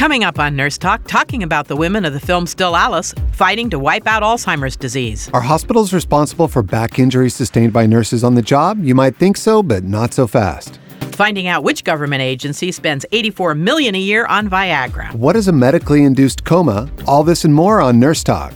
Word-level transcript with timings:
Coming 0.00 0.24
up 0.24 0.38
on 0.38 0.56
Nurse 0.56 0.78
Talk, 0.78 1.06
talking 1.06 1.42
about 1.42 1.68
the 1.68 1.76
women 1.76 2.06
of 2.06 2.14
the 2.14 2.20
film 2.20 2.46
Still 2.46 2.74
Alice 2.74 3.12
fighting 3.32 3.68
to 3.68 3.78
wipe 3.78 4.06
out 4.06 4.22
Alzheimer's 4.22 4.74
disease. 4.74 5.28
Are 5.34 5.42
hospitals 5.42 5.92
responsible 5.92 6.48
for 6.48 6.62
back 6.62 6.98
injuries 6.98 7.34
sustained 7.34 7.74
by 7.74 7.84
nurses 7.84 8.24
on 8.24 8.34
the 8.34 8.40
job? 8.40 8.82
You 8.82 8.94
might 8.94 9.14
think 9.16 9.36
so, 9.36 9.62
but 9.62 9.84
not 9.84 10.14
so 10.14 10.26
fast. 10.26 10.80
Finding 11.12 11.48
out 11.48 11.64
which 11.64 11.84
government 11.84 12.22
agency 12.22 12.72
spends 12.72 13.04
84 13.12 13.54
million 13.56 13.94
a 13.94 13.98
year 13.98 14.24
on 14.24 14.48
Viagra. 14.48 15.12
What 15.12 15.36
is 15.36 15.48
a 15.48 15.52
medically 15.52 16.02
induced 16.02 16.46
coma? 16.46 16.90
All 17.06 17.22
this 17.22 17.44
and 17.44 17.54
more 17.54 17.82
on 17.82 18.00
Nurse 18.00 18.24
Talk. 18.24 18.54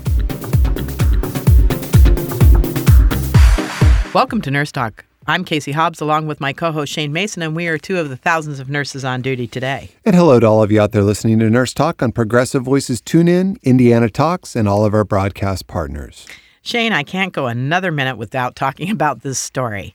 Welcome 4.15 4.41
to 4.41 4.51
Nurse 4.51 4.73
Talk. 4.73 5.05
I'm 5.27 5.45
Casey 5.45 5.73
Hobbs 5.73 6.03
along 6.03 6.27
with 6.27 6.39
my 6.39 6.53
co 6.53 6.71
host 6.71 6.93
Shane 6.93 7.13
Mason, 7.13 7.43
and 7.43 7.57
we 7.57 7.67
are 7.69 7.79
two 7.79 7.99
of 7.99 8.11
the 8.11 8.17
thousands 8.17 8.61
of 8.61 8.69
nurses 8.69 9.05
on 9.05 9.23
duty 9.23 9.47
today. 9.47 9.91
And 10.05 10.15
hello 10.15 10.39
to 10.39 10.47
all 10.47 10.63
of 10.63 10.71
you 10.71 10.81
out 10.81 10.93
there 10.93 11.03
listening 11.03 11.39
to 11.39 11.49
Nurse 11.49 11.73
Talk 11.73 12.03
on 12.03 12.13
Progressive 12.13 12.63
Voices 12.63 13.01
TuneIn, 13.01 13.63
Indiana 13.63 14.11
Talks, 14.11 14.55
and 14.55 14.69
all 14.69 14.85
of 14.85 14.93
our 14.93 15.05
broadcast 15.05 15.67
partners. 15.67 16.27
Shane, 16.61 16.93
I 16.93 17.05
can't 17.05 17.33
go 17.33 17.47
another 17.47 17.91
minute 17.91 18.17
without 18.17 18.55
talking 18.55 18.91
about 18.93 19.23
this 19.23 19.39
story. 19.39 19.95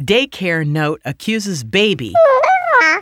Daycare 0.00 0.66
note 0.66 1.00
accuses 1.04 1.64
baby, 1.64 2.12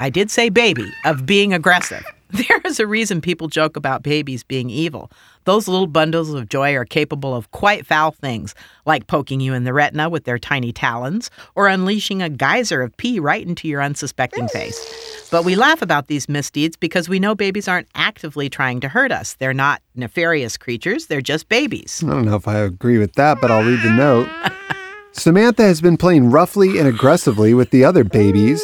I 0.01 0.09
did 0.13 0.31
say 0.31 0.49
baby, 0.49 0.93
of 1.05 1.27
being 1.27 1.53
aggressive. 1.53 2.05
There 2.49 2.61
is 2.65 2.81
a 2.81 2.87
reason 2.87 3.21
people 3.21 3.49
joke 3.49 3.77
about 3.77 4.03
babies 4.03 4.45
being 4.45 4.69
evil. 4.69 5.11
Those 5.45 5.69
little 5.69 5.87
bundles 5.87 6.35
of 6.35 6.49
joy 6.49 6.75
are 6.75 6.85
capable 6.85 7.35
of 7.35 7.51
quite 7.51 7.87
foul 7.87 8.11
things, 8.11 8.55
like 8.85 9.07
poking 9.07 9.41
you 9.41 9.55
in 9.55 9.65
the 9.65 9.73
retina 9.73 10.11
with 10.11 10.25
their 10.25 10.39
tiny 10.39 10.71
talons 10.71 11.31
or 11.55 11.67
unleashing 11.67 12.21
a 12.21 12.29
geyser 12.29 12.83
of 12.83 12.95
pee 12.99 13.19
right 13.19 13.47
into 13.47 13.69
your 13.69 13.81
unsuspecting 13.81 14.49
face. 14.49 15.29
But 15.31 15.45
we 15.45 15.57
laugh 15.57 15.81
about 15.81 16.09
these 16.09 16.29
misdeeds 16.29 16.77
because 16.77 17.09
we 17.09 17.19
know 17.19 17.35
babies 17.35 17.69
aren't 17.69 17.89
actively 17.95 18.51
trying 18.51 18.81
to 18.81 18.89
hurt 18.89 19.13
us. 19.13 19.35
They're 19.35 19.55
not 19.55 19.81
nefarious 19.95 20.59
creatures, 20.59 21.07
they're 21.07 21.23
just 21.23 21.49
babies. 21.49 22.03
I 22.05 22.11
don't 22.11 22.27
know 22.27 22.37
if 22.37 22.47
I 22.47 22.59
agree 22.59 22.99
with 22.99 23.15
that, 23.15 23.41
but 23.41 23.51
I'll 23.51 23.65
read 23.65 23.83
the 23.83 23.93
note. 23.93 24.29
Samantha 25.13 25.63
has 25.63 25.81
been 25.81 25.97
playing 25.97 26.31
roughly 26.31 26.79
and 26.79 26.87
aggressively 26.87 27.55
with 27.55 27.71
the 27.71 27.85
other 27.85 28.05
babies. 28.05 28.63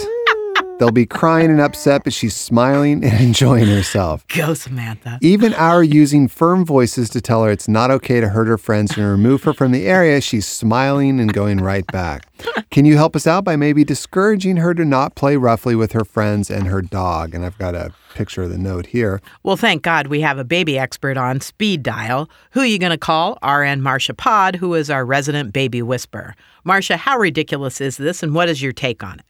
They'll 0.83 0.91
be 0.91 1.07
crying 1.07 1.49
and 1.49 1.61
upset, 1.61 2.03
but 2.03 2.13
she's 2.13 2.35
smiling 2.35 3.05
and 3.05 3.21
enjoying 3.21 3.69
herself. 3.69 4.27
Go, 4.27 4.53
Samantha. 4.53 5.17
Even 5.23 5.55
our 5.55 5.81
using 5.81 6.27
firm 6.27 6.65
voices 6.65 7.09
to 7.11 7.21
tell 7.21 7.45
her 7.45 7.53
it's 7.53 7.69
not 7.69 7.93
okay 7.93 8.21
to 8.21 8.29
hurt 8.29 8.49
her 8.49 8.59
friends 8.59 8.97
and 8.97 9.07
remove 9.07 9.45
her 9.45 9.55
from 9.55 9.71
the 9.71 9.87
area, 9.87 10.21
she's 10.21 10.45
smiling 10.45 11.21
and 11.21 11.33
going 11.33 11.59
right 11.59 11.87
back. 11.87 12.27
Can 12.73 12.85
you 12.85 12.97
help 12.97 13.15
us 13.15 13.29
out 13.29 13.45
by 13.45 13.55
maybe 13.55 13.85
discouraging 13.85 14.57
her 14.57 14.75
to 14.75 14.85
not 14.85 15.15
play 15.15 15.37
roughly 15.37 15.77
with 15.77 15.93
her 15.93 16.05
friends 16.05 16.51
and 16.51 16.67
her 16.67 16.83
dog? 16.83 17.33
And 17.33 17.45
I've 17.45 17.59
got 17.59 17.77
a 17.77 17.95
picture 18.17 18.43
of 18.43 18.51
the 18.51 18.59
note 18.59 18.87
here. 18.87 19.23
Well, 19.45 19.57
thank 19.57 19.83
God 19.83 20.09
we 20.09 20.21
have 20.23 20.39
a 20.39 20.45
baby 20.45 20.81
expert 20.81 21.17
on 21.17 21.41
speed 21.41 21.85
dial. 21.85 22.29
Who 22.51 22.61
are 22.61 22.67
you 22.67 22.81
going 22.81 22.91
to 22.91 22.99
call? 22.99 23.39
RN 23.41 23.83
Marcia 23.83 24.15
Pod, 24.15 24.57
who 24.57 24.75
is 24.75 24.91
our 24.91 25.05
resident 25.05 25.53
baby 25.53 25.81
whisperer. 25.81 26.35
Marcia, 26.65 26.97
how 26.97 27.19
ridiculous 27.19 27.81
is 27.81 27.99
this, 27.99 28.25
and 28.25 28.35
what 28.35 28.49
is 28.49 28.61
your 28.61 28.73
take 28.73 29.05
on 29.05 29.21
it? 29.21 29.25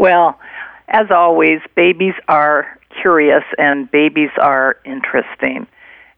Well, 0.00 0.40
as 0.88 1.10
always, 1.10 1.58
babies 1.76 2.14
are 2.26 2.78
curious 3.02 3.44
and 3.58 3.90
babies 3.90 4.30
are 4.40 4.76
interesting. 4.86 5.66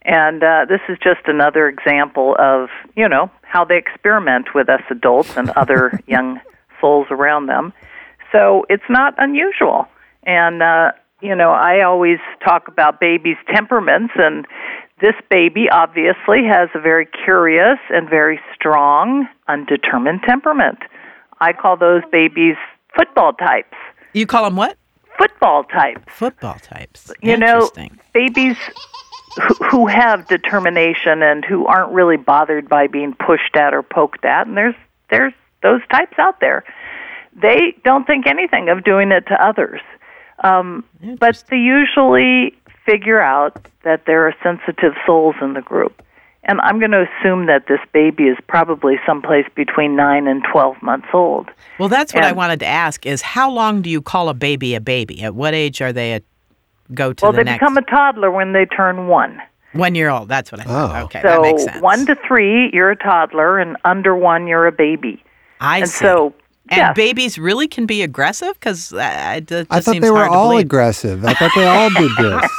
And 0.02 0.40
uh, 0.44 0.66
this 0.68 0.78
is 0.88 0.98
just 1.02 1.22
another 1.26 1.66
example 1.68 2.36
of, 2.38 2.68
you 2.94 3.08
know, 3.08 3.28
how 3.42 3.64
they 3.64 3.76
experiment 3.76 4.54
with 4.54 4.68
us 4.68 4.82
adults 4.88 5.36
and 5.36 5.50
other 5.50 5.98
young 6.06 6.40
souls 6.80 7.08
around 7.10 7.46
them. 7.46 7.72
So 8.30 8.66
it's 8.68 8.88
not 8.88 9.14
unusual. 9.18 9.88
And, 10.22 10.62
uh, 10.62 10.92
you 11.20 11.34
know, 11.34 11.50
I 11.50 11.82
always 11.82 12.18
talk 12.44 12.68
about 12.68 13.00
babies' 13.00 13.36
temperaments, 13.52 14.12
and 14.16 14.46
this 15.00 15.14
baby 15.28 15.66
obviously 15.68 16.44
has 16.48 16.68
a 16.76 16.80
very 16.80 17.08
curious 17.24 17.80
and 17.90 18.08
very 18.08 18.38
strong, 18.54 19.26
undetermined 19.48 20.20
temperament. 20.24 20.78
I 21.40 21.52
call 21.52 21.76
those 21.76 22.02
babies 22.12 22.54
football 22.96 23.32
types. 23.34 23.76
You 24.12 24.26
call 24.26 24.44
them 24.44 24.56
what? 24.56 24.76
Football 25.18 25.64
types. 25.64 26.02
Football 26.08 26.54
types. 26.54 27.12
You 27.22 27.36
know, 27.36 27.70
babies 28.12 28.56
who, 29.36 29.54
who 29.64 29.86
have 29.86 30.26
determination 30.28 31.22
and 31.22 31.44
who 31.44 31.66
aren't 31.66 31.92
really 31.92 32.16
bothered 32.16 32.68
by 32.68 32.86
being 32.86 33.14
pushed 33.14 33.56
at 33.56 33.74
or 33.74 33.82
poked 33.82 34.24
at, 34.24 34.46
and 34.46 34.56
there's 34.56 34.74
there's 35.10 35.32
those 35.62 35.80
types 35.90 36.18
out 36.18 36.40
there. 36.40 36.64
They 37.40 37.74
don't 37.84 38.06
think 38.06 38.26
anything 38.26 38.68
of 38.68 38.84
doing 38.84 39.12
it 39.12 39.26
to 39.28 39.44
others, 39.44 39.80
um, 40.42 40.84
but 41.18 41.42
they 41.50 41.56
usually 41.56 42.54
figure 42.84 43.20
out 43.20 43.68
that 43.84 44.06
there 44.06 44.26
are 44.26 44.34
sensitive 44.42 44.94
souls 45.06 45.36
in 45.40 45.54
the 45.54 45.62
group. 45.62 46.02
And 46.44 46.60
I'm 46.62 46.80
going 46.80 46.90
to 46.90 47.06
assume 47.06 47.46
that 47.46 47.68
this 47.68 47.78
baby 47.92 48.24
is 48.24 48.36
probably 48.48 48.96
someplace 49.06 49.46
between 49.54 49.94
9 49.94 50.26
and 50.26 50.42
12 50.50 50.82
months 50.82 51.06
old. 51.12 51.48
Well, 51.78 51.88
that's 51.88 52.12
what 52.12 52.24
and, 52.24 52.30
I 52.30 52.32
wanted 52.32 52.58
to 52.60 52.66
ask 52.66 53.06
is 53.06 53.22
how 53.22 53.50
long 53.50 53.80
do 53.80 53.88
you 53.88 54.02
call 54.02 54.28
a 54.28 54.34
baby 54.34 54.74
a 54.74 54.80
baby? 54.80 55.22
At 55.22 55.34
what 55.34 55.54
age 55.54 55.80
are 55.80 55.92
they 55.92 56.14
a 56.14 56.22
go 56.94 57.12
to 57.12 57.24
well, 57.24 57.32
the 57.32 57.38
they 57.38 57.44
next? 57.44 57.60
become 57.60 57.76
a 57.76 57.82
toddler 57.82 58.30
when 58.30 58.52
they 58.52 58.66
turn 58.66 59.06
1. 59.06 59.38
One 59.74 59.94
year 59.94 60.10
old, 60.10 60.28
that's 60.28 60.50
what 60.50 60.60
I 60.60 60.64
thought. 60.64 61.02
Oh. 61.02 61.04
Okay, 61.04 61.22
so 61.22 61.28
that 61.28 61.42
makes 61.42 61.64
sense. 61.64 61.80
1 61.80 62.06
to 62.06 62.16
3, 62.26 62.70
you're 62.72 62.90
a 62.90 62.96
toddler, 62.96 63.58
and 63.58 63.76
under 63.84 64.16
1, 64.16 64.46
you're 64.46 64.66
a 64.66 64.72
baby. 64.72 65.22
I 65.60 65.78
and 65.78 65.88
see. 65.88 66.04
so 66.04 66.34
and 66.68 66.78
yes. 66.78 66.96
babies 66.96 67.38
really 67.38 67.68
can 67.68 67.86
be 67.86 68.02
aggressive 68.02 68.54
because 68.54 68.92
uh, 68.92 69.34
it 69.36 69.46
just 69.46 69.66
I 69.70 69.80
thought 69.80 70.00
they 70.00 70.10
were 70.10 70.26
all 70.26 70.50
believe. 70.50 70.66
aggressive. 70.66 71.24
I 71.24 71.34
thought 71.34 71.50
they 71.54 71.66
all 71.66 71.90
did 71.90 72.10
this. 72.16 72.50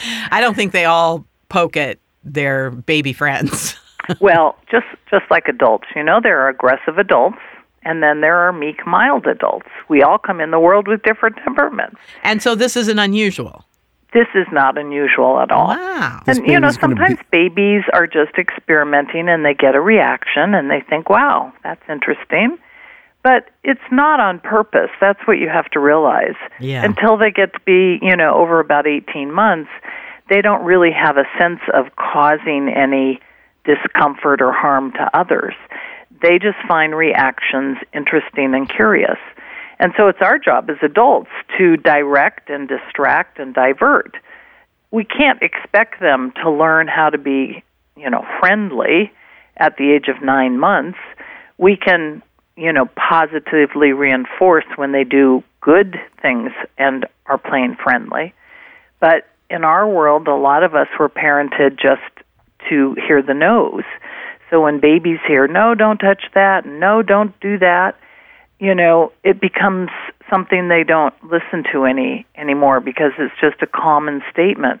I 0.30 0.40
don't 0.40 0.54
think 0.54 0.72
they 0.72 0.84
all 0.84 1.24
poke 1.48 1.76
at 1.76 1.98
their 2.24 2.70
baby 2.70 3.12
friends. 3.12 3.76
well, 4.20 4.56
just 4.70 4.86
just 5.10 5.24
like 5.30 5.48
adults, 5.48 5.88
you 5.94 6.02
know, 6.02 6.20
there 6.22 6.40
are 6.40 6.48
aggressive 6.48 6.98
adults 6.98 7.38
and 7.82 8.02
then 8.02 8.20
there 8.20 8.36
are 8.36 8.52
meek, 8.52 8.86
mild 8.86 9.26
adults. 9.26 9.68
We 9.88 10.02
all 10.02 10.18
come 10.18 10.40
in 10.40 10.50
the 10.50 10.60
world 10.60 10.86
with 10.86 11.02
different 11.02 11.36
temperaments. 11.36 11.96
and 12.22 12.42
so 12.42 12.54
this 12.54 12.76
isn't 12.76 12.98
unusual. 12.98 13.64
This 14.12 14.26
is 14.34 14.46
not 14.50 14.76
unusual 14.76 15.38
at 15.38 15.52
all. 15.52 15.68
Wow. 15.68 16.22
And 16.26 16.38
you 16.38 16.58
know, 16.58 16.66
baby's 16.66 16.76
gonna 16.78 16.94
be- 16.94 17.00
sometimes 17.00 17.18
babies 17.30 17.82
are 17.92 18.06
just 18.08 18.32
experimenting 18.38 19.28
and 19.28 19.44
they 19.44 19.54
get 19.54 19.76
a 19.76 19.80
reaction 19.80 20.54
and 20.54 20.68
they 20.70 20.80
think, 20.80 21.08
"Wow, 21.08 21.52
that's 21.62 21.82
interesting." 21.88 22.58
But 23.22 23.50
it's 23.62 23.80
not 23.92 24.18
on 24.18 24.40
purpose. 24.40 24.90
That's 25.00 25.20
what 25.26 25.38
you 25.38 25.48
have 25.48 25.68
to 25.70 25.78
realize. 25.78 26.36
Yeah. 26.58 26.84
Until 26.84 27.18
they 27.18 27.30
get 27.30 27.52
to 27.52 27.60
be, 27.66 27.98
you 28.00 28.16
know, 28.16 28.34
over 28.34 28.60
about 28.60 28.86
18 28.86 29.30
months, 29.30 29.70
they 30.30 30.40
don't 30.40 30.64
really 30.64 30.92
have 30.92 31.18
a 31.18 31.24
sense 31.38 31.60
of 31.74 31.94
causing 31.96 32.68
any 32.68 33.20
discomfort 33.64 34.40
or 34.40 34.52
harm 34.52 34.92
to 34.92 35.10
others. 35.12 35.54
They 36.22 36.38
just 36.38 36.56
find 36.66 36.94
reactions 36.94 37.76
interesting 37.92 38.54
and 38.54 38.68
curious. 38.68 39.18
And 39.78 39.92
so 39.96 40.08
it's 40.08 40.20
our 40.22 40.38
job 40.38 40.70
as 40.70 40.76
adults 40.82 41.30
to 41.58 41.76
direct 41.76 42.48
and 42.48 42.68
distract 42.68 43.38
and 43.38 43.54
divert. 43.54 44.16
We 44.90 45.04
can't 45.04 45.42
expect 45.42 46.00
them 46.00 46.32
to 46.42 46.50
learn 46.50 46.86
how 46.88 47.10
to 47.10 47.18
be, 47.18 47.62
you 47.96 48.10
know, 48.10 48.24
friendly 48.38 49.12
at 49.56 49.76
the 49.76 49.92
age 49.92 50.08
of 50.08 50.22
9 50.22 50.58
months. 50.58 50.98
We 51.58 51.76
can, 51.76 52.22
you 52.56 52.72
know, 52.72 52.86
positively 52.96 53.92
reinforce 53.92 54.66
when 54.76 54.92
they 54.92 55.04
do 55.04 55.42
good 55.60 55.98
things 56.20 56.52
and 56.76 57.06
are 57.26 57.38
playing 57.38 57.76
friendly. 57.82 58.34
But 59.00 59.26
in 59.50 59.64
our 59.64 59.86
world, 59.88 60.28
a 60.28 60.34
lot 60.34 60.62
of 60.62 60.74
us 60.74 60.86
were 60.98 61.08
parented 61.08 61.72
just 61.72 62.26
to 62.68 62.94
hear 63.06 63.20
the 63.22 63.34
no's. 63.34 63.84
So 64.48 64.62
when 64.62 64.80
babies 64.80 65.18
hear, 65.26 65.46
no, 65.46 65.74
don't 65.74 65.98
touch 65.98 66.22
that, 66.34 66.64
no, 66.66 67.02
don't 67.02 67.38
do 67.40 67.58
that, 67.58 67.96
you 68.58 68.74
know, 68.74 69.12
it 69.24 69.40
becomes 69.40 69.88
something 70.28 70.68
they 70.68 70.84
don't 70.84 71.14
listen 71.24 71.64
to 71.72 71.84
any 71.84 72.26
anymore 72.36 72.80
because 72.80 73.12
it's 73.18 73.34
just 73.40 73.62
a 73.62 73.66
common 73.66 74.22
statement. 74.30 74.80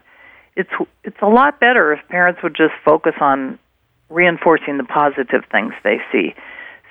It's 0.56 0.70
it's 1.02 1.16
a 1.22 1.28
lot 1.28 1.60
better 1.60 1.92
if 1.92 2.00
parents 2.08 2.40
would 2.42 2.54
just 2.54 2.74
focus 2.84 3.14
on 3.20 3.58
reinforcing 4.10 4.76
the 4.76 4.84
positive 4.84 5.44
things 5.50 5.72
they 5.82 5.98
see. 6.12 6.34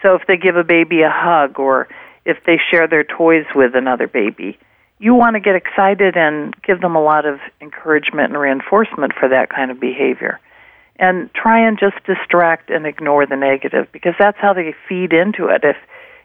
So 0.01 0.15
if 0.15 0.23
they 0.27 0.37
give 0.37 0.55
a 0.55 0.63
baby 0.63 1.01
a 1.01 1.11
hug 1.11 1.59
or 1.59 1.87
if 2.25 2.37
they 2.45 2.57
share 2.71 2.87
their 2.87 3.03
toys 3.03 3.45
with 3.53 3.75
another 3.75 4.07
baby, 4.07 4.57
you 4.99 5.15
want 5.15 5.35
to 5.35 5.39
get 5.39 5.55
excited 5.55 6.15
and 6.17 6.53
give 6.61 6.81
them 6.81 6.95
a 6.95 7.01
lot 7.01 7.25
of 7.25 7.39
encouragement 7.61 8.33
and 8.33 8.37
reinforcement 8.37 9.13
for 9.17 9.29
that 9.29 9.49
kind 9.49 9.71
of 9.71 9.79
behavior. 9.79 10.39
And 10.97 11.33
try 11.33 11.65
and 11.65 11.79
just 11.79 11.95
distract 12.05 12.69
and 12.69 12.85
ignore 12.85 13.25
the 13.25 13.37
negative 13.37 13.87
because 13.93 14.13
that's 14.19 14.37
how 14.37 14.51
they 14.53 14.75
feed 14.87 15.13
into 15.13 15.47
it. 15.47 15.63
If 15.63 15.77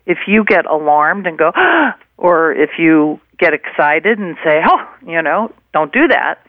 if 0.06 0.18
you 0.26 0.44
get 0.44 0.66
alarmed 0.66 1.26
and 1.26 1.38
go, 1.38 1.52
or 2.18 2.52
if 2.52 2.70
you 2.78 3.20
get 3.38 3.54
excited 3.54 4.18
and 4.18 4.36
say, 4.44 4.60
oh, 4.68 4.86
you 5.06 5.22
know, 5.22 5.52
don't 5.72 5.92
do 5.92 6.08
that, 6.08 6.44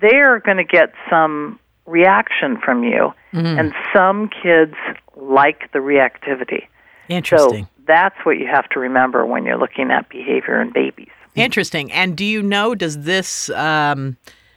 they're 0.00 0.40
going 0.40 0.56
to 0.56 0.64
get 0.64 0.92
some 1.08 1.58
reaction 1.86 2.58
from 2.62 2.82
you. 2.82 3.14
Mm-hmm. 3.32 3.58
And 3.58 3.72
some 3.94 4.28
kids 4.28 4.74
like 5.16 5.70
the 5.72 5.78
reactivity. 5.78 6.66
Interesting. 7.08 7.64
So 7.64 7.70
that's 7.86 8.16
what 8.24 8.38
you 8.38 8.46
have 8.46 8.68
to 8.70 8.80
remember 8.80 9.24
when 9.24 9.44
you're 9.44 9.58
looking 9.58 9.90
at 9.90 10.08
behavior 10.08 10.60
in 10.60 10.72
babies. 10.72 11.12
Interesting. 11.34 11.90
And 11.92 12.16
do 12.16 12.24
you 12.24 12.42
know, 12.42 12.74
does 12.74 13.02
this 13.02 13.50
um, 13.50 14.16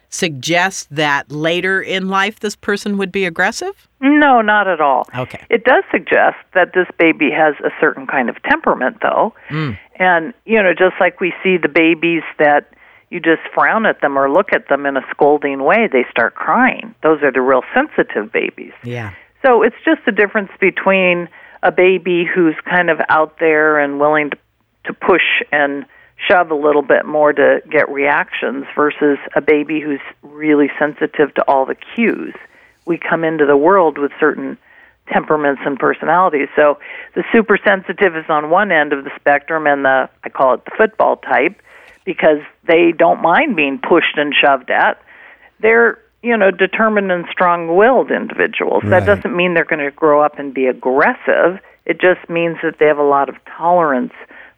suggest 0.09 0.88
that 0.95 1.31
later 1.31 1.81
in 1.81 2.09
life 2.09 2.39
this 2.39 2.56
person 2.56 2.97
would 2.97 3.12
be 3.12 3.25
aggressive? 3.25 3.88
No, 4.00 4.41
not 4.41 4.68
at 4.68 4.79
all. 4.79 5.07
Okay. 5.15 5.44
It 5.50 5.63
does 5.63 5.83
suggest 5.91 6.38
that 6.53 6.74
this 6.74 6.88
baby 7.00 7.29
has 7.31 7.56
a 7.63 7.71
certain 7.79 8.06
kind 8.06 8.29
of 8.29 8.41
temperament, 8.44 8.97
though. 9.01 9.33
Mm. 9.50 9.77
And, 9.95 10.33
you 10.45 10.62
know, 10.62 10.74
just 10.74 10.95
like 11.00 11.19
we 11.19 11.33
see 11.44 11.57
the 11.57 11.69
babies 11.69 12.24
that 12.38 12.74
you 13.09 13.19
just 13.19 13.41
frown 13.53 13.85
at 13.85 14.01
them 14.01 14.18
or 14.18 14.30
look 14.30 14.53
at 14.53 14.68
them 14.68 14.85
in 14.85 14.97
a 14.97 15.06
scolding 15.09 15.63
way, 15.63 15.88
they 15.91 16.06
start 16.12 16.35
crying. 16.35 16.94
Those 17.03 17.23
are 17.23 17.31
the 17.31 17.41
real 17.41 17.63
sensitive 17.73 18.31
babies. 18.31 18.73
Yeah. 18.83 19.13
So 19.44 19.63
it's 19.63 19.75
just 19.85 20.01
a 20.07 20.12
difference 20.12 20.51
between 20.59 21.30
a 21.63 21.71
baby 21.71 22.25
who's 22.25 22.56
kind 22.69 22.89
of 22.89 23.00
out 23.09 23.39
there 23.39 23.80
and 23.80 24.00
willing 24.00 24.31
to, 24.31 24.38
to 24.85 24.94
push 24.94 25.41
and 25.51 25.85
shove 26.18 26.52
a 26.52 26.56
little 26.56 26.81
bit 26.81 27.06
more 27.06 27.31
to 27.31 27.62
get 27.69 27.90
reactions 27.90 28.66
versus 28.75 29.18
a 29.36 29.42
baby 29.42 29.80
who's 29.80 30.02
really 30.24 30.69
sensitive 30.80 31.34
to 31.36 31.42
all 31.48 31.66
the 31.66 31.75
cues. 31.75 32.34
We 32.86 32.98
come 32.98 33.24
into 33.24 33.46
the 33.46 33.58
world 33.58 33.98
with 33.98 34.12
certain 34.19 34.58
temperaments 35.12 35.62
and 35.66 35.80
personalities. 35.80 36.50
So 36.56 36.80
the 37.16 37.24
super 37.31 37.58
sensitive 37.64 38.16
is 38.16 38.25
on 38.30 38.50
one 38.50 38.72
end 38.72 38.94
of 38.94 39.04
the 39.04 39.12
spectrum 39.19 39.68
and 39.68 39.86
the 39.86 40.10
I 40.24 40.30
call 40.30 40.56
it 40.56 40.66
the 40.66 40.72
football 40.78 41.18
type 41.18 41.62
because 42.04 42.40
they 42.66 42.94
don't 42.98 43.22
mind 43.22 43.56
being 43.56 43.80
pushed 43.80 44.18
and 44.18 44.34
shoved 44.34 44.69
at. 44.69 45.02
They're, 45.60 46.00
you 46.24 46.38
know, 46.38 46.52
determined 46.52 47.12
and 47.12 47.25
strong-willed 47.31 48.12
individuals. 48.12 48.84
Right. 48.84 48.92
That 48.92 49.06
doesn't 49.06 49.36
mean 49.36 49.54
they're 49.54 49.66
going 49.66 49.84
to 49.84 49.92
grow 49.92 50.22
up 50.22 50.40
and 50.40 50.54
be 50.54 50.68
aggressive. 50.68 51.60
It 51.86 52.00
just 52.00 52.30
means 52.30 52.58
that 52.64 52.80
they 52.80 52.86
have 52.86 52.98
a 52.98 53.04
lot 53.04 53.30
of 53.30 53.36
tolerance 53.58 54.14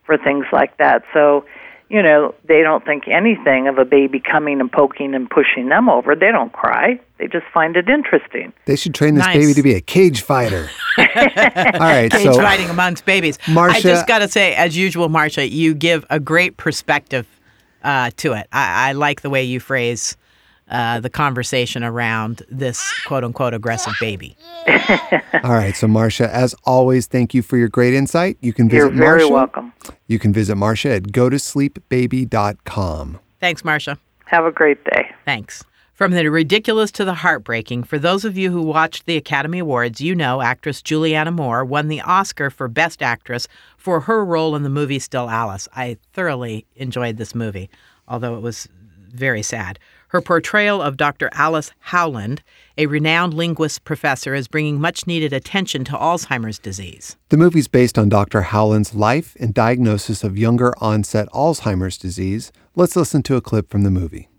for 0.10 0.18
things 0.18 0.48
like 0.52 0.76
that. 0.78 1.04
So, 1.14 1.46
you 1.88 2.02
know, 2.02 2.34
they 2.48 2.64
don't 2.64 2.84
think 2.84 3.08
anything 3.08 3.68
of 3.68 3.78
a 3.78 3.86
baby 3.86 4.20
coming 4.20 4.60
and 4.60 4.72
poking 4.72 5.14
and 5.14 5.30
pushing 5.30 5.70
them 5.70 5.88
over. 5.88 6.16
They 6.16 6.32
don't 6.32 6.52
cry. 6.52 7.00
They 7.20 7.28
just 7.28 7.46
find 7.54 7.76
it 7.76 7.88
interesting. 7.88 8.52
They 8.66 8.76
should 8.76 8.96
train 8.96 9.14
this 9.14 9.26
Nice. 9.26 9.38
baby 9.38 9.54
to 9.54 9.62
be 9.62 9.76
a 9.76 9.82
cage 9.82 10.22
fighter. 10.24 10.68
All 10.98 11.06
right, 11.06 12.12
Cage 12.12 12.24
so 12.24 12.34
fighting 12.34 12.72
amongst 12.72 13.06
babies. 13.06 13.38
I 13.48 13.80
just 13.82 14.08
got 14.08 14.20
to 14.20 14.28
say, 14.28 14.56
as 14.56 14.76
usual, 14.76 15.10
Marcia, 15.10 15.48
you 15.48 15.76
give 15.76 16.06
a 16.10 16.20
great 16.20 16.58
perspective 16.58 17.28
uh, 17.84 18.10
to 18.18 18.34
it. 18.34 18.48
I, 18.52 18.90
I 18.90 18.92
like 18.94 19.22
the 19.22 19.30
way 19.30 19.44
you 19.44 19.60
phrase 19.60 20.18
uh, 20.70 21.00
the 21.00 21.10
conversation 21.10 21.84
around 21.84 22.44
this 22.50 22.82
quote 23.06 23.24
unquote 23.24 23.54
aggressive 23.54 23.94
baby. 24.00 24.36
all 25.44 25.54
right, 25.54 25.76
so 25.76 25.88
Marcia, 25.88 26.34
as 26.34 26.56
always, 26.64 27.08
thank 27.08 27.34
you 27.34 27.42
for 27.42 27.58
your 27.58 27.68
great 27.70 27.94
insight. 27.94 28.38
You 28.42 28.54
can 28.54 28.70
visit 28.70 28.94
You're 28.94 29.02
very 29.04 29.20
Marcia. 29.22 29.34
welcome. 29.34 29.74
You 30.08 30.20
can 30.20 30.32
visit 30.34 30.56
Marcia 30.56 30.96
at 30.96 31.04
gotosleepbaby.com. 31.04 33.20
Thanks, 33.40 33.64
Marcia. 33.64 33.98
Have 34.26 34.46
a 34.46 34.52
great 34.52 34.84
day. 34.86 35.12
Thanks. 35.26 35.64
From 35.94 36.12
the 36.12 36.28
ridiculous 36.30 36.92
to 36.92 37.04
the 37.04 37.16
heartbreaking, 37.16 37.84
for 37.84 38.00
those 38.00 38.24
of 38.24 38.38
you 38.38 38.52
who 38.52 38.62
watched 38.62 39.06
the 39.06 39.18
Academy 39.18 39.60
Awards, 39.60 40.00
you 40.00 40.16
know 40.16 40.42
actress 40.42 40.82
Julianne 40.82 41.34
Moore 41.34 41.66
won 41.66 41.90
the 41.90 42.00
Oscar 42.00 42.50
for 42.50 42.70
Best 42.70 43.02
Actress 43.02 43.50
for 43.76 44.00
her 44.02 44.24
role 44.24 44.56
in 44.56 44.64
the 44.64 44.70
movie 44.70 45.00
Still 45.00 45.30
Alice. 45.30 45.68
I 45.76 45.98
thoroughly 46.14 46.66
enjoyed 46.78 47.18
this 47.18 47.36
movie, 47.36 47.70
although 48.08 48.38
it 48.38 48.42
was 48.42 48.70
very 49.10 49.44
sad. 49.44 49.78
Her 50.10 50.22
portrayal 50.22 50.82
of 50.82 50.98
Dr. 50.98 51.30
Alice 51.34 51.72
Howland, 51.80 52.42
a 52.80 52.88
renowned 52.88 53.36
linguist 53.36 53.84
professor, 53.84 54.34
is 54.34 54.48
bringing 54.48 54.82
much 54.82 55.06
needed 55.06 55.34
attention 55.34 55.84
to 55.84 55.92
Alzheimer's 55.92 56.58
disease. 56.58 57.16
The 57.30 57.38
movie's 57.38 57.68
based 57.68 57.96
on 57.96 58.10
Dr. 58.10 58.42
Howland's 58.42 58.96
life 58.96 59.38
and 59.40 59.54
diagnosis 59.54 60.24
of 60.24 60.36
younger 60.36 60.74
onset 60.80 61.28
Alzheimer's 61.30 61.96
disease. 61.96 62.52
Let's 62.76 62.96
listen 62.96 63.22
to 63.22 63.36
a 63.36 63.42
clip 63.42 63.70
from 63.70 63.84
the 63.84 63.92
movie. 63.92 64.30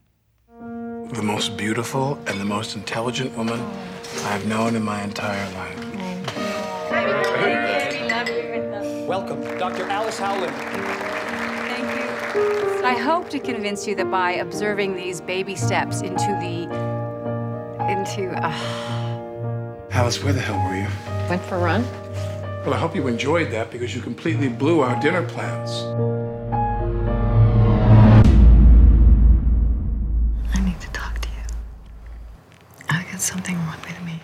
The 1.13 1.23
most 1.23 1.57
beautiful 1.57 2.19
and 2.27 2.41
the 2.41 2.45
most 2.45 2.75
intelligent 2.75 3.37
woman 3.37 3.61
I've 4.25 4.47
known 4.49 4.75
in 4.75 4.83
my 4.83 5.05
entire 5.05 5.55
life. 5.55 5.87
Welcome, 9.07 9.41
Dr. 9.57 9.85
Alice 9.85 10.19
Howland. 10.19 11.10
Thank 12.33 12.35
you. 12.35 12.85
I 12.85 12.95
hope 12.95 13.29
to 13.31 13.39
convince 13.39 13.87
you 13.87 13.95
that 13.97 14.11
by 14.11 14.33
observing 14.33 14.95
these 14.97 15.21
baby 15.21 15.55
steps 15.57 16.01
into 16.03 16.27
the. 16.41 16.65
into. 17.91 18.31
Uh, 18.45 19.87
Alice, 19.91 20.23
where 20.23 20.33
the 20.33 20.41
hell 20.41 20.57
were 20.69 20.77
you? 20.77 20.87
Went 21.29 21.43
for 21.43 21.57
a 21.57 21.61
run? 21.61 21.85
Well, 22.65 22.75
I 22.75 22.79
hope 22.79 22.95
you 22.95 23.07
enjoyed 23.09 23.51
that 23.51 23.71
because 23.71 23.95
you 23.95 24.01
completely 24.01 24.49
blew 24.49 24.81
our 24.81 25.01
dinner 25.01 25.23
plans. 25.27 25.71
I 30.55 30.61
need 30.65 30.81
to 30.81 30.89
talk 30.93 31.19
to 31.21 31.29
you. 31.29 31.45
I 32.91 33.05
got 33.11 33.21
something 33.21 33.57
wrong 33.57 33.79
with 33.83 34.03
me. 34.05 34.21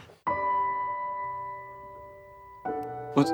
What? 3.14 3.28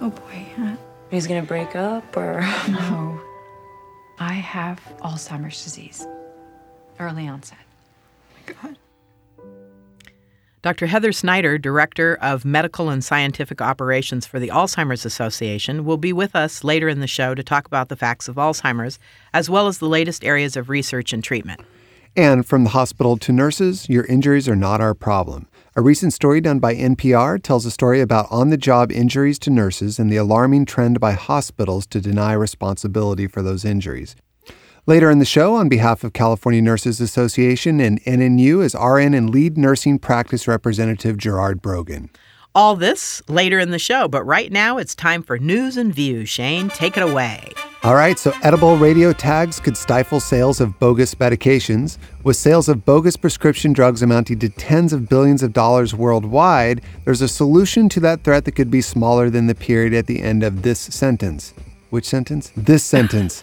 Oh 0.00 0.10
boy. 0.10 0.46
Uh, 0.58 0.76
He's 1.10 1.26
gonna 1.26 1.42
break 1.42 1.74
up 1.74 2.16
or 2.16 2.40
no. 2.68 3.20
I 4.20 4.34
have 4.34 4.78
Alzheimer's 4.98 5.64
disease. 5.64 6.06
Early 6.98 7.26
onset. 7.26 7.58
My 8.36 8.52
God. 8.52 8.76
Dr. 10.60 10.86
Heather 10.86 11.10
Snyder, 11.10 11.56
Director 11.56 12.18
of 12.20 12.44
Medical 12.44 12.90
and 12.90 13.02
Scientific 13.02 13.62
Operations 13.62 14.26
for 14.26 14.38
the 14.38 14.48
Alzheimer's 14.48 15.06
Association, 15.06 15.86
will 15.86 15.96
be 15.96 16.12
with 16.12 16.36
us 16.36 16.62
later 16.62 16.86
in 16.90 17.00
the 17.00 17.06
show 17.06 17.34
to 17.34 17.42
talk 17.42 17.66
about 17.66 17.88
the 17.88 17.96
facts 17.96 18.28
of 18.28 18.36
Alzheimer's, 18.36 18.98
as 19.32 19.48
well 19.48 19.66
as 19.68 19.78
the 19.78 19.88
latest 19.88 20.22
areas 20.22 20.54
of 20.54 20.68
research 20.68 21.14
and 21.14 21.24
treatment. 21.24 21.62
And 22.14 22.44
from 22.44 22.64
the 22.64 22.70
hospital 22.70 23.16
to 23.16 23.32
nurses, 23.32 23.88
your 23.88 24.04
injuries 24.04 24.50
are 24.50 24.56
not 24.56 24.82
our 24.82 24.92
problem. 24.92 25.46
A 25.80 25.82
recent 25.82 26.12
story 26.12 26.42
done 26.42 26.58
by 26.58 26.74
NPR 26.74 27.42
tells 27.42 27.64
a 27.64 27.70
story 27.70 28.02
about 28.02 28.26
on 28.30 28.50
the 28.50 28.58
job 28.58 28.92
injuries 28.92 29.38
to 29.38 29.48
nurses 29.48 29.98
and 29.98 30.12
the 30.12 30.18
alarming 30.18 30.66
trend 30.66 31.00
by 31.00 31.12
hospitals 31.12 31.86
to 31.86 32.02
deny 32.02 32.34
responsibility 32.34 33.26
for 33.26 33.40
those 33.40 33.64
injuries. 33.64 34.14
Later 34.84 35.10
in 35.10 35.20
the 35.20 35.24
show, 35.24 35.54
on 35.54 35.70
behalf 35.70 36.04
of 36.04 36.12
California 36.12 36.60
Nurses 36.60 37.00
Association 37.00 37.80
and 37.80 37.98
NNU, 38.04 38.62
is 38.62 38.74
RN 38.74 39.14
and 39.14 39.30
lead 39.30 39.56
nursing 39.56 39.98
practice 39.98 40.46
representative 40.46 41.16
Gerard 41.16 41.62
Brogan. 41.62 42.10
All 42.52 42.74
this 42.74 43.22
later 43.28 43.60
in 43.60 43.70
the 43.70 43.78
show, 43.78 44.08
but 44.08 44.24
right 44.24 44.50
now 44.50 44.78
it's 44.78 44.96
time 44.96 45.22
for 45.22 45.38
news 45.38 45.76
and 45.76 45.94
views. 45.94 46.28
Shane, 46.28 46.68
take 46.68 46.96
it 46.96 47.02
away. 47.02 47.52
All 47.84 47.94
right, 47.94 48.18
so 48.18 48.32
edible 48.42 48.76
radio 48.76 49.12
tags 49.12 49.60
could 49.60 49.76
stifle 49.76 50.18
sales 50.18 50.60
of 50.60 50.76
bogus 50.80 51.14
medications. 51.14 51.96
With 52.24 52.36
sales 52.36 52.68
of 52.68 52.84
bogus 52.84 53.16
prescription 53.16 53.72
drugs 53.72 54.02
amounting 54.02 54.40
to 54.40 54.48
tens 54.48 54.92
of 54.92 55.08
billions 55.08 55.44
of 55.44 55.52
dollars 55.52 55.94
worldwide, 55.94 56.82
there's 57.04 57.22
a 57.22 57.28
solution 57.28 57.88
to 57.90 58.00
that 58.00 58.24
threat 58.24 58.44
that 58.46 58.56
could 58.56 58.70
be 58.70 58.80
smaller 58.80 59.30
than 59.30 59.46
the 59.46 59.54
period 59.54 59.94
at 59.94 60.08
the 60.08 60.20
end 60.20 60.42
of 60.42 60.62
this 60.62 60.80
sentence. 60.80 61.54
Which 61.90 62.04
sentence? 62.04 62.52
This 62.56 62.84
sentence. 62.84 63.42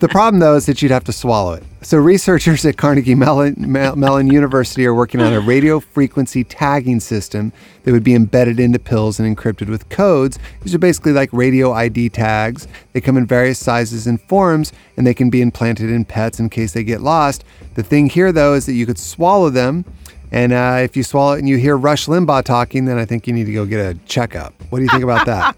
the 0.00 0.08
problem, 0.08 0.40
though, 0.40 0.56
is 0.56 0.66
that 0.66 0.82
you'd 0.82 0.90
have 0.90 1.04
to 1.04 1.12
swallow 1.12 1.52
it. 1.52 1.62
So, 1.82 1.96
researchers 1.96 2.64
at 2.66 2.76
Carnegie 2.76 3.14
Mellon, 3.14 3.54
Mellon 3.56 4.30
University 4.32 4.84
are 4.84 4.94
working 4.94 5.20
on 5.20 5.32
a 5.32 5.38
radio 5.38 5.78
frequency 5.78 6.42
tagging 6.42 6.98
system 6.98 7.52
that 7.84 7.92
would 7.92 8.02
be 8.02 8.14
embedded 8.14 8.58
into 8.58 8.80
pills 8.80 9.20
and 9.20 9.36
encrypted 9.36 9.68
with 9.68 9.88
codes. 9.90 10.40
These 10.62 10.74
are 10.74 10.78
basically 10.78 11.12
like 11.12 11.32
radio 11.32 11.72
ID 11.72 12.08
tags. 12.08 12.66
They 12.94 13.00
come 13.00 13.16
in 13.16 13.26
various 13.26 13.60
sizes 13.60 14.08
and 14.08 14.20
forms, 14.22 14.72
and 14.96 15.06
they 15.06 15.14
can 15.14 15.30
be 15.30 15.40
implanted 15.40 15.88
in 15.88 16.04
pets 16.04 16.40
in 16.40 16.50
case 16.50 16.72
they 16.72 16.82
get 16.82 17.00
lost. 17.00 17.44
The 17.74 17.84
thing 17.84 18.08
here, 18.08 18.32
though, 18.32 18.54
is 18.54 18.66
that 18.66 18.72
you 18.72 18.86
could 18.86 18.98
swallow 18.98 19.50
them. 19.50 19.84
And 20.32 20.52
uh, 20.52 20.78
if 20.80 20.96
you 20.96 21.02
swallow 21.02 21.34
it 21.34 21.38
and 21.38 21.48
you 21.48 21.56
hear 21.58 21.76
Rush 21.76 22.06
Limbaugh 22.06 22.44
talking, 22.44 22.86
then 22.86 22.98
I 22.98 23.04
think 23.04 23.26
you 23.26 23.32
need 23.32 23.46
to 23.46 23.52
go 23.52 23.64
get 23.66 23.78
a 23.78 23.94
checkup. 24.06 24.52
What 24.70 24.78
do 24.78 24.84
you 24.84 24.90
think 24.90 25.04
about 25.04 25.26
that? 25.26 25.56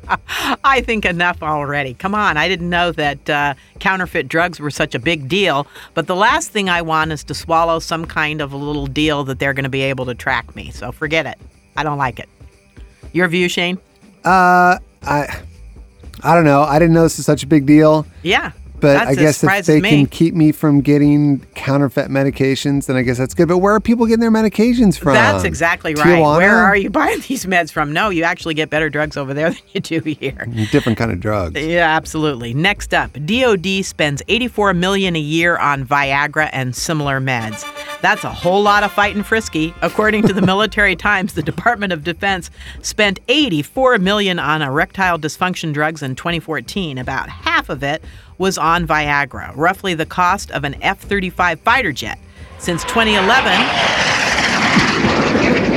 I 0.65 0.83
think 0.83 1.05
enough 1.07 1.43
already. 1.43 1.95
Come 1.95 2.15
on, 2.15 2.37
I 2.37 2.49
didn't 2.49 2.69
know 2.69 2.93
that 2.93 3.31
uh, 3.31 3.55
counterfeit 3.79 4.29
drugs 4.29 4.61
were 4.61 4.71
such 4.71 4.95
a 4.95 4.99
big 4.99 5.29
deal. 5.29 5.67
But 5.95 6.07
the 6.07 6.17
last 6.17 6.51
thing 6.51 6.69
I 6.69 6.83
want 6.83 7.13
is 7.13 7.25
to 7.25 7.35
swallow 7.35 7.79
some 7.79 8.05
kind 8.05 8.41
of 8.41 8.53
a 8.53 8.57
little 8.57 8.87
deal 8.87 9.25
that 9.25 9.39
they're 9.39 9.55
going 9.55 9.65
to 9.65 9.71
be 9.71 9.83
able 9.83 10.05
to 10.07 10.15
track 10.15 10.55
me. 10.55 10.71
So 10.71 10.93
forget 10.93 11.25
it. 11.25 11.39
I 11.77 11.83
don't 11.83 11.99
like 11.99 12.19
it. 12.19 12.29
Your 13.13 13.29
view, 13.29 13.49
Shane? 13.49 13.79
Uh, 14.25 14.79
I, 15.03 15.41
I 16.23 16.35
don't 16.35 16.45
know. 16.45 16.63
I 16.63 16.79
didn't 16.79 16.95
know 16.95 17.03
this 17.03 17.19
is 17.19 17.25
such 17.25 17.43
a 17.43 17.47
big 17.47 17.65
deal. 17.65 18.07
Yeah. 18.23 18.53
But 18.81 18.95
that's 18.95 19.11
I 19.11 19.15
guess 19.15 19.45
if 19.45 19.67
they 19.67 19.81
me. 19.81 19.91
can 19.91 20.07
keep 20.07 20.35
me 20.35 20.53
from 20.53 20.81
getting 20.81 21.41
counterfeit 21.55 22.09
medications, 22.09 22.87
then 22.87 22.97
I 22.97 23.03
guess 23.03 23.19
that's 23.19 23.35
good. 23.35 23.49
But 23.49 23.59
where 23.59 23.75
are 23.75 23.81
people 23.81 24.07
getting 24.07 24.21
their 24.21 24.31
medications 24.31 24.99
from? 24.99 25.15
That's 25.15 25.45
exactly 25.45 25.95
right. 25.95 26.07
Tijuana? 26.07 26.37
Where 26.39 26.57
are 26.57 26.77
you 26.77 26.91
buying 26.97 27.21
these 27.29 27.47
meds 27.47 27.71
from? 27.73 27.93
No, 27.93 28.11
you 28.11 28.23
actually 28.25 28.55
get 28.55 28.71
better 28.71 28.91
drugs 28.91 29.17
over 29.17 29.35
there 29.35 29.51
than 29.51 29.63
you 29.73 29.81
do 29.81 30.01
here. 30.01 30.47
Different 30.71 30.99
kind 30.99 31.11
of 31.11 31.21
drugs. 31.21 31.61
Yeah, 31.61 31.97
absolutely. 31.97 32.55
Next 32.55 32.93
up, 32.95 33.13
DoD 33.25 33.85
spends 33.85 34.23
84 34.29 34.75
million 34.75 35.17
a 35.17 35.21
year 35.21 35.57
on 35.57 35.87
Viagra 35.87 36.51
and 36.53 36.75
similar 36.75 37.21
meds. 37.21 37.65
That's 38.03 38.25
a 38.25 38.33
whole 38.33 38.63
lot 38.63 38.83
of 38.83 38.93
fighting 38.93 39.23
frisky. 39.23 39.75
According 39.83 40.27
to 40.29 40.33
the 40.33 40.43
Military 40.43 40.97
Times, 40.97 41.35
the 41.35 41.43
Department 41.43 41.93
of 41.93 42.05
Defense 42.05 42.51
spent 42.83 43.21
84 43.29 43.99
million 43.99 44.39
on 44.39 44.63
erectile 44.63 45.19
dysfunction 45.19 45.73
drugs 45.73 46.03
in 46.03 46.15
2014. 46.15 46.99
About 46.99 47.29
half 47.29 47.69
of 47.69 47.83
it 47.83 48.05
was 48.39 48.59
on 48.59 48.87
Viagra, 48.87 49.53
roughly 49.57 49.95
the 49.95 50.07
cost 50.07 50.51
of 50.51 50.65
an 50.65 50.81
F-35 50.83 51.59
fighter 51.61 51.93
jet. 51.93 52.19
Since 52.59 52.85
2011, 52.85 53.45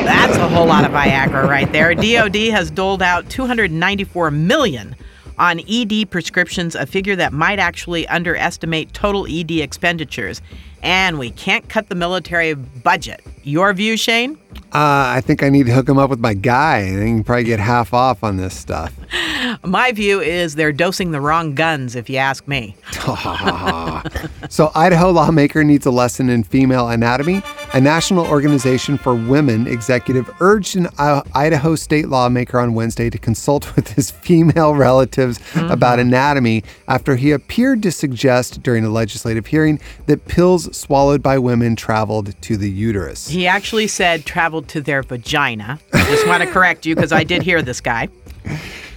that's 0.05 0.37
a 0.37 0.47
whole 0.49 0.65
lot 0.65 0.85
of 0.85 0.91
Viagra 0.91 1.47
right 1.47 1.71
there. 1.71 1.93
DoD 1.95 2.35
has 2.51 2.69
doled 2.69 3.01
out 3.01 3.29
294 3.29 4.31
million 4.31 4.95
on 5.37 5.61
ED 5.69 6.09
prescriptions, 6.09 6.75
a 6.75 6.85
figure 6.85 7.15
that 7.15 7.31
might 7.31 7.59
actually 7.59 8.05
underestimate 8.07 8.93
total 8.93 9.25
ED 9.29 9.51
expenditures. 9.51 10.41
And 10.81 11.19
we 11.19 11.31
can't 11.31 11.67
cut 11.67 11.89
the 11.89 11.95
military 11.95 12.53
budget. 12.53 13.21
Your 13.43 13.73
view, 13.73 13.97
Shane? 13.97 14.37
Uh, 14.71 15.17
I 15.17 15.21
think 15.21 15.41
I 15.41 15.49
need 15.49 15.65
to 15.65 15.73
hook 15.73 15.89
him 15.89 15.97
up 15.97 16.09
with 16.09 16.19
my 16.19 16.33
guy. 16.33 16.79
I 16.79 16.89
think 16.89 17.01
he 17.01 17.13
can 17.13 17.23
probably 17.23 17.43
get 17.43 17.59
half 17.59 17.93
off 17.93 18.23
on 18.23 18.37
this 18.37 18.55
stuff. 18.55 18.93
My 19.63 19.91
view 19.91 20.21
is 20.21 20.55
they're 20.55 20.71
dosing 20.71 21.11
the 21.11 21.21
wrong 21.21 21.55
guns, 21.55 21.95
if 21.95 22.09
you 22.09 22.17
ask 22.17 22.47
me. 22.47 22.75
so, 24.49 24.71
Idaho 24.75 25.11
lawmaker 25.11 25.63
needs 25.63 25.85
a 25.85 25.91
lesson 25.91 26.29
in 26.29 26.43
female 26.43 26.87
anatomy. 26.87 27.41
A 27.73 27.81
national 27.81 28.27
organization 28.27 28.97
for 28.97 29.15
women 29.15 29.67
executive 29.67 30.29
urged 30.39 30.75
an 30.75 30.87
Idaho 30.97 31.75
state 31.75 32.07
lawmaker 32.07 32.59
on 32.59 32.73
Wednesday 32.73 33.09
to 33.09 33.17
consult 33.17 33.75
with 33.75 33.89
his 33.89 34.11
female 34.11 34.75
relatives 34.75 35.39
mm-hmm. 35.39 35.71
about 35.71 35.99
anatomy 35.99 36.63
after 36.87 37.15
he 37.15 37.31
appeared 37.31 37.81
to 37.83 37.91
suggest 37.91 38.61
during 38.61 38.85
a 38.85 38.89
legislative 38.89 39.47
hearing 39.47 39.79
that 40.05 40.25
pills 40.27 40.75
swallowed 40.77 41.23
by 41.23 41.37
women 41.37 41.75
traveled 41.75 42.39
to 42.41 42.55
the 42.57 42.69
uterus. 42.69 43.27
He 43.27 43.47
actually 43.47 43.87
said 43.87 44.25
traveled 44.39 44.69
to 44.69 44.79
their 44.79 45.03
vagina. 45.03 45.77
I 45.91 46.05
just 46.05 46.25
want 46.25 46.41
to 46.41 46.49
correct 46.53 46.85
you 46.85 46.95
because 46.95 47.11
I 47.11 47.25
did 47.25 47.43
hear 47.43 47.61
this 47.61 47.81
guy. 47.81 48.07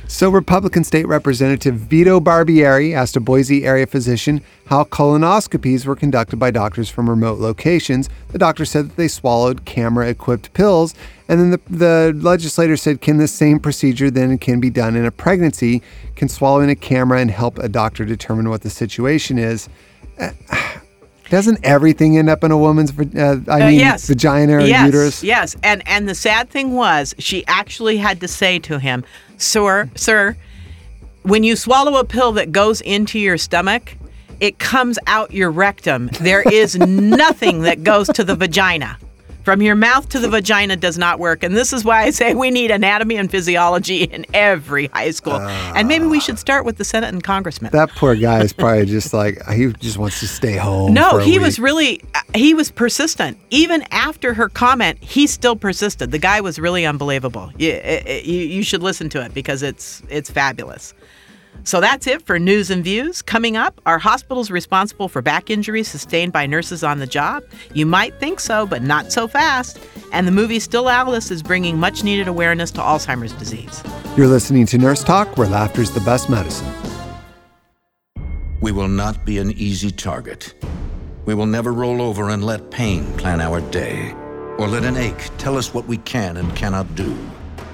So, 0.07 0.31
Republican 0.31 0.85
State 0.85 1.09
Representative 1.09 1.75
Vito 1.75 2.21
Barbieri 2.21 2.95
asked 2.95 3.17
a 3.17 3.21
Boise 3.21 3.65
area 3.65 3.89
physician 3.89 4.41
how 4.67 4.85
colonoscopies 4.85 5.85
were 5.85 5.97
conducted 5.97 6.39
by 6.39 6.53
doctors 6.53 6.89
from 6.89 7.11
remote 7.11 7.41
locations. 7.41 8.09
The 8.29 8.39
doctor 8.39 8.65
said 8.65 8.91
that 8.91 8.97
they 8.97 9.09
swallowed 9.09 9.65
camera 9.65 10.09
equipped 10.09 10.53
pills. 10.53 10.95
And 11.27 11.41
then 11.41 11.51
the, 11.51 11.61
the 11.69 12.21
legislator 12.23 12.77
said, 12.77 13.01
Can 13.01 13.17
this 13.17 13.33
same 13.33 13.59
procedure 13.59 14.13
then 14.13 14.39
can 14.39 14.61
be 14.61 14.71
done 14.71 14.95
in 14.95 15.05
a 15.05 15.11
pregnancy? 15.11 15.83
Can 16.15 16.29
swallowing 16.29 16.71
a 16.71 16.77
camera 16.77 17.19
and 17.19 17.33
help 17.33 17.59
a 17.59 17.69
doctor 17.69 18.05
determine 18.05 18.49
what 18.49 18.61
the 18.61 18.71
situation 18.71 19.39
is? 19.39 19.69
Uh, 20.21 20.31
Doesn't 21.33 21.61
everything 21.63 22.19
end 22.19 22.29
up 22.29 22.45
in 22.45 22.51
a 22.51 22.59
woman's, 22.59 22.91
uh, 22.91 23.41
I 23.49 23.63
uh, 23.63 23.67
mean, 23.71 23.79
yes. 23.79 24.07
vagina 24.07 24.57
or 24.57 24.61
yes, 24.61 24.85
uterus? 24.85 25.25
Yes, 25.25 25.57
and 25.63 25.83
and 25.89 26.07
the 26.07 26.15
sad 26.15 26.51
thing 26.51 26.75
was, 26.75 27.15
she 27.17 27.43
actually 27.47 27.97
had 27.97 28.21
to 28.21 28.29
say 28.29 28.59
to 28.59 28.79
him, 28.79 29.03
"Sir, 29.39 29.91
sir, 29.95 30.37
when 31.23 31.43
you 31.43 31.57
swallow 31.57 31.99
a 31.99 32.05
pill 32.05 32.33
that 32.33 32.53
goes 32.53 32.83
into 32.83 33.19
your 33.19 33.39
stomach, 33.39 33.97
it 34.41 34.59
comes 34.59 34.99
out 35.07 35.33
your 35.33 35.51
rectum. 35.51 36.11
There 36.21 36.43
is 36.43 36.77
nothing 36.79 37.63
that 37.63 37.83
goes 37.83 38.09
to 38.09 38.25
the 38.25 38.37
vagina." 38.37 38.99
From 39.45 39.61
your 39.61 39.75
mouth 39.75 40.09
to 40.11 40.19
the 40.19 40.29
vagina 40.29 40.77
does 40.77 40.97
not 40.97 41.19
work. 41.19 41.43
And 41.43 41.57
this 41.57 41.73
is 41.73 41.85
why 41.85 42.03
I 42.03 42.11
say 42.11 42.35
we 42.35 42.51
need 42.51 42.71
anatomy 42.71 43.17
and 43.17 43.31
physiology 43.31 44.05
in 44.05 44.25
every 44.33 44.87
high 44.89 45.11
school. 45.11 45.35
Uh, 45.35 45.73
and 45.75 45.89
maybe 45.89 46.07
we 46.07 46.21
should 46.21 46.39
start 46.39 46.65
with 46.65 46.77
the 46.77 46.85
Senate 46.85 47.09
and 47.09 47.23
congressmen. 47.23 47.73
That 47.73 47.91
poor 47.91 48.15
guy 48.15 48.41
is 48.43 48.53
probably 48.53 48.87
just 48.87 49.13
like, 49.13 49.45
he 49.49 49.73
just 49.75 49.99
wants 49.99 50.21
to 50.21 50.29
stay 50.29 50.57
home. 50.57 50.95
No, 50.95 51.19
he 51.19 51.33
week. 51.33 51.41
was 51.41 51.59
really, 51.59 52.01
he 52.35 52.55
was 52.55 52.71
persistent. 52.71 53.39
Even 53.51 53.83
after 53.91 54.35
her 54.35 54.49
comment, 54.49 55.03
he 55.03 55.27
still 55.27 55.57
persisted. 55.57 56.13
The 56.13 56.19
guy 56.19 56.41
was 56.41 56.59
really 56.59 56.87
unbelievable. 56.87 57.53
You, 57.59 57.81
you, 58.07 58.39
you 58.39 58.63
should 58.63 58.83
listen 58.83 59.09
to 59.11 59.25
it 59.25 59.35
because 59.35 59.63
it's, 59.63 60.03
it's 60.09 60.31
fabulous. 60.31 60.95
So 61.65 61.81
that's 61.81 62.07
it 62.07 62.23
for 62.23 62.39
news 62.39 62.71
and 62.71 62.83
views. 62.83 63.23
Coming 63.23 63.57
up, 63.57 63.81
are 63.87 63.99
hospitals 63.99 64.51
responsible 64.51 65.09
for 65.09 65.23
back 65.23 65.49
injuries 65.49 65.89
sustained 65.89 66.33
by 66.33 66.47
nurses 66.47 66.83
on 66.83 66.99
the 66.99 67.07
job? 67.07 67.45
You 67.73 67.87
might 67.87 68.19
think 68.19 68.41
so, 68.41 68.67
but 68.67 68.83
not 68.83 69.13
so 69.13 69.29
fast. 69.29 69.79
And 70.13 70.27
the 70.27 70.33
movie 70.33 70.59
Still 70.59 70.89
Alice 70.89 71.31
is 71.31 71.43
bringing 71.43 71.79
much 71.79 72.03
needed 72.03 72.27
awareness 72.27 72.71
to 72.73 72.81
Alzheimer's 72.81 73.33
disease. 73.35 73.83
You're 74.17 74.27
listening 74.27 74.67
to 74.67 74.79
Nurse 74.79 75.05
Talk, 75.05 75.39
where 75.39 75.49
laughter's 75.49 75.93
the 75.93 76.01
best 76.01 76.29
medicine. 76.29 76.67
We 78.61 78.73
will 78.73 78.89
not 78.89 79.25
be 79.25 79.39
an 79.39 79.53
easy 79.53 79.91
target. 79.91 80.55
We 81.25 81.35
will 81.35 81.47
never 81.47 81.73
roll 81.73 82.03
over 82.03 82.31
and 82.31 82.45
let 82.45 82.71
pain 82.71 83.05
plan 83.15 83.41
our 83.41 83.61
day, 83.71 84.13
or 84.59 84.67
let 84.67 84.85
an 84.85 84.97
ache 84.97 85.31
tell 85.39 85.57
us 85.57 85.73
what 85.73 85.87
we 85.87 85.99
can 85.99 86.37
and 86.37 86.55
cannot 86.57 86.95
do. 86.95 87.17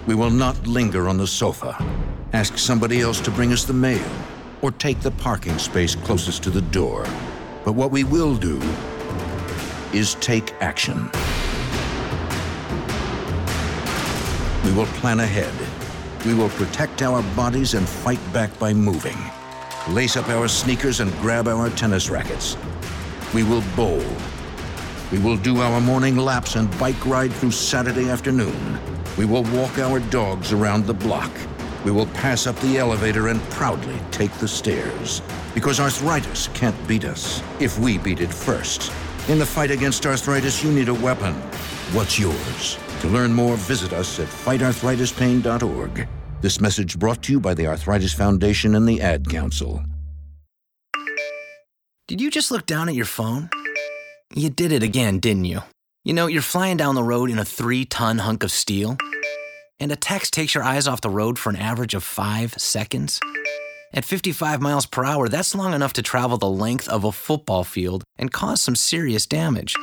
We 0.08 0.14
will 0.14 0.30
not 0.30 0.66
linger 0.66 1.06
on 1.06 1.18
the 1.18 1.26
sofa 1.26 1.76
ask 2.32 2.56
somebody 2.56 3.02
else 3.02 3.20
to 3.20 3.30
bring 3.30 3.52
us 3.52 3.64
the 3.64 3.74
mail, 3.74 4.10
or 4.62 4.70
take 4.70 5.00
the 5.00 5.10
parking 5.10 5.58
space 5.58 5.94
closest 5.94 6.42
to 6.44 6.50
the 6.50 6.62
door. 6.62 7.04
But 7.62 7.72
what 7.72 7.90
we 7.90 8.04
will 8.04 8.34
do 8.34 8.58
is 9.92 10.14
take 10.14 10.54
action. 10.62 11.10
We 14.64 14.72
will 14.72 14.86
plan 14.96 15.20
ahead. 15.20 15.52
We 16.24 16.32
will 16.32 16.48
protect 16.56 17.02
our 17.02 17.22
bodies 17.36 17.74
and 17.74 17.86
fight 17.86 18.20
back 18.32 18.58
by 18.58 18.72
moving. 18.72 19.18
Lace 19.90 20.16
up 20.16 20.30
our 20.30 20.48
sneakers 20.48 21.00
and 21.00 21.12
grab 21.20 21.48
our 21.48 21.68
tennis 21.68 22.08
rackets. 22.08 22.56
We 23.34 23.42
will 23.42 23.62
bowl. 23.76 24.02
We 25.12 25.18
will 25.18 25.36
do 25.36 25.60
our 25.60 25.82
morning 25.82 26.16
laps 26.16 26.56
and 26.56 26.70
bike 26.78 27.04
ride 27.04 27.30
through 27.34 27.50
Saturday 27.50 28.08
afternoon. 28.08 28.87
We 29.18 29.26
will 29.26 29.44
walk 29.44 29.78
our 29.78 30.00
dogs 30.00 30.52
around 30.52 30.86
the 30.86 30.94
block 30.94 31.32
we 31.84 31.90
will 31.90 32.06
pass 32.06 32.46
up 32.46 32.56
the 32.56 32.78
elevator 32.78 33.28
and 33.28 33.40
proudly 33.50 33.98
take 34.10 34.32
the 34.34 34.48
stairs. 34.48 35.22
Because 35.54 35.80
arthritis 35.80 36.48
can't 36.48 36.76
beat 36.88 37.04
us 37.04 37.42
if 37.60 37.78
we 37.78 37.98
beat 37.98 38.20
it 38.20 38.32
first. 38.32 38.92
In 39.28 39.38
the 39.38 39.46
fight 39.46 39.70
against 39.70 40.06
arthritis, 40.06 40.62
you 40.62 40.72
need 40.72 40.88
a 40.88 40.94
weapon. 40.94 41.34
What's 41.92 42.18
yours? 42.18 42.78
To 43.00 43.08
learn 43.08 43.32
more, 43.32 43.56
visit 43.56 43.92
us 43.92 44.18
at 44.18 44.26
fightarthritispain.org. 44.26 46.08
This 46.40 46.60
message 46.60 46.98
brought 46.98 47.22
to 47.22 47.32
you 47.32 47.40
by 47.40 47.54
the 47.54 47.66
Arthritis 47.66 48.12
Foundation 48.12 48.74
and 48.74 48.88
the 48.88 49.00
Ad 49.00 49.28
Council. 49.28 49.82
Did 52.06 52.20
you 52.20 52.30
just 52.30 52.50
look 52.50 52.66
down 52.66 52.88
at 52.88 52.94
your 52.94 53.04
phone? 53.04 53.50
You 54.34 54.50
did 54.50 54.72
it 54.72 54.82
again, 54.82 55.18
didn't 55.18 55.44
you? 55.44 55.62
You 56.04 56.14
know, 56.14 56.26
you're 56.26 56.42
flying 56.42 56.76
down 56.76 56.94
the 56.94 57.02
road 57.02 57.30
in 57.30 57.38
a 57.38 57.44
three 57.44 57.84
ton 57.84 58.18
hunk 58.18 58.42
of 58.42 58.50
steel 58.50 58.96
and 59.80 59.92
a 59.92 59.96
text 59.96 60.32
takes 60.32 60.54
your 60.54 60.64
eyes 60.64 60.88
off 60.88 61.00
the 61.00 61.10
road 61.10 61.38
for 61.38 61.50
an 61.50 61.56
average 61.56 61.94
of 61.94 62.02
five 62.02 62.54
seconds? 62.54 63.20
At 63.92 64.04
55 64.04 64.60
miles 64.60 64.86
per 64.86 65.04
hour, 65.04 65.28
that's 65.28 65.54
long 65.54 65.72
enough 65.72 65.92
to 65.94 66.02
travel 66.02 66.36
the 66.36 66.50
length 66.50 66.88
of 66.88 67.04
a 67.04 67.12
football 67.12 67.64
field 67.64 68.04
and 68.18 68.32
cause 68.32 68.60
some 68.60 68.76
serious 68.76 69.26
damage. 69.26 69.74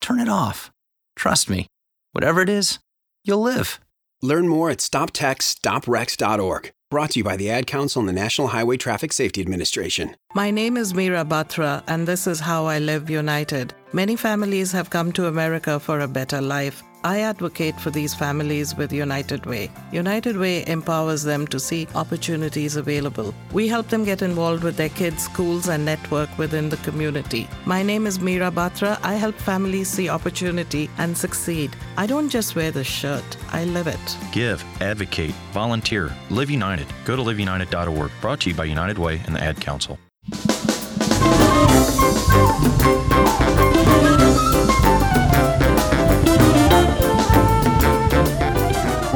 Turn 0.00 0.18
it 0.18 0.28
off. 0.28 0.70
Trust 1.16 1.48
me, 1.48 1.66
whatever 2.12 2.40
it 2.40 2.48
is, 2.48 2.78
you'll 3.24 3.42
live. 3.42 3.78
Learn 4.22 4.48
more 4.48 4.70
at 4.70 4.78
stoptextsstopwrecks.org. 4.78 6.72
Brought 6.90 7.10
to 7.10 7.20
you 7.20 7.24
by 7.24 7.36
the 7.36 7.50
Ad 7.50 7.68
Council 7.68 8.00
and 8.00 8.08
the 8.08 8.12
National 8.12 8.48
Highway 8.48 8.76
Traffic 8.76 9.12
Safety 9.12 9.40
Administration. 9.40 10.16
My 10.34 10.50
name 10.50 10.76
is 10.76 10.92
Meera 10.92 11.24
Batra, 11.24 11.84
and 11.86 12.08
this 12.08 12.26
is 12.26 12.40
how 12.40 12.66
I 12.66 12.80
live 12.80 13.08
united. 13.08 13.72
Many 13.92 14.16
families 14.16 14.72
have 14.72 14.90
come 14.90 15.12
to 15.12 15.28
America 15.28 15.78
for 15.78 16.00
a 16.00 16.08
better 16.08 16.40
life. 16.40 16.82
I 17.02 17.20
advocate 17.20 17.80
for 17.80 17.90
these 17.90 18.14
families 18.14 18.76
with 18.76 18.92
United 18.92 19.46
Way. 19.46 19.70
United 19.90 20.36
Way 20.36 20.66
empowers 20.66 21.22
them 21.22 21.46
to 21.46 21.58
see 21.58 21.88
opportunities 21.94 22.76
available. 22.76 23.34
We 23.52 23.68
help 23.68 23.88
them 23.88 24.04
get 24.04 24.20
involved 24.20 24.62
with 24.64 24.76
their 24.76 24.90
kids' 24.90 25.22
schools 25.24 25.68
and 25.68 25.84
network 25.84 26.36
within 26.36 26.68
the 26.68 26.76
community. 26.78 27.48
My 27.64 27.82
name 27.82 28.06
is 28.06 28.18
Meera 28.18 28.50
Batra. 28.52 28.98
I 29.02 29.14
help 29.14 29.34
families 29.34 29.88
see 29.88 30.10
opportunity 30.10 30.90
and 30.98 31.16
succeed. 31.16 31.74
I 31.96 32.06
don't 32.06 32.28
just 32.28 32.54
wear 32.54 32.70
the 32.70 32.84
shirt, 32.84 33.36
I 33.50 33.64
live 33.64 33.86
it. 33.86 34.16
Give, 34.32 34.62
advocate, 34.82 35.34
volunteer, 35.52 36.14
live 36.28 36.50
united. 36.50 36.86
Go 37.04 37.16
to 37.16 37.22
liveunited.org. 37.22 38.10
Brought 38.20 38.40
to 38.40 38.50
you 38.50 38.54
by 38.54 38.64
United 38.64 38.98
Way 38.98 39.22
and 39.26 39.34
the 39.34 39.42
Ad 39.42 39.60
Council. 39.60 39.98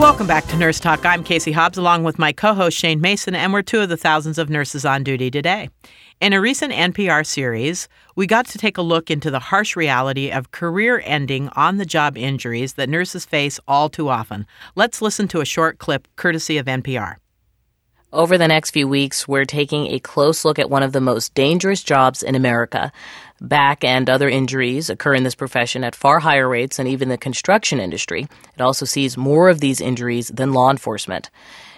Welcome 0.05 0.27
back 0.27 0.47
to 0.49 0.57
Nurse 0.59 0.81
Talk. 0.81 1.07
I'm 1.07 1.25
Casey 1.25 1.51
Hobbs 1.51 1.79
along 1.79 2.05
with 2.05 2.19
my 2.19 2.31
co 2.31 2.53
host 2.53 2.77
Shane 2.77 3.01
Mason, 3.01 3.35
and 3.35 3.55
we're 3.55 3.63
two 3.63 3.81
of 3.81 3.89
the 3.89 3.97
thousands 3.97 4.37
of 4.37 4.51
nurses 4.51 4.85
on 4.85 5.03
duty 5.03 5.31
today. 5.31 5.71
In 6.21 6.35
a 6.35 6.43
recent 6.43 6.75
NPR 6.75 7.25
series, 7.25 7.89
we 8.15 8.27
got 8.27 8.45
to 8.49 8.59
take 8.59 8.77
a 8.77 8.83
look 8.83 9.11
into 9.11 9.31
the 9.31 9.39
harsh 9.39 9.77
reality 9.77 10.31
of 10.31 10.51
career 10.51 11.01
ending 11.07 11.49
on 11.57 11.79
the 11.79 11.87
job 11.87 12.19
injuries 12.19 12.75
that 12.75 12.91
nurses 12.91 13.25
face 13.25 13.59
all 13.67 13.89
too 13.89 14.11
often. 14.11 14.47
Let's 14.75 15.01
listen 15.01 15.27
to 15.29 15.41
a 15.41 15.47
short 15.47 15.79
clip 15.79 16.07
courtesy 16.17 16.59
of 16.59 16.67
NPR. 16.67 17.17
Over 18.13 18.39
the 18.39 18.47
next 18.47 18.71
few 18.71 18.87
weeks, 18.87 19.27
we're 19.27 19.45
taking 19.45 19.87
a 19.87 19.99
close 19.99 20.45
look 20.45 20.59
at 20.59 20.71
one 20.71 20.85
of 20.85 20.93
the 20.93 21.01
most 21.01 21.35
dangerous 21.35 21.83
jobs 21.83 22.23
in 22.23 22.35
America. 22.35 22.93
Back 23.41 23.83
and 23.83 24.09
other 24.09 24.29
injuries 24.29 24.89
occur 24.89 25.15
in 25.15 25.25
this 25.25 25.35
profession 25.35 25.83
at 25.83 25.97
far 25.97 26.21
higher 26.21 26.49
rates 26.49 26.77
than 26.77 26.87
even 26.87 27.09
the 27.09 27.19
construction 27.19 27.81
industry. 27.81 28.29
It 28.55 28.61
also 28.61 28.87
sees 28.87 29.17
more 29.17 29.49
of 29.49 29.61
these 29.61 29.81
injuries 29.81 30.29
than 30.29 30.53
law 30.53 30.71
enforcement. 30.71 31.31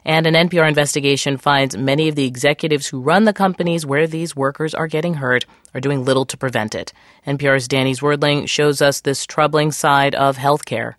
And 0.04 0.26
an 0.26 0.34
NPR 0.34 0.68
investigation 0.68 1.36
finds 1.36 1.76
many 1.76 2.08
of 2.08 2.14
the 2.14 2.26
executives 2.26 2.86
who 2.86 3.00
run 3.00 3.24
the 3.24 3.32
companies 3.32 3.84
where 3.84 4.06
these 4.06 4.36
workers 4.36 4.74
are 4.74 4.86
getting 4.86 5.14
hurt 5.14 5.46
are 5.74 5.80
doing 5.80 6.04
little 6.04 6.26
to 6.26 6.36
prevent 6.36 6.74
it. 6.74 6.92
NPR's 7.26 7.66
Danny 7.66 7.94
Zwerdling 7.94 8.48
shows 8.48 8.80
us 8.80 9.00
this 9.00 9.26
troubling 9.26 9.72
side 9.72 10.14
of 10.14 10.36
healthcare. 10.36 10.94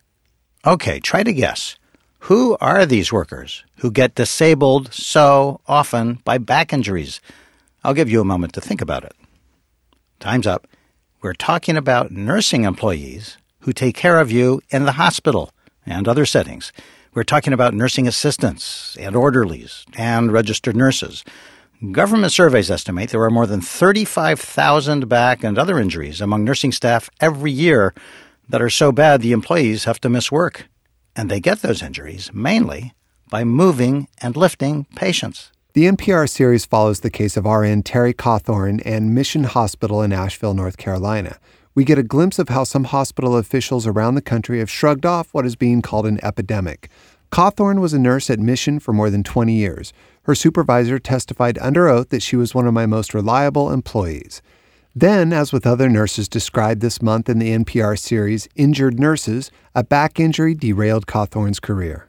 Okay, 0.66 1.00
try 1.00 1.22
to 1.22 1.32
guess. 1.32 1.78
Who 2.22 2.58
are 2.60 2.84
these 2.84 3.12
workers 3.12 3.64
who 3.76 3.90
get 3.90 4.16
disabled 4.16 4.92
so 4.92 5.60
often 5.66 6.18
by 6.24 6.38
back 6.38 6.72
injuries? 6.72 7.20
I'll 7.84 7.94
give 7.94 8.10
you 8.10 8.20
a 8.20 8.24
moment 8.24 8.52
to 8.54 8.60
think 8.60 8.82
about 8.82 9.04
it. 9.04 9.12
Time's 10.20 10.48
up. 10.48 10.66
We're 11.22 11.32
talking 11.32 11.76
about 11.76 12.10
nursing 12.10 12.64
employees 12.64 13.38
who 13.60 13.72
take 13.72 13.94
care 13.94 14.18
of 14.18 14.32
you 14.32 14.60
in 14.68 14.84
the 14.84 14.92
hospital 14.92 15.52
and 15.86 16.08
other 16.08 16.26
settings. 16.26 16.72
We're 17.14 17.22
talking 17.22 17.52
about 17.52 17.72
nursing 17.72 18.08
assistants 18.08 18.96
and 18.98 19.14
orderlies 19.14 19.84
and 19.96 20.32
registered 20.32 20.74
nurses. 20.74 21.24
Government 21.92 22.32
surveys 22.32 22.68
estimate 22.68 23.10
there 23.10 23.22
are 23.22 23.30
more 23.30 23.46
than 23.46 23.60
35,000 23.60 25.08
back 25.08 25.44
and 25.44 25.56
other 25.56 25.78
injuries 25.78 26.20
among 26.20 26.42
nursing 26.42 26.72
staff 26.72 27.08
every 27.20 27.52
year 27.52 27.94
that 28.48 28.62
are 28.62 28.70
so 28.70 28.90
bad 28.90 29.20
the 29.20 29.30
employees 29.30 29.84
have 29.84 30.00
to 30.00 30.08
miss 30.08 30.32
work. 30.32 30.66
And 31.14 31.30
they 31.30 31.38
get 31.38 31.62
those 31.62 31.82
injuries 31.82 32.32
mainly 32.34 32.92
by 33.30 33.44
moving 33.44 34.08
and 34.20 34.36
lifting 34.36 34.86
patients. 34.96 35.52
The 35.74 35.84
NPR 35.84 36.26
series 36.26 36.64
follows 36.64 37.00
the 37.00 37.10
case 37.10 37.36
of 37.36 37.44
RN 37.44 37.82
Terry 37.82 38.14
Cawthorn 38.14 38.80
and 38.86 39.14
Mission 39.14 39.44
Hospital 39.44 40.00
in 40.00 40.14
Asheville, 40.14 40.54
North 40.54 40.78
Carolina. 40.78 41.38
We 41.74 41.84
get 41.84 41.98
a 41.98 42.02
glimpse 42.02 42.38
of 42.38 42.48
how 42.48 42.64
some 42.64 42.84
hospital 42.84 43.36
officials 43.36 43.86
around 43.86 44.14
the 44.14 44.22
country 44.22 44.60
have 44.60 44.70
shrugged 44.70 45.04
off 45.04 45.28
what 45.32 45.44
is 45.44 45.56
being 45.56 45.82
called 45.82 46.06
an 46.06 46.24
epidemic. 46.24 46.88
Cawthorn 47.30 47.80
was 47.80 47.92
a 47.92 47.98
nurse 47.98 48.30
at 48.30 48.40
Mission 48.40 48.80
for 48.80 48.94
more 48.94 49.10
than 49.10 49.22
20 49.22 49.52
years. 49.52 49.92
Her 50.22 50.34
supervisor 50.34 50.98
testified 50.98 51.58
under 51.58 51.86
oath 51.86 52.08
that 52.08 52.22
she 52.22 52.34
was 52.34 52.54
one 52.54 52.66
of 52.66 52.72
my 52.72 52.86
most 52.86 53.12
reliable 53.12 53.70
employees. 53.70 54.40
Then, 54.96 55.34
as 55.34 55.52
with 55.52 55.66
other 55.66 55.90
nurses 55.90 56.30
described 56.30 56.80
this 56.80 57.02
month 57.02 57.28
in 57.28 57.38
the 57.38 57.50
NPR 57.50 57.98
series 57.98 58.48
Injured 58.56 58.98
Nurses, 58.98 59.50
a 59.74 59.84
back 59.84 60.18
injury 60.18 60.54
derailed 60.54 61.06
Cawthorn's 61.06 61.60
career. 61.60 62.07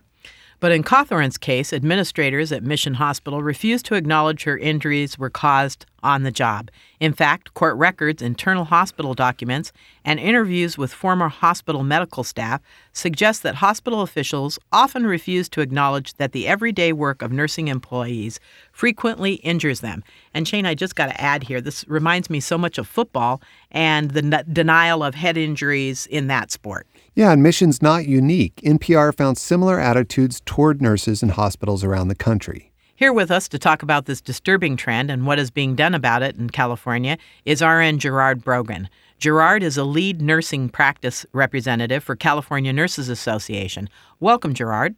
But 0.61 0.73
in 0.73 0.83
Cawthorn's 0.83 1.37
case, 1.37 1.71
administrators 1.71 2.51
at 2.51 2.63
Mission 2.63 2.95
Hospital 2.95 3.41
refused 3.41 3.85
to 3.85 3.95
acknowledge 3.95 4.43
her 4.43 4.57
injuries 4.57 5.17
were 5.17 5.29
caused 5.29 5.85
on 6.03 6.23
the 6.23 6.31
job. 6.31 6.69
In 6.99 7.13
fact, 7.13 7.53
court 7.53 7.77
records, 7.77 8.21
internal 8.21 8.65
hospital 8.65 9.13
documents, 9.13 9.71
and 10.03 10.19
interviews 10.19 10.77
with 10.77 10.93
former 10.93 11.29
hospital 11.29 11.83
medical 11.83 12.25
staff 12.25 12.61
suggest 12.91 13.43
that 13.43 13.55
hospital 13.55 14.01
officials 14.01 14.59
often 14.71 15.05
refuse 15.05 15.47
to 15.49 15.61
acknowledge 15.61 16.13
that 16.15 16.33
the 16.33 16.47
everyday 16.47 16.91
work 16.91 17.21
of 17.21 17.31
nursing 17.31 17.69
employees 17.69 18.39
frequently 18.73 19.35
injures 19.35 19.79
them. 19.79 20.03
And 20.33 20.45
Shane, 20.45 20.65
I 20.65 20.75
just 20.75 20.95
got 20.95 21.07
to 21.07 21.21
add 21.21 21.43
here 21.43 21.61
this 21.61 21.87
reminds 21.87 22.29
me 22.29 22.41
so 22.41 22.57
much 22.57 22.77
of 22.77 22.87
football 22.87 23.41
and 23.71 24.11
the 24.11 24.37
n- 24.37 24.45
denial 24.51 25.03
of 25.03 25.15
head 25.15 25.37
injuries 25.37 26.05
in 26.07 26.27
that 26.27 26.51
sport. 26.51 26.85
Yeah, 27.19 27.33
and 27.33 27.43
Mission's 27.43 27.81
not 27.81 28.07
unique. 28.07 28.61
NPR 28.63 29.13
found 29.13 29.37
similar 29.37 29.77
attitudes 29.77 30.41
toward 30.45 30.81
nurses 30.81 31.21
in 31.21 31.27
hospitals 31.27 31.83
around 31.83 32.07
the 32.07 32.15
country. 32.15 32.71
Here 32.95 33.11
with 33.11 33.29
us 33.29 33.49
to 33.49 33.59
talk 33.59 33.83
about 33.83 34.05
this 34.05 34.21
disturbing 34.21 34.77
trend 34.77 35.11
and 35.11 35.27
what 35.27 35.37
is 35.37 35.51
being 35.51 35.75
done 35.75 35.93
about 35.93 36.21
it 36.21 36.37
in 36.37 36.49
California 36.49 37.17
is 37.43 37.61
RN 37.61 37.99
Gerard 37.99 38.41
Brogan. 38.41 38.87
Gerard 39.17 39.63
is 39.63 39.75
a 39.75 39.83
lead 39.83 40.21
nursing 40.21 40.69
practice 40.69 41.25
representative 41.33 42.05
for 42.05 42.15
California 42.15 42.71
Nurses 42.71 43.09
Association. 43.09 43.89
Welcome, 44.21 44.53
Gerard. 44.53 44.95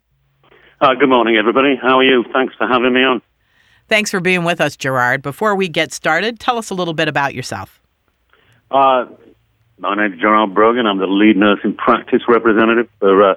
Uh, 0.80 0.94
good 0.94 1.10
morning, 1.10 1.38
everybody. 1.38 1.74
How 1.82 1.98
are 1.98 2.04
you? 2.04 2.24
Thanks 2.32 2.54
for 2.54 2.68
having 2.68 2.94
me 2.94 3.02
on. 3.02 3.24
Thanks 3.88 4.12
for 4.12 4.20
being 4.20 4.44
with 4.44 4.62
us, 4.62 4.76
Gerard. 4.76 5.24
Before 5.24 5.56
we 5.56 5.68
get 5.68 5.92
started, 5.92 6.40
tell 6.40 6.60
us 6.60 6.70
a 6.70 6.76
little 6.76 6.94
bit 6.94 7.08
about 7.08 7.34
yourself. 7.34 7.82
Uh, 8.70 9.06
my 9.82 9.96
name 9.96 10.14
is 10.14 10.20
Gerard 10.20 10.54
Brogan. 10.54 10.86
I'm 10.86 11.00
the 11.00 11.08
lead 11.08 11.36
nursing 11.36 11.76
practice 11.76 12.22
representative 12.28 12.88
for 13.00 13.32
uh, 13.32 13.36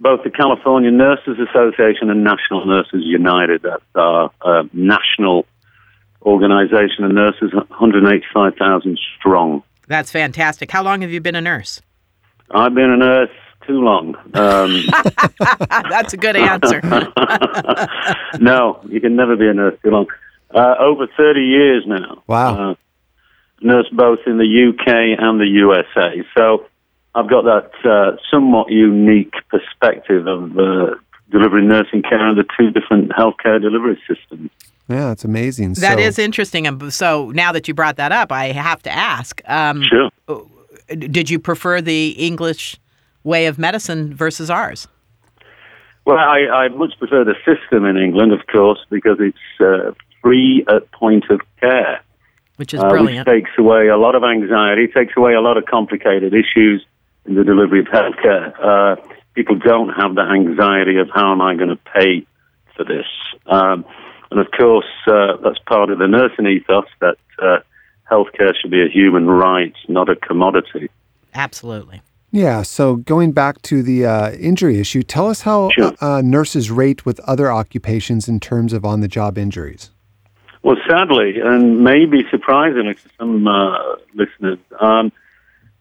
both 0.00 0.24
the 0.24 0.30
California 0.30 0.90
Nurses 0.90 1.38
Association 1.38 2.10
and 2.10 2.24
National 2.24 2.66
Nurses 2.66 3.02
United. 3.04 3.62
That's 3.62 3.82
our 3.94 4.30
uh, 4.42 4.64
national 4.72 5.46
organization 6.22 7.04
of 7.04 7.12
nurses, 7.12 7.52
185,000 7.54 8.98
strong. 9.18 9.62
That's 9.86 10.10
fantastic. 10.10 10.70
How 10.70 10.82
long 10.82 11.02
have 11.02 11.12
you 11.12 11.20
been 11.20 11.36
a 11.36 11.40
nurse? 11.40 11.80
I've 12.50 12.74
been 12.74 12.90
a 12.90 12.96
nurse 12.96 13.30
too 13.66 13.80
long. 13.80 14.16
Um, 14.34 14.84
That's 15.88 16.12
a 16.12 16.16
good 16.16 16.36
answer. 16.36 16.80
no, 18.40 18.80
you 18.88 19.00
can 19.00 19.14
never 19.14 19.36
be 19.36 19.46
a 19.46 19.54
nurse 19.54 19.78
too 19.82 19.90
long. 19.90 20.06
Uh, 20.52 20.74
over 20.80 21.06
30 21.16 21.40
years 21.40 21.84
now. 21.86 22.22
Wow. 22.26 22.76
Uh, 23.62 23.66
nurse 23.66 23.88
both 23.92 24.20
in 24.26 24.38
the 24.38 24.68
UK 24.68 25.18
and 25.18 25.40
the 25.40 25.46
USA. 25.46 26.22
So 26.36 26.66
I've 27.14 27.28
got 27.28 27.44
that 27.44 27.70
uh, 27.84 28.16
somewhat 28.30 28.70
unique 28.70 29.34
perspective 29.48 30.26
of 30.26 30.58
uh, 30.58 30.94
delivering 31.30 31.68
nursing 31.68 32.02
care 32.02 32.20
under 32.20 32.44
two 32.58 32.70
different 32.70 33.10
healthcare 33.10 33.60
delivery 33.60 34.00
systems. 34.08 34.50
Yeah, 34.88 35.12
it's 35.12 35.24
amazing. 35.24 35.74
That 35.74 35.98
so, 35.98 36.04
is 36.04 36.18
interesting. 36.18 36.66
And 36.66 36.92
so 36.92 37.30
now 37.30 37.52
that 37.52 37.68
you 37.68 37.74
brought 37.74 37.96
that 37.96 38.12
up, 38.12 38.32
I 38.32 38.46
have 38.46 38.82
to 38.82 38.90
ask. 38.90 39.40
Um, 39.46 39.84
sure. 39.84 40.10
Did 40.88 41.30
you 41.30 41.38
prefer 41.38 41.80
the 41.80 42.10
English 42.10 42.76
way 43.22 43.46
of 43.46 43.58
medicine 43.58 44.14
versus 44.14 44.50
ours? 44.50 44.88
Well, 46.04 46.18
I, 46.18 46.64
I 46.64 46.68
much 46.68 46.98
prefer 46.98 47.24
the 47.24 47.34
system 47.44 47.84
in 47.84 47.96
England, 47.96 48.32
of 48.32 48.40
course, 48.46 48.80
because 48.90 49.18
it's 49.20 49.60
uh, 49.60 49.92
free 50.22 50.64
at 50.68 50.90
point 50.90 51.24
of 51.30 51.40
care. 51.60 52.00
Which 52.60 52.74
is 52.74 52.80
brilliant. 52.80 53.26
Uh, 53.26 53.32
which 53.32 53.44
takes 53.44 53.58
away 53.58 53.88
a 53.88 53.96
lot 53.96 54.14
of 54.14 54.22
anxiety, 54.22 54.86
takes 54.86 55.14
away 55.16 55.32
a 55.32 55.40
lot 55.40 55.56
of 55.56 55.64
complicated 55.64 56.34
issues 56.34 56.84
in 57.24 57.34
the 57.34 57.42
delivery 57.42 57.80
of 57.80 57.86
healthcare. 57.86 58.52
Uh, 58.62 58.96
people 59.34 59.56
don't 59.56 59.88
have 59.88 60.14
the 60.14 60.20
anxiety 60.20 60.98
of 60.98 61.08
how 61.14 61.32
am 61.32 61.40
I 61.40 61.54
going 61.54 61.70
to 61.70 61.80
pay 61.94 62.26
for 62.76 62.84
this. 62.84 63.06
Um, 63.46 63.86
and 64.30 64.38
of 64.38 64.48
course, 64.50 64.84
uh, 65.06 65.38
that's 65.42 65.58
part 65.60 65.88
of 65.88 65.98
the 66.00 66.06
nursing 66.06 66.46
ethos 66.46 66.84
that 67.00 67.16
uh, 67.38 67.60
healthcare 68.12 68.52
should 68.60 68.70
be 68.70 68.82
a 68.82 68.90
human 68.90 69.26
right, 69.26 69.74
not 69.88 70.10
a 70.10 70.16
commodity. 70.16 70.90
Absolutely. 71.32 72.02
Yeah, 72.30 72.60
so 72.60 72.96
going 72.96 73.32
back 73.32 73.62
to 73.62 73.82
the 73.82 74.04
uh, 74.04 74.32
injury 74.32 74.78
issue, 74.78 75.02
tell 75.02 75.28
us 75.28 75.40
how 75.40 75.70
Sure. 75.70 75.94
uh, 76.02 76.20
nurses 76.22 76.70
rate 76.70 77.06
with 77.06 77.20
other 77.20 77.50
occupations 77.50 78.28
in 78.28 78.38
terms 78.38 78.74
of 78.74 78.84
on 78.84 79.00
the 79.00 79.08
job 79.08 79.38
injuries. 79.38 79.90
Well, 80.62 80.76
sadly, 80.88 81.40
and 81.42 81.82
maybe 81.82 82.24
surprisingly 82.30 82.94
to 82.94 83.08
some 83.18 83.48
uh, 83.48 83.96
listeners, 84.14 84.58
um, 84.78 85.10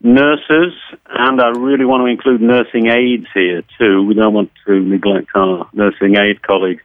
nurses, 0.02 0.74
and 1.10 1.42
I 1.42 1.50
really 1.50 1.84
want 1.84 2.02
to 2.02 2.06
include 2.06 2.42
nursing 2.42 2.88
aides 2.88 3.28
here 3.34 3.63
too. 3.78 4.06
We 4.06 4.13
don't 4.13 4.34
want 4.34 4.52
to 4.68 4.80
neglect 4.80 5.30
our 5.36 5.70
nursing 5.74 6.15
aid 6.18 6.42
colleagues. 6.42 6.82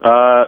Uh, 0.00 0.46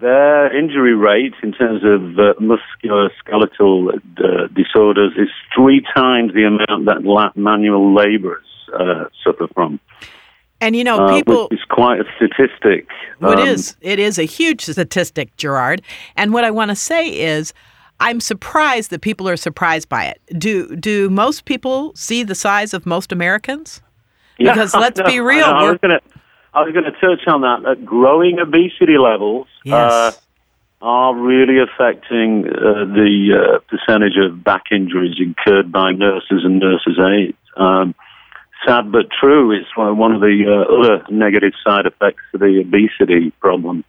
their 0.00 0.56
injury 0.56 0.94
rate 0.94 1.34
in 1.42 1.52
terms 1.52 1.82
of 1.84 2.18
uh, 2.18 2.34
musculoskeletal 2.40 3.96
uh, 3.96 4.46
disorders 4.54 5.12
is 5.16 5.28
three 5.54 5.84
times 5.94 6.32
the 6.32 6.44
amount 6.44 6.86
that 6.86 7.32
manual 7.36 7.94
laborers 7.94 8.46
uh, 8.72 9.04
suffer 9.24 9.48
from. 9.54 9.80
And 10.60 10.74
you 10.74 10.84
know, 10.84 10.98
uh, 10.98 11.14
people. 11.14 11.48
is 11.50 11.60
quite 11.68 12.00
a 12.00 12.04
statistic. 12.16 12.88
Um, 13.20 13.32
it 13.32 13.48
is. 13.48 13.76
It 13.80 13.98
is 13.98 14.18
a 14.18 14.24
huge 14.24 14.62
statistic, 14.62 15.36
Gerard. 15.36 15.82
And 16.16 16.32
what 16.32 16.44
I 16.44 16.50
want 16.50 16.70
to 16.70 16.76
say 16.76 17.08
is, 17.08 17.52
I'm 18.00 18.20
surprised 18.20 18.90
that 18.90 19.00
people 19.00 19.28
are 19.28 19.36
surprised 19.36 19.88
by 19.88 20.06
it. 20.06 20.20
Do 20.38 20.74
do 20.76 21.10
most 21.10 21.44
people 21.44 21.92
see 21.94 22.22
the 22.22 22.34
size 22.34 22.74
of 22.74 22.86
most 22.86 23.12
Americans? 23.12 23.82
Yeah, 24.40 24.52
Because 24.52 24.72
let's 24.72 25.00
know, 25.00 25.04
be 25.06 25.18
real, 25.18 25.48
know. 25.48 25.52
I 25.52 25.68
was 25.68 25.78
going 25.78 25.98
to, 25.98 26.00
I 26.54 26.62
was 26.62 26.72
going 26.72 26.84
to 26.84 26.92
touch 26.92 27.26
on 27.26 27.40
that. 27.40 27.64
That 27.64 27.84
growing 27.84 28.38
obesity 28.38 28.96
levels 28.96 29.48
uh, 29.68 30.12
are 30.80 31.12
really 31.12 31.58
affecting 31.58 32.46
uh, 32.46 32.84
the 32.84 33.34
uh, 33.34 33.58
percentage 33.68 34.16
of 34.16 34.44
back 34.44 34.66
injuries 34.70 35.16
incurred 35.18 35.72
by 35.72 35.90
nurses 35.90 36.44
and 36.44 36.60
nurses' 36.60 37.00
aides. 37.00 37.36
Um, 37.56 37.96
sad 38.66 38.90
but 38.92 39.06
true. 39.20 39.52
It's 39.52 39.76
one 39.76 39.96
one 39.96 40.12
of 40.14 40.20
the 40.20 40.44
uh, 40.46 40.74
other 40.74 41.04
negative 41.10 41.52
side 41.64 41.86
effects 41.86 42.22
of 42.34 42.40
the 42.40 42.60
obesity 42.60 43.30
problem. 43.40 43.84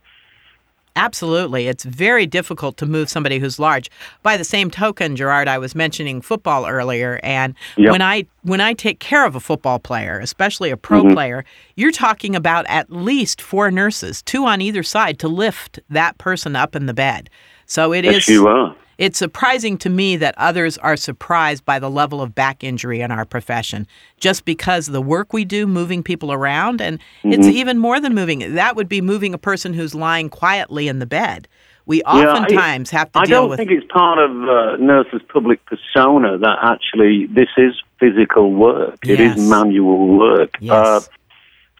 Absolutely. 0.95 1.67
It's 1.67 1.85
very 1.85 2.25
difficult 2.25 2.75
to 2.77 2.85
move 2.85 3.09
somebody 3.09 3.39
who's 3.39 3.57
large. 3.57 3.89
By 4.21 4.35
the 4.35 4.43
same 4.43 4.69
token, 4.69 5.15
Gerard, 5.15 5.47
I 5.47 5.57
was 5.57 5.73
mentioning 5.73 6.19
football 6.19 6.67
earlier 6.67 7.21
and 7.23 7.55
Yep. 7.77 7.91
when 7.91 8.01
I 8.01 8.25
when 8.41 8.59
I 8.59 8.73
take 8.73 8.99
care 8.99 9.25
of 9.25 9.35
a 9.35 9.39
football 9.39 9.79
player, 9.79 10.19
especially 10.19 10.71
a 10.71 10.77
pro 10.77 11.03
Mhm. 11.03 11.13
player, 11.13 11.45
you're 11.75 11.91
talking 11.91 12.35
about 12.35 12.65
at 12.67 12.91
least 12.91 13.41
four 13.41 13.71
nurses, 13.71 14.21
two 14.21 14.45
on 14.45 14.59
either 14.61 14.83
side 14.83 15.19
to 15.19 15.27
lift 15.27 15.79
that 15.89 16.17
person 16.17 16.55
up 16.55 16.75
in 16.75 16.85
the 16.85 16.93
bed. 16.93 17.29
So 17.65 17.93
it 17.93 18.03
is. 18.03 18.27
Yes, 18.27 18.29
you 18.29 18.47
are. 18.47 18.75
It's 18.99 19.17
surprising 19.17 19.77
to 19.77 19.89
me 19.89 20.17
that 20.17 20.35
others 20.37 20.77
are 20.79 20.97
surprised 20.97 21.63
by 21.63 21.79
the 21.79 21.89
level 21.89 22.21
of 22.21 22.35
back 22.35 22.65
injury 22.65 22.99
in 22.99 23.11
our 23.11 23.23
profession 23.23 23.87
just 24.19 24.43
because 24.43 24.87
the 24.87 25.01
work 25.01 25.31
we 25.31 25.45
do 25.45 25.65
moving 25.65 26.03
people 26.03 26.33
around. 26.33 26.81
And 26.81 26.99
it's 27.23 27.47
Mhm. 27.47 27.53
even 27.53 27.77
more 27.79 28.01
than 28.01 28.13
moving. 28.13 28.55
That 28.55 28.75
would 28.75 28.89
be 28.89 28.99
moving 28.99 29.33
a 29.33 29.37
person 29.37 29.73
who's 29.73 29.95
lying 29.95 30.27
quietly 30.29 30.89
in 30.89 30.99
the 30.99 31.05
bed. 31.05 31.47
We 31.85 31.99
Yeah, 31.99 32.09
I- 32.11 32.25
oftentimes 32.27 32.91
have 32.91 33.09
to 33.13 33.19
I 33.19 33.25
deal 33.25 33.47
don't 33.47 33.55
think 33.57 33.71
it's 33.71 33.89
part 33.89 34.19
of 34.19 34.31
uh, 34.31 34.75
nurses' 34.79 35.21
public 35.31 35.65
persona 35.65 36.37
that 36.37 36.57
actually 36.61 37.27
this 37.27 37.49
is 37.57 37.81
physical 38.01 38.51
work. 38.51 38.99
It 39.07 39.17
Yes. 39.19 39.37
is 39.37 39.49
manual 39.49 40.07
work. 40.19 40.57
Yes. 40.59 41.09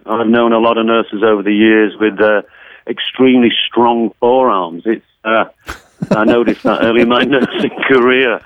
Uh, 0.08 0.14
I've 0.22 0.28
known 0.28 0.54
a 0.54 0.58
lot 0.60 0.78
of 0.78 0.86
nurses 0.86 1.22
over 1.22 1.44
the 1.44 1.54
years 1.54 1.98
with 2.00 2.20
uh, 2.22 2.44
extremely 2.88 3.52
strong 3.68 4.12
forearms. 4.22 4.84
It's 4.86 5.06
uh, 5.26 5.46
I 6.12 6.24
noticed 6.26 6.64
that 6.64 6.82
early 6.84 7.02
in 7.02 7.10
my 7.10 7.24
nursing 7.24 7.72
career. 7.88 8.40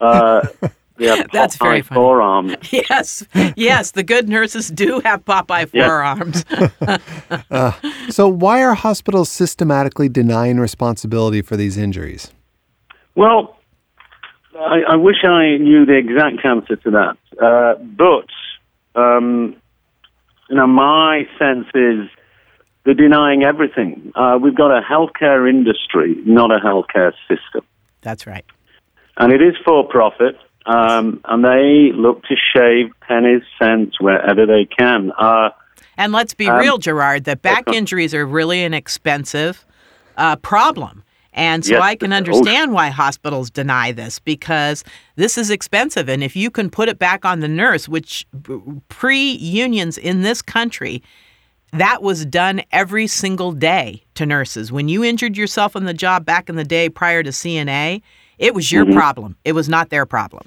Uh, 0.00 0.42
they 0.96 1.06
have 1.06 1.28
That's 1.32 1.56
very 1.56 1.82
Popeye 1.82 1.94
forearms. 1.94 2.54
yes, 2.70 3.26
yes, 3.56 3.90
the 3.90 4.02
good 4.04 4.28
nurses 4.28 4.68
do 4.68 5.00
have 5.04 5.24
Popeye 5.24 5.68
Yeah. 5.72 5.86
forearms. 5.86 6.44
Uh, 7.50 7.72
so, 8.10 8.28
why 8.28 8.62
are 8.62 8.74
hospitals 8.74 9.30
systematically 9.30 10.08
denying 10.08 10.58
responsibility 10.58 11.42
for 11.42 11.56
these 11.56 11.76
injuries? 11.76 12.30
Well, 13.14 13.56
I, 14.58 14.82
I 14.90 14.96
wish 14.96 15.24
I 15.24 15.56
knew 15.58 15.84
the 15.84 15.96
exact 15.96 16.44
answer 16.44 16.76
to 16.76 16.90
that. 16.92 17.16
Uh, 17.42 17.74
but, 17.82 18.26
um, 19.00 19.56
you 20.48 20.56
know, 20.56 20.66
my 20.66 21.26
sense 21.38 21.66
is 21.74 22.08
they're 22.84 22.94
denying 22.94 23.42
everything. 23.44 24.12
Uh, 24.14 24.38
we've 24.40 24.54
got 24.54 24.70
a 24.70 24.80
healthcare 24.82 25.48
industry, 25.48 26.16
not 26.24 26.50
a 26.50 26.60
healthcare 26.60 27.12
system. 27.28 27.64
That's 28.02 28.26
right. 28.26 28.44
And 29.16 29.32
it 29.32 29.40
is 29.40 29.54
for 29.64 29.86
profit, 29.86 30.36
um, 30.66 31.20
and 31.24 31.44
they 31.44 31.92
look 31.94 32.22
to 32.24 32.34
shave 32.54 32.90
pennies, 33.00 33.42
cents 33.60 34.00
wherever 34.00 34.46
they 34.46 34.66
can. 34.66 35.12
Uh, 35.18 35.50
And 35.96 36.12
let's 36.12 36.34
be 36.34 36.48
Um, 36.48 36.58
real, 36.58 36.78
Gerard, 36.78 37.24
that 37.24 37.40
back 37.40 37.64
injuries 37.72 38.12
are 38.14 38.26
really 38.26 38.64
an 38.64 38.74
expensive 38.74 39.64
uh, 40.16 40.36
problem. 40.36 41.04
And 41.32 41.64
so 41.64 41.74
Yes, 41.74 41.82
I 41.82 41.94
can 41.96 42.12
understand 42.12 42.72
why 42.72 42.90
hospitals 42.90 43.50
deny 43.50 43.90
this 43.90 44.20
because 44.20 44.84
this 45.16 45.36
is 45.36 45.50
expensive. 45.50 46.08
And 46.08 46.22
if 46.22 46.36
you 46.36 46.50
can 46.50 46.70
put 46.70 46.88
it 46.88 46.98
back 46.98 47.24
on 47.24 47.40
the 47.40 47.48
nurse, 47.48 47.88
which 47.88 48.24
pre 48.88 49.32
unions 49.32 49.98
in 49.98 50.22
this 50.22 50.42
country, 50.42 51.02
that 51.74 52.02
was 52.02 52.24
done 52.24 52.62
every 52.70 53.06
single 53.06 53.52
day 53.52 54.02
to 54.14 54.24
nurses. 54.24 54.70
When 54.70 54.88
you 54.88 55.02
injured 55.02 55.36
yourself 55.36 55.74
on 55.74 55.84
the 55.84 55.94
job 55.94 56.24
back 56.24 56.48
in 56.48 56.56
the 56.56 56.64
day 56.64 56.88
prior 56.88 57.22
to 57.22 57.30
CNA, 57.30 58.00
it 58.38 58.54
was 58.54 58.70
your 58.70 58.84
Mhm. 58.84 58.94
problem. 58.94 59.36
It 59.44 59.52
was 59.54 59.68
not 59.68 59.90
their 59.90 60.06
problem. 60.06 60.44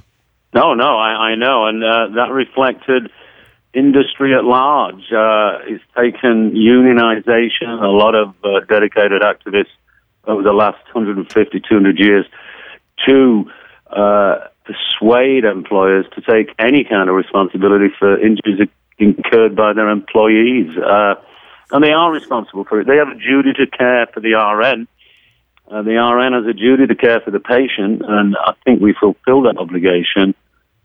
No, 0.54 0.74
no, 0.74 0.98
I, 0.98 1.32
I 1.32 1.36
know, 1.36 1.66
and 1.68 1.84
uh, 1.84 2.08
that 2.16 2.32
reflected 2.32 3.12
industry 3.74 4.34
at 4.34 4.46
large. 4.46 5.12
Uh, 5.12 5.60
it's 5.68 5.84
taken 5.96 6.52
unionization, 6.52 7.82
a 7.82 7.88
lot 7.88 8.16
of 8.16 8.34
uh, 8.44 8.62
dedicated 8.70 9.22
activists 9.22 9.76
over 10.26 10.42
the 10.42 10.54
last 10.54 10.78
150, 10.94 11.60
200 11.60 12.00
years 12.00 12.26
to 13.06 13.50
uh, 13.92 14.36
persuade 14.66 15.44
employers 15.44 16.06
to 16.16 16.22
take 16.22 16.54
any 16.60 16.84
kind 16.84 17.10
of 17.10 17.16
responsibility 17.16 17.90
for 18.00 18.18
injuries 18.20 18.68
incurred 18.98 19.56
by 19.56 19.74
their 19.74 19.90
employees. 19.90 20.76
Uh, 20.78 21.16
and 21.72 21.84
they 21.84 21.92
are 21.92 22.12
responsible 22.12 22.64
for 22.64 22.80
it. 22.80 22.88
They 22.88 22.98
have 22.98 23.10
a 23.10 23.16
duty 23.16 23.54
to 23.54 23.68
care 23.68 24.08
for 24.14 24.20
the 24.20 24.34
RN. 24.34 24.88
Uh, 25.70 25.82
the 25.82 25.96
RN 26.00 26.34
has 26.34 26.46
a 26.50 26.54
duty 26.54 26.88
to 26.88 26.96
care 26.96 27.20
for 27.20 27.32
the 27.32 27.42
patient, 27.42 28.02
and 28.08 28.36
I 28.38 28.54
think 28.64 28.82
we 28.82 28.96
fulfill 28.98 29.44
that 29.44 29.58
obligation. 29.58 30.34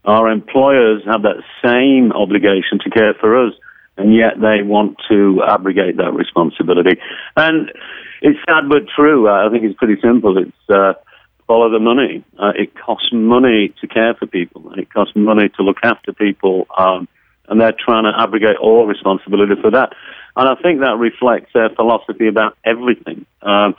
Our 0.04 0.28
employers 0.28 1.02
have 1.06 1.22
that 1.22 1.42
same 1.64 2.10
obligation 2.10 2.80
to 2.82 2.90
care 2.90 3.14
for 3.14 3.46
us, 3.46 3.54
and 3.96 4.12
yet 4.12 4.40
they 4.40 4.62
want 4.62 4.96
to 5.08 5.42
abrogate 5.46 5.98
that 5.98 6.12
responsibility. 6.12 6.98
And 7.36 7.70
it's 8.22 8.38
sad 8.48 8.68
but 8.68 8.88
true. 8.94 9.28
I 9.28 9.48
think 9.50 9.62
it's 9.62 9.78
pretty 9.78 10.00
simple. 10.02 10.36
It's 10.38 10.68
uh, 10.68 10.94
follow 11.46 11.70
the 11.70 11.78
money. 11.78 12.24
Uh, 12.36 12.52
it 12.56 12.72
costs 12.74 13.10
money 13.12 13.72
to 13.80 13.86
care 13.86 14.14
for 14.14 14.26
people, 14.26 14.70
and 14.70 14.80
it 14.80 14.92
costs 14.92 15.14
money 15.14 15.48
to 15.56 15.62
look 15.62 15.78
after 15.84 16.12
people, 16.12 16.66
um, 16.76 17.06
and 17.48 17.60
they're 17.60 17.74
trying 17.78 18.04
to 18.04 18.12
abrogate 18.16 18.56
all 18.56 18.86
responsibility 18.86 19.54
for 19.60 19.70
that. 19.72 19.92
And 20.36 20.48
I 20.48 20.54
think 20.62 20.80
that 20.80 20.96
reflects 20.98 21.50
their 21.52 21.70
philosophy 21.70 22.28
about 22.28 22.56
everything. 22.64 23.26
Um, 23.42 23.74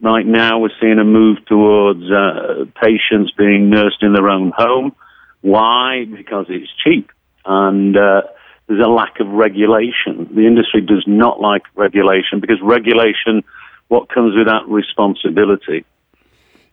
right 0.00 0.26
now, 0.26 0.58
we're 0.58 0.70
seeing 0.80 0.98
a 0.98 1.04
move 1.04 1.44
towards 1.46 2.02
uh, 2.10 2.64
patients 2.80 3.32
being 3.36 3.70
nursed 3.70 4.02
in 4.02 4.12
their 4.12 4.28
own 4.28 4.52
home. 4.56 4.94
Why? 5.42 6.06
Because 6.10 6.46
it's 6.48 6.70
cheap, 6.82 7.10
and 7.44 7.96
uh, 7.96 8.22
there's 8.66 8.84
a 8.84 8.88
lack 8.88 9.20
of 9.20 9.28
regulation. 9.28 10.30
The 10.34 10.46
industry 10.46 10.80
does 10.80 11.04
not 11.06 11.40
like 11.40 11.62
regulation 11.74 12.40
because 12.40 12.56
regulation, 12.62 13.44
what 13.88 14.08
comes 14.08 14.34
with 14.34 14.46
that 14.46 14.66
responsibility. 14.66 15.84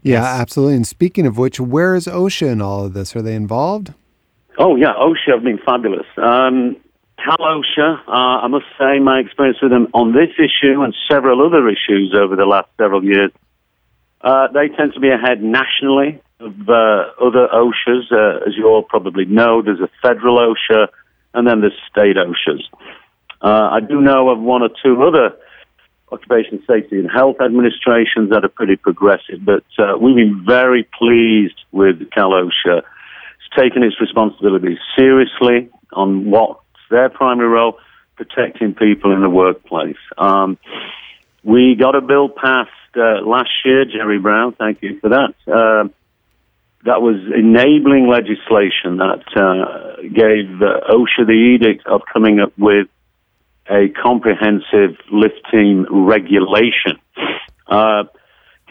Yeah, 0.01 0.23
absolutely. 0.23 0.75
And 0.75 0.87
speaking 0.87 1.25
of 1.27 1.37
which, 1.37 1.59
where 1.59 1.93
is 1.95 2.07
OSHA 2.07 2.53
in 2.53 2.61
all 2.61 2.85
of 2.85 2.93
this? 2.93 3.15
Are 3.15 3.21
they 3.21 3.35
involved? 3.35 3.93
Oh 4.63 4.75
yeah, 4.75 4.93
OSHA 4.93 5.33
have 5.33 5.43
been 5.43 5.57
fabulous. 5.57 6.05
Um, 6.17 6.77
Cal 7.17 7.37
OSHA, 7.37 8.07
uh, 8.07 8.45
I 8.45 8.47
must 8.47 8.65
say, 8.77 8.99
my 8.99 9.17
experience 9.19 9.57
with 9.59 9.71
them 9.71 9.87
on 9.95 10.13
this 10.13 10.29
issue 10.37 10.83
and 10.83 10.93
several 11.09 11.43
other 11.43 11.67
issues 11.67 12.13
over 12.15 12.35
the 12.35 12.45
last 12.45 12.69
several 12.77 13.03
years, 13.03 13.31
uh, 14.21 14.49
they 14.53 14.69
tend 14.69 14.93
to 14.93 14.99
be 14.99 15.09
ahead 15.09 15.41
nationally 15.41 16.21
of 16.39 16.53
uh, 16.69 17.09
other 17.19 17.47
OSHAs. 17.51 18.11
Uh, 18.11 18.45
as 18.47 18.55
you 18.55 18.67
all 18.67 18.83
probably 18.83 19.25
know, 19.25 19.63
there's 19.63 19.79
a 19.79 19.89
federal 19.99 20.37
OSHA 20.37 20.89
and 21.33 21.47
then 21.47 21.61
there's 21.61 21.73
state 21.89 22.17
OSHAs. 22.17 22.61
Uh, 23.41 23.69
I 23.73 23.79
do 23.79 23.99
know 23.99 24.29
of 24.29 24.39
one 24.39 24.61
or 24.61 24.69
two 24.83 25.01
other 25.01 25.35
occupation 26.11 26.61
safety 26.67 26.99
and 26.99 27.09
health 27.09 27.37
administrations 27.43 28.29
that 28.29 28.45
are 28.45 28.49
pretty 28.49 28.75
progressive, 28.75 29.43
but 29.43 29.63
uh, 29.79 29.97
we've 29.99 30.15
been 30.15 30.45
very 30.45 30.87
pleased 30.99 31.59
with 31.71 32.11
Cal 32.11 32.29
OSHA. 32.29 32.83
Taken 33.57 33.83
its 33.83 33.99
responsibilities 33.99 34.77
seriously 34.97 35.69
on 35.93 36.29
what's 36.29 36.61
their 36.89 37.09
primary 37.09 37.49
role, 37.49 37.77
protecting 38.15 38.73
people 38.73 39.13
in 39.13 39.21
the 39.21 39.29
workplace. 39.29 39.97
Um, 40.17 40.57
we 41.43 41.75
got 41.75 41.95
a 41.95 42.01
bill 42.01 42.29
passed 42.29 42.69
uh, 42.95 43.21
last 43.25 43.49
year, 43.65 43.85
Jerry 43.85 44.19
Brown, 44.19 44.53
thank 44.53 44.81
you 44.81 44.99
for 44.99 45.09
that. 45.09 45.33
Uh, 45.47 45.89
that 46.83 47.01
was 47.01 47.15
enabling 47.35 48.07
legislation 48.09 48.97
that 48.97 49.23
uh, 49.35 50.01
gave 50.01 50.61
uh, 50.61 50.91
OSHA 50.91 51.27
the 51.27 51.33
edict 51.33 51.85
of 51.85 52.01
coming 52.11 52.39
up 52.39 52.53
with 52.57 52.87
a 53.69 53.89
comprehensive 53.89 54.97
lift 55.11 55.39
team 55.51 55.85
regulation. 55.89 56.97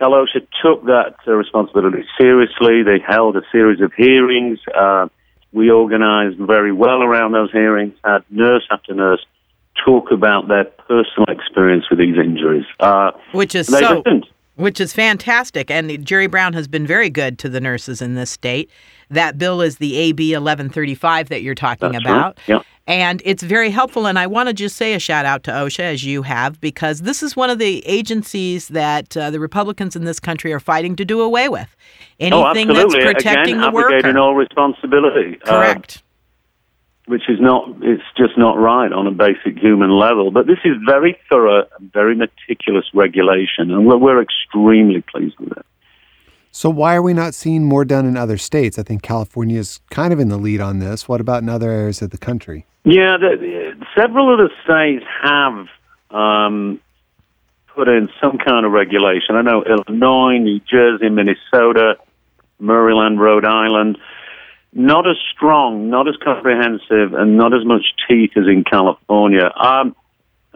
Cal 0.01 0.13
OSHA 0.13 0.47
took 0.63 0.85
that 0.87 1.15
uh, 1.29 1.33
responsibility 1.33 2.05
seriously. 2.19 2.83
They 2.83 2.99
held 3.07 3.37
a 3.37 3.43
series 3.53 3.81
of 3.83 3.93
hearings. 3.95 4.59
Uh, 4.75 5.09
we 5.53 5.71
organized 5.71 6.39
very 6.39 6.73
well 6.73 7.03
around 7.03 7.33
those 7.33 7.53
hearings, 7.53 7.93
had 8.03 8.21
nurse 8.31 8.67
after 8.71 8.95
nurse 8.95 9.25
talk 9.85 10.11
about 10.11 10.49
their 10.49 10.65
personal 10.65 11.27
experience 11.29 11.85
with 11.91 11.99
these 11.99 12.17
injuries. 12.17 12.65
Uh, 12.81 13.11
Which 13.33 13.55
is 13.55 13.67
so 13.67 13.79
listened. 14.05 14.27
which 14.57 14.81
is 14.81 14.93
fantastic. 14.95 15.71
And 15.71 16.05
Jerry 16.05 16.27
Brown 16.29 16.55
has 16.55 16.67
been 16.67 16.87
very 16.87 17.11
good 17.11 17.39
to 17.41 17.49
the 17.51 17.61
nurses 17.61 18.01
in 18.01 18.15
this 18.15 18.31
state. 18.31 18.71
That 19.11 19.37
bill 19.39 19.61
is 19.61 19.77
the 19.77 19.97
AB 19.97 20.33
1135 20.33 21.29
that 21.29 21.43
you're 21.43 21.55
talking 21.55 21.93
That's 21.93 22.05
about. 22.05 22.39
right. 22.39 22.49
Yeah. 22.49 22.61
And 22.87 23.23
it's 23.25 23.43
very 23.43 23.71
helpful. 23.71 24.07
And 24.07 24.19
I 24.19 24.27
want 24.27 24.49
to 24.49 24.53
just 24.53 24.75
say 24.77 24.95
a 24.95 24.99
shout 24.99 25.25
out 25.25 25.45
to 25.45 25.53
OSHA, 25.53 25.81
as 25.85 26.05
you 26.05 26.23
have, 26.23 26.61
because 26.61 27.01
this 27.03 27.23
is 27.23 27.37
one 27.37 27.49
of 27.49 27.59
the 27.59 27.87
agencies 27.87 28.69
that 28.69 29.16
uh, 29.16 29.31
the 29.31 29.38
Republicans 29.38 29.95
in 29.95 30.05
this 30.05 30.19
country 30.19 30.53
are 30.53 30.59
fighting 30.61 30.97
to 30.97 31.05
do 31.05 31.21
away 31.21 31.49
with. 31.49 31.77
oh, 32.21 32.25
Anything 32.25 32.69
that's 32.69 32.81
absolutely. 32.81 33.12
protecting 33.14 33.55
Again, 33.57 33.61
the 33.61 33.66
abrogating 33.69 34.07
worker. 34.14 34.19
all 34.19 34.35
responsibility. 34.35 35.38
Uh, 35.45 35.47
Correct. 35.51 36.03
which 37.07 37.29
is 37.29 37.38
not, 37.40 37.69
it's 37.83 38.03
just 38.16 38.37
not 38.37 38.59
right 38.59 38.93
on 38.93 39.07
a 39.07 39.12
basic 39.12 39.57
human 39.59 39.90
level. 39.90 40.31
But 40.33 40.47
this 40.49 40.59
is 40.64 40.77
very 40.85 41.16
thorough, 41.29 41.66
very 41.81 42.16
meticulous 42.16 42.87
regulation, 42.93 43.71
and 43.71 43.87
we're, 43.87 43.99
we're 43.99 44.23
extremely 44.23 45.03
pleased 45.03 45.38
with 45.38 45.53
it. 45.53 45.66
So, 46.53 46.69
why 46.69 46.97
are 46.97 47.03
we 47.03 47.15
not 47.15 47.35
seeing 47.35 47.65
more 47.65 47.85
done 47.85 48.07
in 48.07 48.17
other 48.17 48.37
states? 48.37 48.79
I 48.79 48.83
think 48.83 49.03
California 49.03 49.59
is 49.59 49.81
kind 49.91 50.13
of 50.13 50.19
in 50.19 50.29
the 50.29 50.37
lead 50.37 50.61
on 50.61 50.81
this. 50.81 51.09
What 51.09 51.21
about 51.21 51.43
in 51.43 51.49
other 51.49 51.71
areas 51.71 52.03
of 52.03 52.11
the 52.11 52.19
country? 52.19 52.67
Yeah, 52.85 53.17
the, 53.19 53.75
several 53.97 54.33
of 54.33 54.39
the 54.39 54.51
states 54.65 55.05
have 55.23 55.67
um, 56.11 56.81
put 57.75 57.89
in 57.89 58.09
some 58.21 58.39
kind 58.39 58.67
of 58.67 58.73
regulation. 58.73 59.37
I 59.37 59.43
know 59.43 59.63
Illinois, 59.63 60.39
New 60.39 60.61
Jersey, 60.61 61.09
Minnesota, 61.09 61.97
Maryland, 62.59 63.21
Rhode 63.21 63.45
Island, 63.45 63.99
not 64.73 65.09
as 65.09 65.17
strong, 65.33 65.89
not 65.89 66.09
as 66.09 66.17
comprehensive, 66.17 67.15
and 67.15 67.37
not 67.37 67.55
as 67.55 67.65
much 67.65 67.83
teeth 68.09 68.33
as 68.37 68.47
in 68.47 68.65
California. 68.65 69.51
Um, 69.57 69.95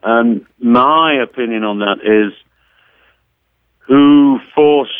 and 0.03 0.45
my 0.59 1.23
opinion 1.23 1.63
on 1.63 1.79
that 1.81 1.99
is 2.03 2.33
who 3.87 4.41
forced 4.55 4.93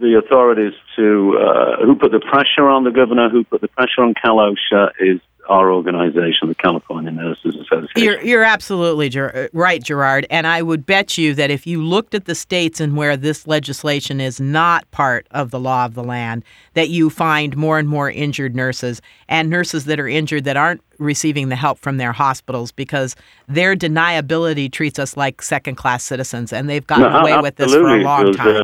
the 0.00 0.18
authorities 0.18 0.72
to, 0.96 1.38
uh, 1.38 1.84
who 1.84 1.94
put 1.96 2.12
the 2.12 2.20
pressure 2.20 2.68
on 2.68 2.84
the 2.84 2.90
governor, 2.90 3.28
who 3.28 3.44
put 3.44 3.60
the 3.60 3.68
pressure 3.68 4.02
on 4.02 4.14
Cal 4.14 4.36
OSHA 4.36 4.90
is 5.00 5.20
our 5.48 5.72
organization, 5.72 6.48
the 6.48 6.54
California 6.54 7.10
Nurses 7.10 7.56
Association. 7.56 7.88
You're, 7.96 8.22
you're 8.22 8.44
absolutely 8.44 9.08
ger- 9.08 9.50
right, 9.52 9.82
Gerard. 9.82 10.24
And 10.30 10.46
I 10.46 10.62
would 10.62 10.86
bet 10.86 11.18
you 11.18 11.34
that 11.34 11.50
if 11.50 11.66
you 11.66 11.82
looked 11.82 12.14
at 12.14 12.26
the 12.26 12.36
states 12.36 12.80
and 12.80 12.96
where 12.96 13.16
this 13.16 13.44
legislation 13.46 14.20
is 14.20 14.40
not 14.40 14.88
part 14.92 15.26
of 15.32 15.50
the 15.50 15.58
law 15.58 15.84
of 15.84 15.94
the 15.94 16.04
land, 16.04 16.44
that 16.74 16.90
you 16.90 17.10
find 17.10 17.56
more 17.56 17.78
and 17.80 17.88
more 17.88 18.08
injured 18.08 18.54
nurses 18.54 19.02
and 19.28 19.50
nurses 19.50 19.84
that 19.86 19.98
are 19.98 20.08
injured 20.08 20.44
that 20.44 20.56
aren't 20.56 20.80
receiving 20.98 21.48
the 21.48 21.56
help 21.56 21.78
from 21.80 21.96
their 21.96 22.12
hospitals 22.12 22.70
because 22.70 23.16
their 23.48 23.74
deniability 23.74 24.70
treats 24.70 24.98
us 25.00 25.16
like 25.16 25.42
second 25.42 25.74
class 25.74 26.04
citizens. 26.04 26.52
And 26.52 26.68
they've 26.68 26.86
gotten 26.86 27.10
No, 27.12 27.18
away 27.18 27.36
with 27.42 27.56
this 27.56 27.72
for 27.72 27.78
a 27.78 27.82
absolutely. 27.82 28.04
long 28.04 28.24
There's, 28.26 28.36
time. 28.36 28.56
uh, 28.58 28.62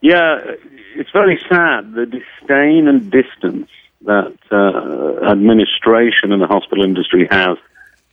yeah, 0.00 0.38
it's 0.94 1.10
very 1.10 1.40
sad 1.48 1.92
the 1.94 2.06
disdain 2.06 2.88
and 2.88 3.10
distance 3.10 3.68
that 4.02 4.36
uh, 4.50 5.30
administration 5.30 6.32
and 6.32 6.40
the 6.40 6.46
hospital 6.46 6.84
industry 6.84 7.28
has 7.30 7.58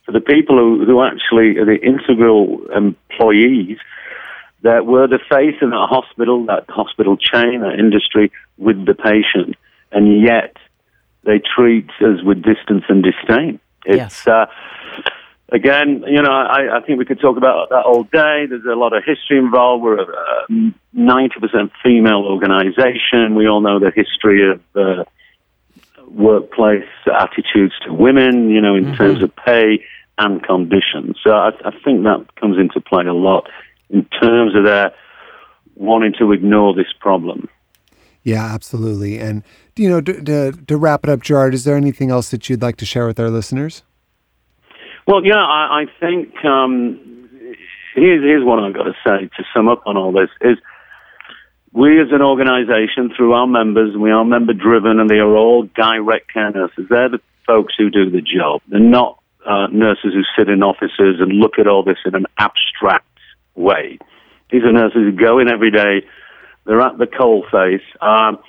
for 0.04 0.12
the 0.12 0.20
people 0.20 0.56
who, 0.56 0.84
who 0.84 1.02
actually 1.02 1.58
are 1.58 1.64
the 1.64 1.78
integral 1.82 2.66
employees 2.74 3.78
that 4.62 4.86
were 4.86 5.06
the 5.06 5.18
face 5.30 5.56
in 5.62 5.70
that 5.70 5.86
hospital, 5.88 6.46
that 6.46 6.64
hospital 6.68 7.16
chain, 7.16 7.60
that 7.60 7.78
industry 7.78 8.32
with 8.56 8.86
the 8.86 8.94
patient, 8.94 9.56
and 9.92 10.22
yet 10.22 10.56
they 11.24 11.40
treat 11.40 11.88
us 12.00 12.22
with 12.22 12.42
distance 12.42 12.84
and 12.88 13.04
disdain. 13.04 13.60
It's 13.84 14.26
uh, 14.26 14.46
again, 15.50 16.04
you 16.06 16.22
know, 16.22 16.30
I, 16.30 16.78
I 16.78 16.80
think 16.86 16.98
we 16.98 17.04
could 17.04 17.20
talk 17.20 17.36
about 17.36 17.70
that 17.70 17.84
all 17.84 18.04
day. 18.04 18.46
There's 18.48 18.64
a 18.64 18.76
lot 18.76 18.92
of 18.96 19.02
history 19.04 19.38
involved. 19.38 19.82
We're 19.82 20.00
a 20.00 20.46
ninety 20.92 21.40
percent 21.40 21.72
female 21.82 22.24
organization. 22.24 23.34
We 23.34 23.48
all 23.48 23.60
know 23.60 23.78
the 23.78 23.92
history 23.94 24.50
of 24.50 24.60
uh, 24.74 25.04
workplace 26.08 26.88
attitudes 27.06 27.74
to 27.84 27.92
women, 27.92 28.50
you 28.50 28.60
know, 28.60 28.74
in 28.74 28.94
terms 28.94 29.22
of 29.22 29.34
pay 29.36 29.84
and 30.18 30.42
conditions. 30.42 31.16
So 31.22 31.30
I, 31.30 31.50
I 31.64 31.70
think 31.84 32.02
that 32.04 32.26
comes 32.40 32.58
into 32.58 32.80
play 32.80 33.06
a 33.06 33.14
lot 33.14 33.48
in 33.90 34.04
terms 34.20 34.56
of 34.56 34.64
their 34.64 34.92
wanting 35.76 36.12
to 36.18 36.32
ignore 36.32 36.74
this 36.74 36.92
problem. 37.00 37.48
Yeah, 38.24 38.44
absolutely. 38.44 39.18
And 39.18 39.42
you 39.76 39.88
know, 39.88 40.00
to, 40.00 40.22
to, 40.22 40.52
to 40.52 40.76
wrap 40.76 41.04
it 41.04 41.10
up, 41.10 41.22
Gerard, 41.22 41.54
is 41.54 41.64
there 41.64 41.76
anything 41.76 42.10
else 42.10 42.30
that 42.30 42.48
you'd 42.48 42.62
like 42.62 42.76
to 42.78 42.84
share 42.84 43.06
with 43.06 43.20
our 43.20 43.30
listeners? 43.30 43.82
Well, 45.08 45.24
yeah, 45.24 45.36
I, 45.36 45.84
I 45.84 45.84
think 46.00 46.34
um, 46.44 47.00
here's, 47.94 48.22
here's 48.22 48.44
what 48.44 48.58
I've 48.58 48.74
got 48.74 48.82
to 48.82 48.94
say 49.06 49.24
to 49.24 49.44
sum 49.54 49.66
up 49.66 49.84
on 49.86 49.96
all 49.96 50.12
this 50.12 50.28
is 50.42 50.58
we 51.72 51.98
as 51.98 52.08
an 52.12 52.20
organization, 52.20 53.10
through 53.16 53.32
our 53.32 53.46
members, 53.46 53.96
we 53.96 54.10
are 54.10 54.22
member 54.22 54.52
driven 54.52 55.00
and 55.00 55.08
they 55.08 55.16
are 55.16 55.34
all 55.34 55.62
direct 55.74 56.30
care 56.30 56.50
nurses. 56.50 56.88
They're 56.90 57.08
the 57.08 57.20
folks 57.46 57.72
who 57.78 57.88
do 57.88 58.10
the 58.10 58.20
job. 58.20 58.60
They're 58.68 58.80
not 58.80 59.18
uh, 59.46 59.68
nurses 59.72 60.12
who 60.12 60.20
sit 60.36 60.50
in 60.50 60.62
offices 60.62 61.20
and 61.20 61.32
look 61.32 61.58
at 61.58 61.66
all 61.66 61.82
this 61.82 61.96
in 62.04 62.14
an 62.14 62.26
abstract 62.36 63.08
way. 63.54 63.98
These 64.50 64.64
are 64.64 64.72
nurses 64.72 65.00
who 65.04 65.12
go 65.12 65.38
in 65.38 65.48
every 65.48 65.70
day. 65.70 66.06
They're 66.66 66.82
at 66.82 66.98
the 66.98 67.06
coal 67.06 67.46
face. 67.50 67.80
Um, 68.02 68.40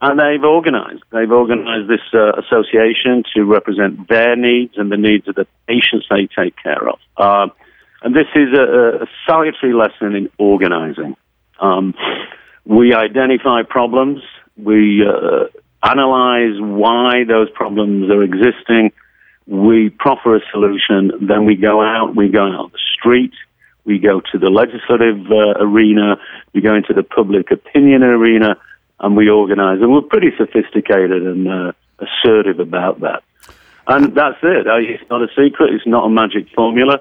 and 0.00 0.18
they've 0.18 0.44
organized. 0.44 1.02
They've 1.10 1.30
organized 1.30 1.88
this 1.88 2.00
uh, 2.14 2.32
association 2.40 3.24
to 3.34 3.44
represent 3.44 4.08
their 4.08 4.36
needs 4.36 4.74
and 4.76 4.92
the 4.92 4.96
needs 4.96 5.26
of 5.26 5.34
the 5.34 5.46
patients 5.66 6.06
they 6.08 6.28
take 6.28 6.54
care 6.62 6.88
of. 6.88 6.98
Um, 7.16 7.52
and 8.02 8.14
this 8.14 8.28
is 8.36 8.56
a, 8.56 9.02
a 9.02 9.06
salutary 9.26 9.74
lesson 9.74 10.14
in 10.14 10.30
organizing. 10.38 11.16
Um, 11.58 11.94
we 12.64 12.94
identify 12.94 13.62
problems. 13.68 14.22
We 14.56 15.04
uh, 15.04 15.46
analyze 15.82 16.60
why 16.60 17.24
those 17.26 17.50
problems 17.50 18.10
are 18.10 18.22
existing. 18.22 18.92
We 19.48 19.90
proffer 19.90 20.36
a 20.36 20.40
solution. 20.52 21.26
Then 21.26 21.44
we 21.44 21.56
go 21.56 21.82
out. 21.82 22.14
We 22.14 22.28
go 22.28 22.46
out 22.46 22.54
on 22.54 22.70
the 22.70 22.78
street. 22.94 23.32
We 23.84 23.98
go 23.98 24.20
to 24.20 24.38
the 24.38 24.50
legislative 24.50 25.26
uh, 25.30 25.64
arena. 25.64 26.18
We 26.52 26.60
go 26.60 26.74
into 26.76 26.92
the 26.92 27.02
public 27.02 27.50
opinion 27.50 28.04
arena 28.04 28.56
and 29.00 29.16
we 29.16 29.28
organize. 29.28 29.80
And 29.80 29.92
we're 29.92 30.02
pretty 30.02 30.30
sophisticated 30.36 31.26
and 31.26 31.48
uh, 31.48 31.72
assertive 31.98 32.60
about 32.60 33.00
that. 33.00 33.22
And 33.86 34.14
that's 34.14 34.38
it. 34.42 34.66
It's 34.66 35.08
not 35.10 35.22
a 35.22 35.28
secret. 35.28 35.72
It's 35.74 35.86
not 35.86 36.04
a 36.04 36.10
magic 36.10 36.48
formula. 36.54 37.00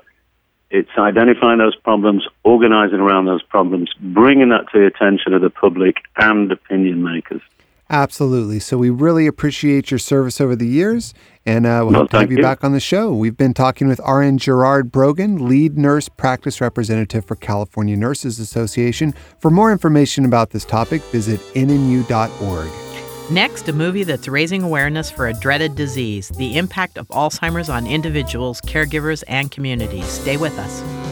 It's 0.69 0.89
identifying 0.97 1.59
those 1.59 1.75
problems, 1.75 2.25
organizing 2.43 2.99
around 2.99 3.25
those 3.25 3.43
problems, 3.43 3.93
bringing 3.99 4.49
that 4.49 4.69
to 4.71 4.79
the 4.79 4.85
attention 4.85 5.33
of 5.33 5.41
the 5.41 5.49
public 5.49 5.97
and 6.17 6.51
opinion 6.51 7.03
makers. 7.03 7.41
Absolutely. 7.89 8.59
So 8.59 8.77
we 8.77 8.89
really 8.89 9.27
appreciate 9.27 9.91
your 9.91 9.97
service 9.97 10.41
over 10.41 10.55
the 10.55 10.67
years, 10.67 11.13
and 11.45 11.65
uh, 11.65 11.79
we'll 11.83 11.91
No, 11.91 11.99
hope 11.99 12.09
to 12.11 12.19
have 12.19 12.31
you, 12.31 12.37
you. 12.37 12.43
back 12.43 12.63
on 12.63 12.73
the 12.73 12.81
show. 12.81 13.13
We've 13.13 13.37
been 13.37 13.53
talking 13.53 13.87
with 13.87 14.01
RN 14.05 14.39
Gerard 14.39 14.91
Brogan, 14.91 15.47
lead 15.47 15.77
nurse 15.77 16.09
practice 16.09 16.59
representative 16.59 17.23
for 17.23 17.35
California 17.35 17.95
Nurses 17.95 18.39
Association. 18.39 19.13
For 19.39 19.49
more 19.49 19.71
information 19.71 20.25
about 20.25 20.49
this 20.49 20.65
topic, 20.65 21.01
visit 21.03 21.39
nnu.org. 21.53 22.69
Next, 23.31 23.67
a 23.67 23.73
movie 23.73 24.03
that's 24.03 24.27
raising 24.27 24.63
awareness 24.63 25.11
for 25.11 25.27
a 25.27 25.33
dreaded 25.33 25.75
disease 25.75 26.29
the 26.29 26.57
impact 26.57 26.97
of 26.97 27.07
Alzheimer's 27.09 27.69
on 27.69 27.87
individuals, 27.87 28.61
caregivers, 28.61 29.23
and 29.27 29.51
communities. 29.51 30.05
Stay 30.05 30.37
with 30.37 30.57
us. 30.59 31.06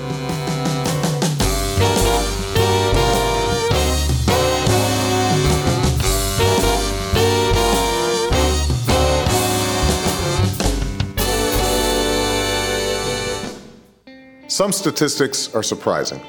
Some 14.55 14.71
statistics 14.71 15.53
are 15.53 15.61
surprising, 15.61 16.21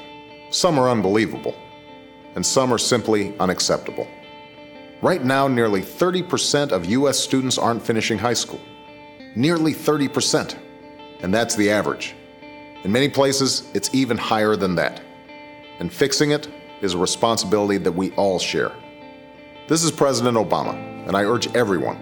some 0.49 0.77
are 0.77 0.89
unbelievable, 0.89 1.55
and 2.35 2.45
some 2.45 2.73
are 2.73 2.77
simply 2.77 3.33
unacceptable. 3.39 4.05
Right 5.01 5.23
now, 5.23 5.47
nearly 5.47 5.81
30% 5.81 6.73
of 6.73 6.83
U.S. 6.87 7.17
students 7.17 7.57
aren't 7.57 7.81
finishing 7.81 8.17
high 8.17 8.33
school. 8.33 8.59
Nearly 9.37 9.73
30%. 9.73 10.57
And 11.21 11.33
that's 11.33 11.55
the 11.55 11.71
average. 11.71 12.15
In 12.83 12.91
many 12.91 13.07
places, 13.07 13.71
it's 13.73 13.89
even 13.93 14.17
higher 14.17 14.57
than 14.57 14.75
that. 14.75 15.01
And 15.79 15.89
fixing 15.89 16.31
it 16.31 16.49
is 16.81 16.95
a 16.95 16.97
responsibility 16.97 17.77
that 17.77 17.93
we 17.93 18.11
all 18.15 18.39
share. 18.39 18.73
This 19.69 19.85
is 19.85 19.91
President 19.91 20.35
Obama, 20.35 20.73
and 21.07 21.15
I 21.15 21.23
urge 21.23 21.55
everyone, 21.55 21.97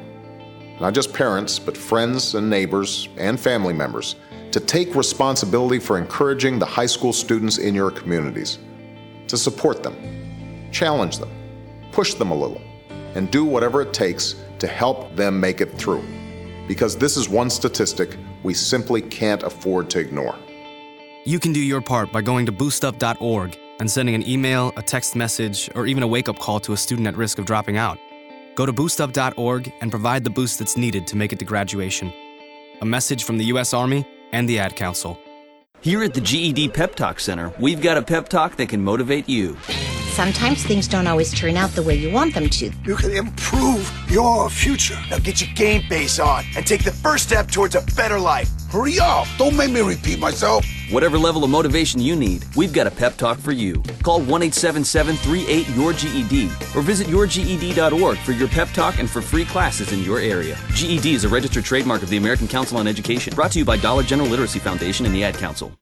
not 0.82 0.96
just 0.96 1.14
parents, 1.14 1.60
but 1.60 1.78
friends 1.78 2.34
and 2.34 2.50
neighbors 2.50 3.10
and 3.16 3.40
family 3.40 3.74
members, 3.74 4.16
to 4.56 4.62
take 4.62 4.96
responsibility 4.96 5.80
for 5.80 5.98
encouraging 5.98 6.60
the 6.60 6.66
high 6.66 6.86
school 6.86 7.12
students 7.12 7.58
in 7.58 7.76
your 7.76 7.92
communities, 7.92 8.58
to 9.28 9.36
support 9.36 9.84
them, 9.84 9.98
challenge 10.72 11.18
them, 11.18 11.30
push 11.92 12.14
them 12.14 12.32
a 12.32 12.34
little, 12.34 12.62
and 13.16 13.30
do 13.32 13.44
whatever 13.44 13.82
it 13.82 13.94
takes 13.94 14.36
to 14.60 14.66
help 14.66 15.14
them 15.18 15.42
make 15.42 15.60
it 15.60 15.74
through. 15.74 16.02
Because 16.70 16.96
this 16.96 17.18
is 17.18 17.28
one 17.28 17.50
statistic 17.50 18.16
we 18.44 18.54
simply 18.54 19.02
can't 19.02 19.44
afford 19.44 19.90
to 19.90 20.00
ignore. 20.00 20.38
You 21.26 21.38
can 21.38 21.52
do 21.52 21.60
your 21.60 21.82
part 21.82 22.14
by 22.14 22.22
going 22.22 22.46
to 22.46 22.54
boostup.org 22.54 23.60
and 23.82 23.92
sending 23.92 24.16
an 24.16 24.26
email, 24.26 24.72
a 24.78 24.82
text 24.82 25.18
message, 25.18 25.70
or 25.76 25.86
even 25.86 26.02
a 26.02 26.08
wake 26.08 26.30
up 26.30 26.40
call 26.40 26.62
to 26.62 26.72
a 26.72 26.78
student 26.78 27.10
at 27.10 27.18
risk 27.18 27.40
of 27.40 27.46
dropping 27.46 27.76
out. 27.76 28.00
Go 28.56 28.66
to 28.66 28.72
boostup.org 28.72 29.74
and 29.82 29.92
provide 29.92 30.24
the 30.24 30.30
boost 30.30 30.60
that's 30.60 30.78
needed 30.78 31.08
to 31.08 31.18
make 31.18 31.34
it 31.34 31.40
to 31.40 31.46
graduation. 31.46 32.14
A 32.80 32.86
message 32.86 33.26
from 33.26 33.38
the 33.38 33.46
U.S. 33.46 33.74
Army 33.74 34.06
and 34.36 34.50
the 34.50 34.60
Ad 34.60 34.76
Council. 34.76 35.18
Here 35.80 36.04
at 36.04 36.14
the 36.14 36.22
GED 36.22 36.70
Pep 36.70 36.96
Talk 36.96 37.20
Center, 37.20 37.54
we've 37.58 37.82
got 37.82 37.96
a 37.98 38.02
pep 38.02 38.28
talk 38.28 38.58
that 38.58 38.70
can 38.70 38.84
motivate 38.84 39.30
you. 39.30 39.56
Sometimes 40.16 40.64
things 40.64 40.88
don't 40.88 41.08
always 41.08 41.34
turn 41.34 41.58
out 41.58 41.72
the 41.72 41.84
way 41.84 41.94
you 41.94 42.10
want 42.10 42.34
them 42.34 42.50
to. 42.50 42.72
You 42.86 42.96
can 42.96 43.12
improve 43.12 43.94
your 44.10 44.50
future. 44.50 44.98
Now 45.10 45.20
get 45.20 45.42
your 45.42 45.54
game 45.56 45.82
face 45.90 46.20
on 46.20 46.46
and 46.56 46.66
take 46.66 46.86
the 46.86 46.92
first 46.94 47.26
step 47.26 47.52
towards 47.52 47.76
a 47.76 47.82
better 47.98 48.18
life. 48.18 48.50
Hurry 48.70 48.98
up! 48.98 49.28
Don't 49.38 49.58
make 49.58 49.72
me 49.72 49.82
repeat 49.82 50.20
myself. 50.20 50.66
Whatever 50.90 51.18
level 51.18 51.44
of 51.44 51.50
motivation 51.50 52.00
you 52.00 52.16
need, 52.16 52.46
we've 52.56 52.72
got 52.72 52.88
a 52.88 52.92
pep 52.92 53.18
talk 53.18 53.38
for 53.38 53.52
you. 53.52 53.84
Call 54.04 54.20
1 54.20 54.30
877 54.42 55.18
38 55.18 55.70
your 55.76 55.92
GED 55.92 56.46
or 56.78 56.82
visit 56.82 57.08
yourged.org 57.08 58.18
for 58.20 58.32
your 58.32 58.48
pep 58.48 58.70
talk 58.70 59.00
and 59.00 59.10
for 59.10 59.22
free 59.22 59.44
classes 59.44 59.92
in 59.92 60.02
your 60.02 60.20
area. 60.20 60.58
GED 60.76 61.14
is 61.14 61.26
a 61.26 61.30
registered 61.30 61.66
trademark 61.66 62.04
of 62.04 62.10
the 62.10 62.16
American 62.16 62.48
Council 62.48 62.78
on 62.78 62.88
Education, 62.88 63.36
brought 63.36 63.52
to 63.52 63.60
you 63.60 63.66
by 63.66 63.76
Dollar 63.76 64.04
General 64.04 64.30
Literacy 64.30 64.60
Foundation 64.60 65.06
and 65.06 65.14
the 65.14 65.26
Ad 65.26 65.36
Council. 65.36 65.74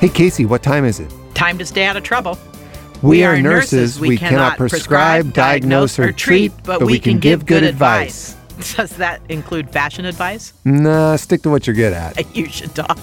Hey, 0.00 0.08
Casey, 0.08 0.46
what 0.46 0.62
time 0.62 0.86
is 0.86 0.98
it? 0.98 1.12
Time 1.34 1.58
to 1.58 1.66
stay 1.66 1.84
out 1.84 1.94
of 1.94 2.02
trouble. 2.02 2.38
We, 3.02 3.22
are 3.22 3.38
nurses. 3.38 4.00
We, 4.00 4.16
cannot 4.16 4.56
prescribe, 4.56 5.34
diagnose, 5.34 5.98
or 5.98 6.10
treat, 6.10 6.52
but 6.64 6.82
we 6.82 6.98
can 6.98 7.18
give 7.18 7.44
good 7.44 7.64
advice. 7.64 8.34
Does 8.76 8.96
that 8.96 9.20
include 9.28 9.68
fashion 9.68 10.06
advice? 10.06 10.54
Nah, 10.64 11.16
stick 11.16 11.42
to 11.42 11.50
what 11.50 11.66
you're 11.66 11.76
good 11.76 11.92
at. 11.92 12.16
You 12.34 12.46
should 12.46 12.74
talk. 12.74 12.98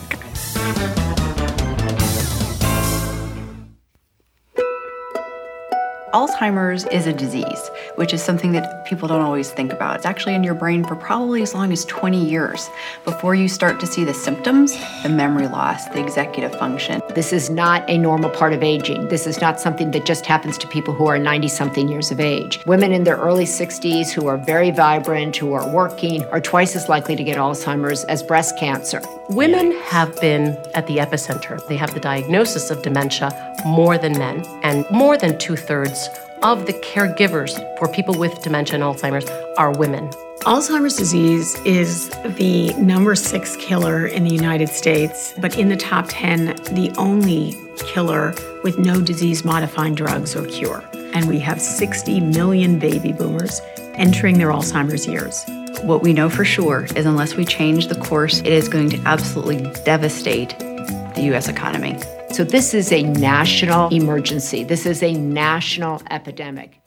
Alzheimer's 6.14 6.86
is 6.86 7.06
a 7.06 7.12
disease, 7.12 7.70
which 7.96 8.14
is 8.14 8.24
something 8.24 8.54
that 8.54 8.86
people 8.86 9.10
don't 9.10 9.22
always 9.22 9.52
think 9.52 9.74
about. 9.74 9.98
It's 9.98 10.06
actually 10.06 10.36
in 10.36 10.44
your 10.44 10.54
brain 10.54 10.86
for 10.86 10.96
probably 10.96 11.42
as 11.42 11.54
long 11.54 11.74
as 11.74 11.84
20 11.86 12.24
years 12.24 12.70
before 13.04 13.36
you 13.36 13.50
start 13.50 13.82
to 13.82 13.86
see 13.86 14.06
the 14.06 14.14
symptoms, 14.14 14.74
the 15.04 15.10
memory 15.10 15.48
loss, 15.48 15.86
the 15.90 16.00
executive 16.00 16.58
function. 16.58 17.02
This 17.14 17.34
is 17.34 17.50
not 17.50 17.88
a 17.90 17.98
normal 17.98 18.30
part 18.30 18.54
of 18.54 18.64
aging. 18.64 19.10
This 19.10 19.28
is 19.28 19.42
not 19.42 19.60
something 19.60 19.92
that 19.92 20.06
just 20.06 20.26
happens 20.26 20.58
to 20.60 20.68
people 20.68 20.94
who 20.94 21.08
are 21.08 21.20
90 21.20 21.50
something 21.50 21.90
years 21.90 22.10
of 22.10 22.22
age. 22.22 22.66
Women 22.66 22.94
in 22.94 23.04
their 23.04 23.18
early 23.18 23.46
60s 23.46 24.10
who 24.10 24.28
are 24.28 24.38
very 24.38 24.72
vibrant, 24.72 25.36
who 25.36 25.52
are 25.52 25.70
working, 25.70 26.24
are 26.26 26.40
twice 26.40 26.74
as 26.78 26.88
likely 26.88 27.18
to 27.18 27.24
get 27.24 27.38
Alzheimer's 27.38 28.06
as 28.06 28.24
breast 28.24 28.58
cancer. 28.58 29.02
Women 29.30 29.74
have 29.82 30.16
been 30.22 30.58
at 30.74 30.88
the 30.88 30.98
epicenter. 30.98 31.66
They 31.68 31.76
have 31.76 31.94
the 31.94 32.00
diagnosis 32.00 32.72
of 32.72 32.82
dementia 32.82 33.30
more 33.66 33.98
than 33.98 34.18
men, 34.18 34.46
and 34.64 34.86
more 34.90 35.18
than 35.18 35.38
two 35.38 35.56
thirds 35.56 35.97
of 36.44 36.66
the 36.66 36.74
caregivers 36.74 37.52
for 37.80 37.88
people 37.88 38.18
with 38.18 38.42
dementia 38.42 38.76
and 38.76 38.84
Alzheimer's 38.84 39.30
are 39.58 39.72
women. 39.78 40.10
Alzheimer's 40.42 40.96
disease 40.96 41.56
is 41.66 42.10
the 42.38 42.74
number 42.76 43.16
six 43.16 43.56
killer 43.58 44.06
in 44.06 44.24
the 44.24 44.34
United 44.34 44.70
States, 44.70 45.34
but 45.40 45.58
in 45.58 45.68
the 45.70 45.76
top 45.76 46.06
10, 46.10 46.56
the 46.72 46.94
only 46.98 47.56
killer 47.80 48.34
with 48.64 48.78
no 48.78 49.02
disease 49.02 49.44
modifying 49.44 49.96
drugs 49.96 50.36
or 50.36 50.46
cure. 50.46 50.84
And 51.14 51.28
we 51.28 51.40
have 51.40 51.60
60 51.60 52.22
million 52.22 52.80
baby 52.80 53.12
boomers 53.12 53.60
entering 53.96 54.38
their 54.38 54.50
Alzheimer's 54.50 55.08
years. 55.08 55.44
What 55.84 56.02
we 56.02 56.14
know 56.14 56.30
for 56.30 56.46
sure 56.46 56.88
is 56.96 57.06
unless 57.06 57.36
we 57.36 57.46
change 57.46 57.88
the 57.88 57.96
course, 57.96 58.40
it 58.40 58.48
is 58.48 58.70
going 58.70 58.90
to 58.92 59.02
absolutely 59.06 59.70
devastate 59.84 60.58
the 60.60 61.32
US 61.32 61.48
economy. 61.48 61.98
So, 62.38 62.44
this 62.44 62.76
is 62.76 62.92
a 62.92 63.02
national 63.02 63.90
emergency. 63.90 64.64
This 64.64 64.86
is 64.86 65.02
a 65.02 65.12
national 65.12 66.04
epidemic. 66.12 66.80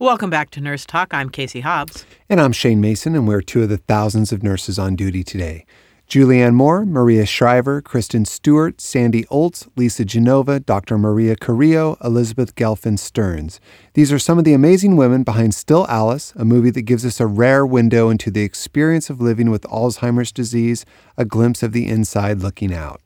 Welcome 0.00 0.30
back 0.30 0.50
to 0.50 0.60
Nurse 0.60 0.84
Talk. 0.84 1.14
I'm 1.14 1.30
Casey 1.30 1.60
Hobbs. 1.60 2.04
And 2.28 2.40
I'm 2.40 2.50
Shane 2.50 2.80
Mason, 2.80 3.14
and 3.14 3.28
we're 3.28 3.40
two 3.40 3.62
of 3.62 3.68
the 3.68 3.76
thousands 3.76 4.32
of 4.32 4.42
nurses 4.42 4.80
on 4.80 4.96
duty 4.96 5.22
today. 5.22 5.64
Julianne 6.10 6.54
Moore, 6.54 6.84
Maria 6.84 7.24
Shriver, 7.24 7.80
Kristen 7.80 8.24
Stewart, 8.24 8.80
Sandy 8.80 9.22
Oltz, 9.26 9.68
Lisa 9.76 10.04
Genova, 10.04 10.58
Dr. 10.58 10.98
Maria 10.98 11.36
Carrillo, 11.36 11.96
Elizabeth 12.02 12.56
Gelfand 12.56 12.98
Stearns. 12.98 13.60
These 13.94 14.10
are 14.10 14.18
some 14.18 14.38
of 14.38 14.44
the 14.44 14.54
amazing 14.54 14.96
women 14.96 15.22
behind 15.22 15.54
Still 15.54 15.86
Alice, 15.88 16.32
a 16.34 16.44
movie 16.44 16.70
that 16.70 16.82
gives 16.82 17.06
us 17.06 17.20
a 17.20 17.28
rare 17.28 17.64
window 17.64 18.10
into 18.10 18.32
the 18.32 18.42
experience 18.42 19.08
of 19.08 19.20
living 19.20 19.50
with 19.50 19.62
Alzheimer's 19.62 20.32
disease, 20.32 20.84
a 21.16 21.24
glimpse 21.24 21.62
of 21.62 21.70
the 21.70 21.86
inside 21.86 22.40
looking 22.40 22.74
out. 22.74 23.00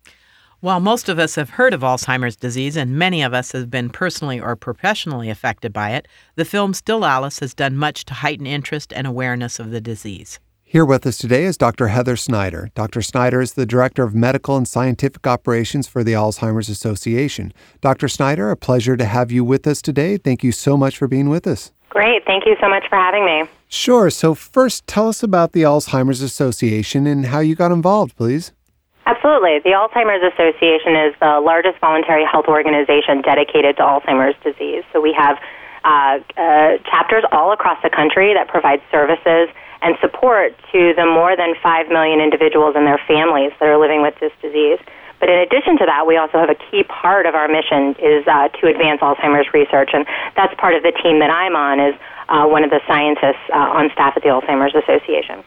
While 0.61 0.81
most 0.81 1.09
of 1.09 1.19
us 1.19 1.37
have 1.37 1.49
heard 1.49 1.73
of 1.73 1.81
Alzheimer's 1.81 2.37
disease 2.37 2.77
and 2.77 2.99
many 2.99 3.23
of 3.23 3.33
us 3.33 3.53
have 3.53 3.71
been 3.71 3.89
personally 3.89 4.39
or 4.39 4.55
professionally 4.57 5.31
affected 5.31 5.73
by 5.73 5.93
it, 5.93 6.07
the 6.35 6.45
film 6.45 6.75
Still 6.75 7.07
Alice 7.07 7.39
has 7.39 7.55
done 7.55 7.79
much 7.79 8.05
to 8.05 8.15
heighten 8.15 8.47
interest 8.47 8.93
and 8.93 9.07
awareness 9.07 9.59
of 9.59 9.71
the 9.71 9.81
disease. 9.81 10.39
Here 10.63 10.85
with 10.85 11.07
us 11.07 11.17
today 11.17 11.45
is 11.45 11.57
Dr. 11.57 11.89
Heather 11.89 12.15
Snyder. 12.15 12.69
Dr. 12.75 13.01
Snyder 13.01 13.41
is 13.41 13.55
the 13.55 13.65
Director 13.65 14.03
of 14.03 14.15
Medical 14.15 14.59
and 14.59 14.69
Scientific 14.69 15.27
Operations 15.27 15.89
for 15.89 16.05
the 16.05 16.13
Alzheimer's 16.13 16.69
Association. 16.69 17.55
Dr. 17.81 18.07
Snyder, 18.07 18.51
a 18.51 18.57
pleasure 18.57 18.99
to 18.99 19.07
have 19.07 19.33
you 19.33 19.43
with 19.43 19.67
us 19.67 19.81
today. 19.81 20.19
Thank 20.19 20.45
you 20.45 20.53
so 20.53 20.77
much 20.77 20.99
for 20.99 21.09
being 21.09 21.31
with 21.31 21.47
us. 21.47 21.73
Great. 21.89 22.27
Thank 22.27 22.45
you 22.45 22.55
so 22.61 22.69
much 22.69 22.85
for 22.91 22.97
having 22.97 23.25
me. 23.25 23.45
Sure. 23.67 24.11
So, 24.11 24.35
first, 24.35 24.87
tell 24.87 25.09
us 25.09 25.23
about 25.23 25.53
the 25.53 25.63
Alzheimer's 25.63 26.21
Association 26.21 27.07
and 27.07 27.27
how 27.27 27.41
you 27.41 27.55
got 27.55 27.73
involved, 27.73 28.15
please. 28.15 28.53
Absolutely. 29.11 29.59
The 29.59 29.75
Alzheimer's 29.75 30.23
Association 30.23 30.95
is 30.95 31.19
the 31.19 31.43
largest 31.43 31.81
voluntary 31.81 32.23
health 32.25 32.47
organization 32.47 33.23
dedicated 33.23 33.77
to 33.79 33.83
Alzheimer's 33.83 34.39
disease. 34.47 34.85
So 34.93 35.01
we 35.01 35.13
have 35.19 35.35
uh, 35.83 36.23
uh, 36.39 36.79
chapters 36.87 37.25
all 37.33 37.51
across 37.51 37.83
the 37.83 37.91
country 37.91 38.35
that 38.35 38.47
provide 38.47 38.81
services 38.93 39.51
and 39.83 39.99
support 40.01 40.55
to 40.71 40.95
the 40.95 41.07
more 41.07 41.35
than 41.35 41.59
5 41.61 41.89
million 41.89 42.21
individuals 42.21 42.77
and 42.77 42.87
their 42.87 43.03
families 43.09 43.51
that 43.59 43.67
are 43.67 43.83
living 43.83 44.01
with 44.01 44.15
this 44.21 44.31
disease. 44.41 44.79
But 45.19 45.29
in 45.29 45.43
addition 45.43 45.77
to 45.79 45.87
that, 45.87 46.07
we 46.07 46.17
also 46.17 46.39
have 46.39 46.49
a 46.49 46.61
key 46.71 46.85
part 46.85 47.27
of 47.27 47.35
our 47.35 47.49
mission 47.49 47.99
is 47.99 48.23
uh, 48.31 48.47
to 48.63 48.69
advance 48.71 49.01
Alzheimer's 49.03 49.53
research, 49.53 49.91
and 49.93 50.07
that's 50.37 50.55
part 50.55 50.79
of 50.79 50.85
the 50.85 50.93
team 51.03 51.19
that 51.19 51.35
I'm 51.35 51.57
on. 51.57 51.81
Is 51.81 51.95
uh, 52.29 52.47
one 52.47 52.63
of 52.63 52.71
the 52.71 52.81
scientists 52.87 53.43
uh, 53.51 53.75
on 53.75 53.91
staff 53.91 54.15
at 54.17 54.23
the 54.23 54.31
Alzheimer's 54.31 54.79
Association. 54.79 55.43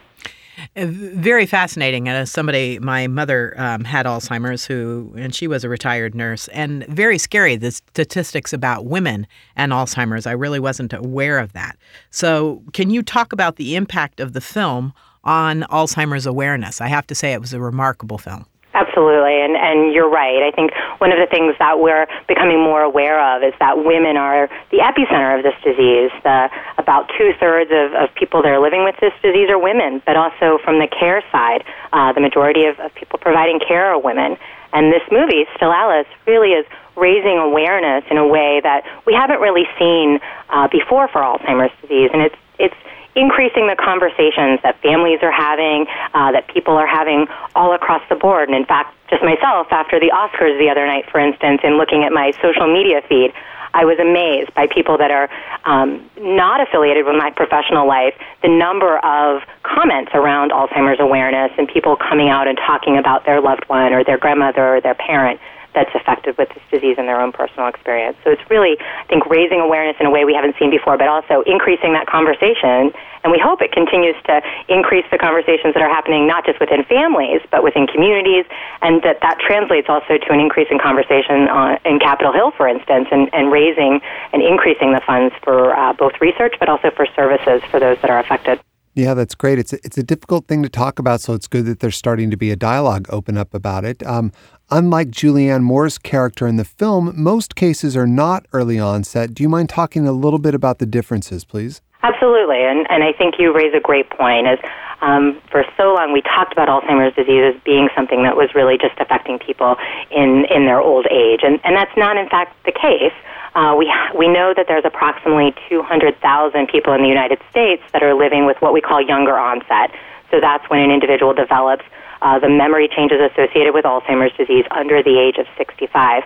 Uh, 0.76 0.86
very 0.86 1.46
fascinating. 1.46 2.08
And 2.08 2.16
as 2.16 2.30
somebody, 2.30 2.78
my 2.78 3.06
mother 3.06 3.54
um, 3.56 3.84
had 3.84 4.06
Alzheimer's, 4.06 4.64
who 4.64 5.12
and 5.16 5.34
she 5.34 5.46
was 5.46 5.64
a 5.64 5.68
retired 5.68 6.14
nurse, 6.14 6.48
and 6.48 6.86
very 6.86 7.18
scary. 7.18 7.56
The 7.56 7.72
statistics 7.72 8.52
about 8.52 8.86
women 8.86 9.26
and 9.56 9.72
Alzheimer's. 9.72 10.26
I 10.26 10.32
really 10.32 10.60
wasn't 10.60 10.92
aware 10.92 11.38
of 11.38 11.52
that. 11.52 11.76
So, 12.10 12.62
can 12.72 12.90
you 12.90 13.02
talk 13.02 13.32
about 13.32 13.56
the 13.56 13.76
impact 13.76 14.20
of 14.20 14.32
the 14.32 14.40
film 14.40 14.92
on 15.24 15.62
Alzheimer's 15.70 16.26
awareness? 16.26 16.80
I 16.80 16.88
have 16.88 17.06
to 17.08 17.14
say, 17.14 17.32
it 17.32 17.40
was 17.40 17.52
a 17.52 17.60
remarkable 17.60 18.18
film. 18.18 18.46
Absolutely, 18.94 19.42
and 19.42 19.56
and 19.56 19.92
you're 19.92 20.08
right. 20.08 20.40
I 20.42 20.52
think 20.54 20.70
one 20.98 21.10
of 21.10 21.18
the 21.18 21.26
things 21.26 21.56
that 21.58 21.80
we're 21.80 22.06
becoming 22.28 22.62
more 22.62 22.82
aware 22.82 23.18
of 23.18 23.42
is 23.42 23.52
that 23.58 23.84
women 23.84 24.16
are 24.16 24.48
the 24.70 24.78
epicenter 24.78 25.36
of 25.36 25.42
this 25.42 25.54
disease. 25.64 26.12
The, 26.22 26.48
about 26.78 27.10
two 27.18 27.32
thirds 27.40 27.72
of, 27.74 27.92
of 27.94 28.14
people 28.14 28.40
that 28.42 28.52
are 28.52 28.60
living 28.60 28.84
with 28.84 28.94
this 29.00 29.12
disease 29.20 29.50
are 29.50 29.58
women, 29.58 30.00
but 30.06 30.16
also 30.16 30.58
from 30.62 30.78
the 30.78 30.86
care 30.86 31.24
side, 31.32 31.64
uh, 31.92 32.12
the 32.12 32.20
majority 32.20 32.66
of, 32.66 32.78
of 32.78 32.94
people 32.94 33.18
providing 33.18 33.58
care 33.58 33.86
are 33.86 33.98
women. 33.98 34.36
And 34.72 34.92
this 34.92 35.02
movie, 35.10 35.44
Still 35.56 35.72
Alice, 35.72 36.06
really 36.24 36.50
is 36.50 36.64
raising 36.94 37.38
awareness 37.38 38.04
in 38.12 38.16
a 38.16 38.26
way 38.26 38.60
that 38.62 38.86
we 39.06 39.12
haven't 39.12 39.40
really 39.40 39.66
seen 39.76 40.20
uh, 40.50 40.68
before 40.68 41.08
for 41.08 41.20
Alzheimer's 41.20 41.74
disease, 41.82 42.10
and 42.12 42.22
it's 42.22 42.36
it's 42.60 42.76
increasing 43.16 43.66
the 43.66 43.76
conversations 43.76 44.60
that 44.62 44.80
families 44.82 45.20
are 45.22 45.32
having, 45.32 45.86
uh, 46.14 46.32
that 46.32 46.48
people 46.48 46.74
are 46.74 46.86
having 46.86 47.26
all 47.54 47.74
across 47.74 48.02
the 48.08 48.16
board. 48.16 48.48
And 48.48 48.56
in 48.56 48.64
fact, 48.64 48.94
just 49.08 49.22
myself, 49.22 49.68
after 49.70 50.00
the 50.00 50.10
Oscars 50.10 50.58
the 50.58 50.68
other 50.70 50.86
night, 50.86 51.08
for 51.10 51.20
instance, 51.20 51.60
in 51.62 51.78
looking 51.78 52.04
at 52.04 52.12
my 52.12 52.32
social 52.42 52.66
media 52.66 53.02
feed, 53.08 53.32
I 53.74 53.84
was 53.84 53.98
amazed 53.98 54.54
by 54.54 54.68
people 54.68 54.96
that 54.98 55.10
are 55.10 55.28
um, 55.64 56.08
not 56.16 56.60
affiliated 56.60 57.04
with 57.06 57.16
my 57.16 57.30
professional 57.30 57.88
life, 57.88 58.14
the 58.42 58.48
number 58.48 58.98
of 58.98 59.42
comments 59.62 60.12
around 60.14 60.52
Alzheimer's 60.52 61.00
awareness 61.00 61.50
and 61.58 61.66
people 61.66 61.96
coming 61.96 62.28
out 62.28 62.46
and 62.46 62.56
talking 62.56 62.96
about 62.96 63.26
their 63.26 63.40
loved 63.40 63.64
one 63.66 63.92
or 63.92 64.04
their 64.04 64.18
grandmother 64.18 64.76
or 64.76 64.80
their 64.80 64.94
parent 64.94 65.40
that's 65.74 65.94
affected 65.94 66.38
with 66.38 66.48
this 66.50 66.62
disease 66.70 66.96
in 66.98 67.06
their 67.06 67.20
own 67.20 67.32
personal 67.32 67.68
experience. 67.68 68.16
So 68.24 68.30
it's 68.30 68.42
really, 68.50 68.78
I 68.78 69.04
think, 69.08 69.26
raising 69.26 69.60
awareness 69.60 69.96
in 70.00 70.06
a 70.06 70.10
way 70.10 70.24
we 70.24 70.34
haven't 70.34 70.56
seen 70.58 70.70
before, 70.70 70.96
but 70.96 71.08
also 71.08 71.42
increasing 71.46 71.92
that 71.94 72.06
conversation. 72.06 72.92
And 73.22 73.32
we 73.32 73.40
hope 73.40 73.62
it 73.62 73.72
continues 73.72 74.16
to 74.26 74.42
increase 74.68 75.04
the 75.10 75.18
conversations 75.18 75.74
that 75.74 75.82
are 75.82 75.88
happening 75.88 76.26
not 76.26 76.44
just 76.44 76.60
within 76.60 76.84
families, 76.84 77.40
but 77.50 77.62
within 77.62 77.86
communities, 77.86 78.44
and 78.82 79.02
that 79.02 79.20
that 79.22 79.38
translates 79.40 79.88
also 79.88 80.18
to 80.18 80.28
an 80.32 80.40
increase 80.40 80.68
in 80.70 80.78
conversation 80.78 81.48
on, 81.48 81.78
in 81.84 81.98
Capitol 81.98 82.32
Hill, 82.32 82.52
for 82.52 82.68
instance, 82.68 83.08
and, 83.10 83.32
and 83.32 83.50
raising 83.50 84.00
and 84.32 84.42
increasing 84.42 84.92
the 84.92 85.00
funds 85.06 85.34
for 85.42 85.76
uh, 85.76 85.92
both 85.92 86.12
research, 86.20 86.54
but 86.60 86.68
also 86.68 86.90
for 86.90 87.06
services 87.16 87.62
for 87.70 87.80
those 87.80 87.98
that 88.02 88.10
are 88.10 88.18
affected. 88.18 88.60
Yeah, 88.94 89.14
that's 89.14 89.34
great. 89.34 89.58
It's 89.58 89.72
a, 89.72 89.76
it's 89.84 89.98
a 89.98 90.04
difficult 90.04 90.46
thing 90.46 90.62
to 90.62 90.68
talk 90.68 91.00
about, 91.00 91.20
so 91.20 91.32
it's 91.34 91.48
good 91.48 91.66
that 91.66 91.80
there's 91.80 91.96
starting 91.96 92.30
to 92.30 92.36
be 92.36 92.52
a 92.52 92.56
dialogue 92.56 93.06
open 93.10 93.36
up 93.36 93.52
about 93.52 93.84
it. 93.84 94.06
Um, 94.06 94.30
unlike 94.70 95.08
Julianne 95.08 95.62
Moore's 95.62 95.98
character 95.98 96.46
in 96.46 96.56
the 96.56 96.64
film, 96.64 97.12
most 97.16 97.56
cases 97.56 97.96
are 97.96 98.06
not 98.06 98.46
early 98.52 98.78
onset. 98.78 99.34
Do 99.34 99.42
you 99.42 99.48
mind 99.48 99.68
talking 99.68 100.06
a 100.06 100.12
little 100.12 100.38
bit 100.38 100.54
about 100.54 100.78
the 100.78 100.86
differences, 100.86 101.44
please? 101.44 101.82
Absolutely, 102.04 102.62
and 102.62 102.86
and 102.88 103.02
I 103.02 103.12
think 103.12 103.34
you 103.38 103.52
raise 103.52 103.74
a 103.74 103.80
great 103.80 104.10
point. 104.10 104.46
As 104.46 104.58
um, 105.04 105.40
for 105.50 105.64
so 105.76 105.92
long 105.92 106.12
we 106.12 106.22
talked 106.22 106.52
about 106.52 106.68
Alzheimer's 106.68 107.14
disease 107.14 107.54
as 107.54 107.60
being 107.62 107.88
something 107.94 108.22
that 108.22 108.36
was 108.36 108.54
really 108.54 108.78
just 108.78 108.96
affecting 108.98 109.38
people 109.38 109.76
in 110.10 110.46
in 110.48 110.64
their 110.64 110.80
old 110.80 111.06
age, 111.10 111.40
and 111.42 111.60
and 111.64 111.76
that's 111.76 111.94
not 111.96 112.16
in 112.16 112.28
fact 112.28 112.56
the 112.64 112.72
case. 112.72 113.12
Uh, 113.54 113.76
we 113.76 113.92
we 114.16 114.26
know 114.26 114.54
that 114.56 114.66
there's 114.66 114.84
approximately 114.84 115.54
200,000 115.68 116.66
people 116.66 116.92
in 116.94 117.02
the 117.02 117.08
United 117.08 117.38
States 117.50 117.82
that 117.92 118.02
are 118.02 118.14
living 118.14 118.46
with 118.46 118.56
what 118.60 118.72
we 118.72 118.80
call 118.80 119.00
younger 119.00 119.38
onset. 119.38 119.92
So 120.30 120.40
that's 120.40 120.68
when 120.70 120.80
an 120.80 120.90
individual 120.90 121.34
develops 121.34 121.84
uh, 122.22 122.38
the 122.38 122.48
memory 122.48 122.88
changes 122.88 123.20
associated 123.20 123.74
with 123.74 123.84
Alzheimer's 123.84 124.34
disease 124.36 124.64
under 124.70 125.02
the 125.02 125.20
age 125.20 125.36
of 125.36 125.46
65. 125.58 126.24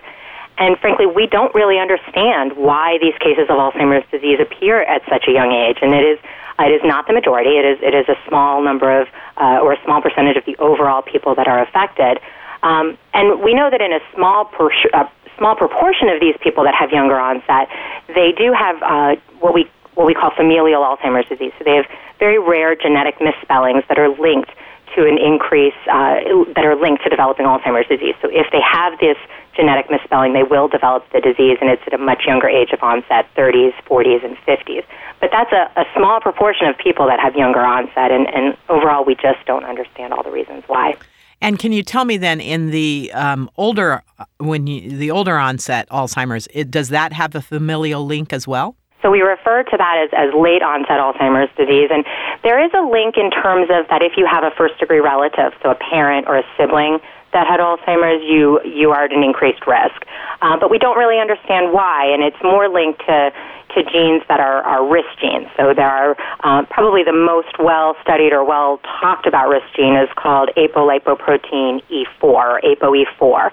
And 0.57 0.77
frankly, 0.79 1.05
we 1.05 1.27
don't 1.27 1.53
really 1.53 1.77
understand 1.77 2.53
why 2.57 2.97
these 2.99 3.15
cases 3.19 3.45
of 3.49 3.57
Alzheimer's 3.59 4.09
disease 4.09 4.39
appear 4.39 4.81
at 4.83 5.01
such 5.09 5.27
a 5.27 5.31
young 5.31 5.51
age. 5.51 5.77
And 5.81 5.93
it 5.93 6.03
is 6.03 6.19
it 6.59 6.71
is 6.71 6.81
not 6.83 7.07
the 7.07 7.13
majority. 7.13 7.51
It 7.51 7.65
is 7.65 7.77
it 7.81 7.93
is 7.93 8.07
a 8.09 8.17
small 8.27 8.61
number 8.61 9.01
of 9.01 9.07
uh, 9.37 9.59
or 9.61 9.73
a 9.73 9.83
small 9.83 10.01
percentage 10.01 10.37
of 10.37 10.45
the 10.45 10.57
overall 10.57 11.01
people 11.01 11.35
that 11.35 11.47
are 11.47 11.61
affected. 11.61 12.19
Um, 12.63 12.97
and 13.13 13.41
we 13.41 13.53
know 13.53 13.69
that 13.69 13.81
in 13.81 13.93
a 13.93 13.99
small 14.13 14.45
per- 14.45 14.71
uh, 14.93 15.07
small 15.37 15.55
proportion 15.55 16.09
of 16.09 16.19
these 16.19 16.35
people 16.41 16.63
that 16.65 16.75
have 16.75 16.91
younger 16.91 17.17
onset, 17.17 17.69
they 18.13 18.33
do 18.33 18.51
have 18.51 18.81
uh, 18.83 19.15
what 19.39 19.53
we 19.53 19.69
what 19.95 20.05
we 20.05 20.13
call 20.13 20.31
familial 20.35 20.81
Alzheimer's 20.83 21.27
disease. 21.27 21.51
So 21.57 21.63
they 21.65 21.75
have 21.75 21.85
very 22.19 22.39
rare 22.39 22.75
genetic 22.75 23.19
misspellings 23.21 23.83
that 23.89 23.97
are 23.99 24.09
linked 24.09 24.51
to 24.95 25.07
an 25.07 25.17
increase 25.17 25.77
uh, 25.91 26.19
that 26.55 26.65
are 26.65 26.75
linked 26.75 27.03
to 27.03 27.09
developing 27.09 27.45
Alzheimer's 27.45 27.87
disease. 27.87 28.15
So 28.21 28.29
if 28.31 28.47
they 28.51 28.61
have 28.61 28.99
this 28.99 29.17
genetic 29.55 29.89
misspelling, 29.89 30.33
they 30.33 30.43
will 30.43 30.67
develop 30.67 31.05
the 31.11 31.19
disease, 31.19 31.57
and 31.61 31.69
it's 31.69 31.81
at 31.87 31.93
a 31.93 31.97
much 31.97 32.23
younger 32.25 32.47
age 32.47 32.71
of 32.71 32.81
onset, 32.81 33.27
30s, 33.35 33.73
40s, 33.83 34.23
and 34.23 34.37
50s. 34.47 34.83
But 35.19 35.31
that's 35.31 35.51
a, 35.51 35.69
a 35.79 35.85
small 35.95 36.21
proportion 36.21 36.67
of 36.67 36.77
people 36.77 37.07
that 37.07 37.19
have 37.19 37.35
younger 37.35 37.59
onset, 37.59 38.11
and, 38.11 38.27
and 38.33 38.57
overall, 38.69 39.03
we 39.03 39.15
just 39.15 39.45
don't 39.45 39.65
understand 39.65 40.13
all 40.13 40.23
the 40.23 40.31
reasons 40.31 40.63
why. 40.67 40.95
And 41.41 41.57
can 41.57 41.71
you 41.71 41.83
tell 41.83 42.05
me 42.05 42.17
then, 42.17 42.41
in 42.41 42.71
the 42.71 43.11
um, 43.13 43.49
older, 43.57 44.03
when 44.37 44.67
you, 44.67 44.97
the 44.97 45.11
older 45.11 45.37
onset 45.37 45.87
Alzheimer's, 45.89 46.47
it, 46.53 46.69
does 46.69 46.89
that 46.89 47.13
have 47.13 47.33
a 47.35 47.41
familial 47.41 48.05
link 48.05 48.33
as 48.33 48.47
well? 48.47 48.75
So 49.01 49.11
we 49.11 49.21
refer 49.21 49.63
to 49.63 49.77
that 49.77 49.95
as, 50.03 50.09
as 50.11 50.33
late 50.35 50.61
onset 50.61 50.99
Alzheimer's 50.99 51.49
disease. 51.55 51.89
And 51.91 52.03
there 52.43 52.59
is 52.59 52.71
a 52.75 52.83
link 52.83 53.15
in 53.15 53.31
terms 53.31 53.71
of 53.71 53.87
that 53.89 54.01
if 54.01 54.17
you 54.17 54.27
have 54.27 54.43
a 54.43 54.51
first 54.57 54.77
degree 54.79 54.99
relative, 54.99 55.53
so 55.63 55.71
a 55.71 55.75
parent 55.75 56.27
or 56.27 56.37
a 56.37 56.43
sibling 56.57 56.99
that 57.31 57.47
had 57.47 57.59
Alzheimer's, 57.59 58.23
you, 58.25 58.59
you 58.65 58.91
are 58.91 59.05
at 59.05 59.13
an 59.13 59.23
increased 59.23 59.65
risk. 59.67 60.03
Uh, 60.41 60.57
but 60.59 60.69
we 60.71 60.77
don't 60.77 60.97
really 60.97 61.19
understand 61.19 61.71
why, 61.71 62.05
and 62.11 62.23
it's 62.23 62.41
more 62.43 62.67
linked 62.67 62.99
to, 63.05 63.31
to 63.75 63.83
genes 63.83 64.23
that 64.27 64.39
are, 64.39 64.63
are 64.63 64.81
risk 64.89 65.09
genes. 65.21 65.47
So 65.55 65.73
there 65.73 65.87
are 65.87 66.17
uh, 66.43 66.65
probably 66.71 67.03
the 67.03 67.13
most 67.13 67.55
well 67.59 67.95
studied 68.01 68.33
or 68.33 68.43
well 68.43 68.81
talked 68.99 69.27
about 69.27 69.47
risk 69.47 69.67
gene 69.75 69.95
is 69.95 70.09
called 70.15 70.49
apolipoprotein 70.57 71.83
E4 71.87 72.23
or 72.23 72.61
ApoE4. 72.65 73.51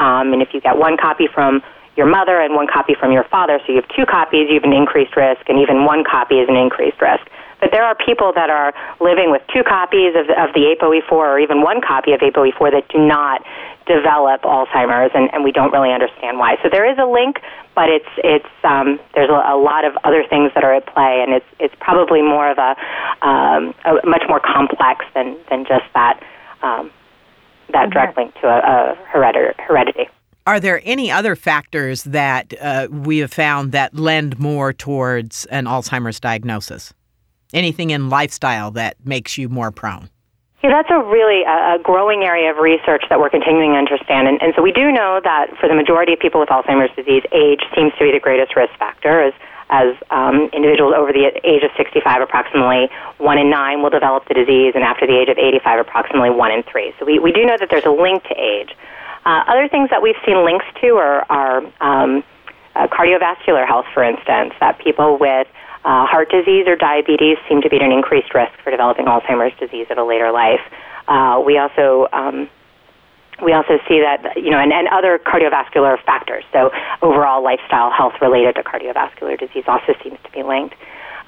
Um, 0.00 0.32
and 0.32 0.40
if 0.40 0.54
you 0.54 0.60
get 0.60 0.78
one 0.78 0.96
copy 0.96 1.28
from 1.32 1.62
your 1.98 2.06
mother 2.06 2.40
and 2.40 2.54
one 2.54 2.68
copy 2.70 2.94
from 2.94 3.10
your 3.10 3.24
father. 3.24 3.58
So 3.66 3.74
you 3.74 3.82
have 3.82 3.90
two 3.90 4.06
copies, 4.06 4.46
you 4.46 4.54
have 4.54 4.64
an 4.64 4.72
increased 4.72 5.16
risk, 5.16 5.42
and 5.50 5.58
even 5.58 5.84
one 5.84 6.04
copy 6.06 6.38
is 6.38 6.48
an 6.48 6.54
increased 6.54 7.02
risk. 7.02 7.26
But 7.60 7.72
there 7.72 7.82
are 7.82 7.96
people 7.98 8.32
that 8.38 8.50
are 8.50 8.72
living 9.00 9.32
with 9.34 9.42
two 9.52 9.64
copies 9.66 10.14
of, 10.14 10.30
of 10.30 10.54
the 10.54 10.78
ApoE4 10.78 11.10
or 11.10 11.40
even 11.40 11.60
one 11.62 11.82
copy 11.82 12.12
of 12.12 12.20
ApoE4 12.20 12.70
that 12.70 12.86
do 12.88 13.02
not 13.02 13.42
develop 13.90 14.42
Alzheimer's, 14.42 15.10
and, 15.12 15.28
and 15.34 15.42
we 15.42 15.50
don't 15.50 15.72
really 15.72 15.90
understand 15.90 16.38
why. 16.38 16.54
So 16.62 16.68
there 16.70 16.86
is 16.86 16.98
a 17.02 17.06
link, 17.06 17.42
but 17.74 17.88
it's 17.88 18.12
it's 18.22 18.52
um, 18.62 19.00
there's 19.14 19.30
a, 19.30 19.42
a 19.50 19.58
lot 19.58 19.84
of 19.84 19.98
other 20.04 20.22
things 20.22 20.52
that 20.54 20.62
are 20.62 20.74
at 20.74 20.86
play, 20.86 21.24
and 21.26 21.34
it's 21.34 21.50
it's 21.58 21.74
probably 21.80 22.22
more 22.22 22.48
of 22.48 22.58
a, 22.58 22.76
um, 23.26 23.74
a 23.84 24.06
much 24.06 24.22
more 24.28 24.38
complex 24.38 25.04
than 25.14 25.36
than 25.50 25.64
just 25.64 25.88
that 25.94 26.22
um, 26.62 26.92
that 27.72 27.90
direct 27.90 28.16
link 28.16 28.34
to 28.40 28.46
a, 28.46 28.58
a 28.58 28.94
heredity. 29.10 30.06
Are 30.48 30.60
there 30.60 30.80
any 30.82 31.10
other 31.10 31.36
factors 31.36 32.04
that 32.04 32.54
uh, 32.58 32.88
we 32.90 33.18
have 33.18 33.30
found 33.30 33.72
that 33.72 33.94
lend 33.94 34.38
more 34.38 34.72
towards 34.72 35.44
an 35.52 35.66
Alzheimer's 35.66 36.20
diagnosis? 36.20 36.94
Anything 37.52 37.90
in 37.90 38.08
lifestyle 38.08 38.70
that 38.70 38.96
makes 39.04 39.36
you 39.36 39.50
more 39.50 39.70
prone? 39.70 40.08
Yeah, 40.64 40.70
that's 40.70 40.88
a 40.88 41.04
really 41.04 41.44
uh, 41.44 41.76
a 41.76 41.78
growing 41.82 42.22
area 42.22 42.50
of 42.50 42.56
research 42.56 43.04
that 43.10 43.20
we're 43.20 43.28
continuing 43.28 43.72
to 43.72 43.76
understand. 43.76 44.26
And, 44.26 44.40
and 44.40 44.54
so 44.56 44.62
we 44.62 44.72
do 44.72 44.90
know 44.90 45.20
that 45.22 45.52
for 45.60 45.68
the 45.68 45.74
majority 45.74 46.14
of 46.14 46.18
people 46.18 46.40
with 46.40 46.48
Alzheimer's 46.48 46.96
disease, 46.96 47.24
age 47.30 47.60
seems 47.76 47.92
to 48.00 48.08
be 48.08 48.10
the 48.10 48.18
greatest 48.18 48.56
risk 48.56 48.72
factor. 48.78 49.20
As, 49.20 49.34
as 49.68 50.00
um, 50.08 50.48
individuals 50.54 50.94
over 50.96 51.12
the 51.12 51.28
age 51.44 51.62
of 51.62 51.76
65, 51.76 52.22
approximately 52.22 52.88
1 53.18 53.36
in 53.36 53.50
9 53.50 53.82
will 53.82 53.90
develop 53.90 54.26
the 54.28 54.34
disease, 54.34 54.72
and 54.74 54.82
after 54.82 55.06
the 55.06 55.12
age 55.12 55.28
of 55.28 55.36
85, 55.36 55.80
approximately 55.80 56.30
1 56.30 56.50
in 56.52 56.62
3. 56.62 56.94
So 56.98 57.04
we, 57.04 57.18
we 57.18 57.32
do 57.32 57.44
know 57.44 57.60
that 57.60 57.68
there's 57.68 57.84
a 57.84 57.92
link 57.92 58.24
to 58.32 58.34
age. 58.40 58.72
Uh, 59.28 59.44
other 59.46 59.68
things 59.68 59.90
that 59.90 60.00
we've 60.00 60.16
seen 60.24 60.42
links 60.42 60.64
to 60.80 60.96
are, 60.96 61.20
are 61.28 61.58
um, 61.84 62.24
uh, 62.74 62.86
cardiovascular 62.88 63.66
health, 63.66 63.84
for 63.92 64.02
instance, 64.02 64.54
that 64.58 64.78
people 64.78 65.18
with 65.20 65.46
uh, 65.84 66.06
heart 66.06 66.30
disease 66.30 66.64
or 66.66 66.76
diabetes 66.76 67.36
seem 67.46 67.60
to 67.60 67.68
be 67.68 67.76
at 67.76 67.82
an 67.82 67.92
increased 67.92 68.32
risk 68.32 68.56
for 68.64 68.70
developing 68.70 69.04
Alzheimer's 69.04 69.52
disease 69.60 69.86
at 69.90 69.98
a 69.98 70.04
later 70.04 70.32
life. 70.32 70.64
Uh, 71.08 71.42
we 71.44 71.58
also 71.58 72.08
um, 72.14 72.48
we 73.44 73.52
also 73.52 73.76
see 73.86 74.00
that 74.00 74.32
you 74.36 74.48
know 74.48 74.58
and, 74.58 74.72
and 74.72 74.88
other 74.88 75.18
cardiovascular 75.18 76.02
factors. 76.04 76.44
So 76.50 76.70
overall 77.02 77.44
lifestyle 77.44 77.90
health 77.90 78.14
related 78.22 78.54
to 78.54 78.62
cardiovascular 78.62 79.38
disease 79.38 79.64
also 79.68 79.92
seems 80.02 80.16
to 80.24 80.30
be 80.32 80.42
linked. 80.42 80.74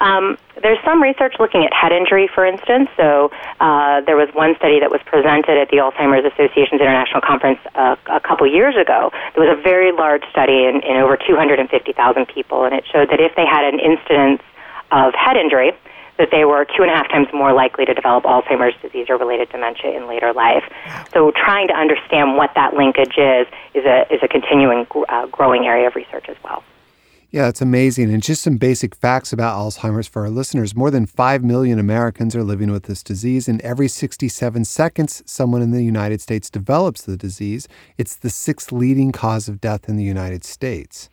Um, 0.01 0.37
there's 0.61 0.81
some 0.83 1.01
research 1.01 1.35
looking 1.39 1.63
at 1.63 1.71
head 1.73 1.91
injury, 1.91 2.27
for 2.27 2.43
instance. 2.43 2.89
So 2.97 3.29
uh, 3.61 4.01
there 4.01 4.17
was 4.17 4.29
one 4.33 4.55
study 4.57 4.79
that 4.81 4.89
was 4.89 4.99
presented 5.05 5.61
at 5.61 5.69
the 5.69 5.77
Alzheimer's 5.77 6.25
Association's 6.25 6.81
International 6.81 7.21
Conference 7.21 7.59
uh, 7.75 7.95
a 8.09 8.19
couple 8.19 8.49
years 8.49 8.75
ago. 8.75 9.13
There 9.37 9.45
was 9.45 9.53
a 9.53 9.61
very 9.61 9.91
large 9.93 10.25
study 10.29 10.65
in, 10.65 10.81
in 10.81 10.97
over 10.97 11.15
250,000 11.15 12.25
people, 12.27 12.65
and 12.65 12.73
it 12.73 12.83
showed 12.91 13.09
that 13.13 13.21
if 13.21 13.35
they 13.37 13.45
had 13.45 13.63
an 13.63 13.79
incidence 13.79 14.41
of 14.89 15.13
head 15.13 15.37
injury, 15.37 15.71
that 16.17 16.29
they 16.29 16.45
were 16.45 16.65
two 16.65 16.81
and 16.81 16.91
a 16.91 16.95
half 16.95 17.07
times 17.09 17.27
more 17.33 17.53
likely 17.53 17.85
to 17.85 17.93
develop 17.93 18.25
Alzheimer's 18.25 18.75
disease 18.81 19.05
or 19.09 19.17
related 19.17 19.49
dementia 19.49 19.95
in 19.95 20.07
later 20.07 20.33
life. 20.33 20.63
So, 21.13 21.31
trying 21.31 21.67
to 21.69 21.73
understand 21.73 22.37
what 22.37 22.51
that 22.55 22.73
linkage 22.73 23.17
is 23.17 23.47
is 23.73 23.85
a 23.85 24.05
is 24.13 24.21
a 24.21 24.27
continuing 24.27 24.85
uh, 25.09 25.25
growing 25.27 25.65
area 25.65 25.87
of 25.87 25.95
research 25.95 26.25
as 26.29 26.37
well. 26.43 26.63
Yeah, 27.31 27.47
it's 27.47 27.61
amazing. 27.61 28.13
And 28.13 28.21
just 28.21 28.43
some 28.43 28.57
basic 28.57 28.93
facts 28.93 29.31
about 29.31 29.55
Alzheimer's 29.55 30.07
for 30.07 30.23
our 30.23 30.29
listeners. 30.29 30.75
More 30.75 30.91
than 30.91 31.05
5 31.05 31.45
million 31.45 31.79
Americans 31.79 32.35
are 32.35 32.43
living 32.43 32.71
with 32.71 32.83
this 32.83 33.01
disease, 33.01 33.47
and 33.47 33.61
every 33.61 33.87
67 33.87 34.65
seconds, 34.65 35.23
someone 35.25 35.61
in 35.61 35.71
the 35.71 35.81
United 35.81 36.19
States 36.19 36.49
develops 36.49 37.03
the 37.03 37.15
disease. 37.15 37.69
It's 37.97 38.17
the 38.17 38.29
sixth 38.29 38.73
leading 38.73 39.13
cause 39.13 39.47
of 39.47 39.61
death 39.61 39.87
in 39.87 39.95
the 39.95 40.03
United 40.03 40.43
States. 40.43 41.09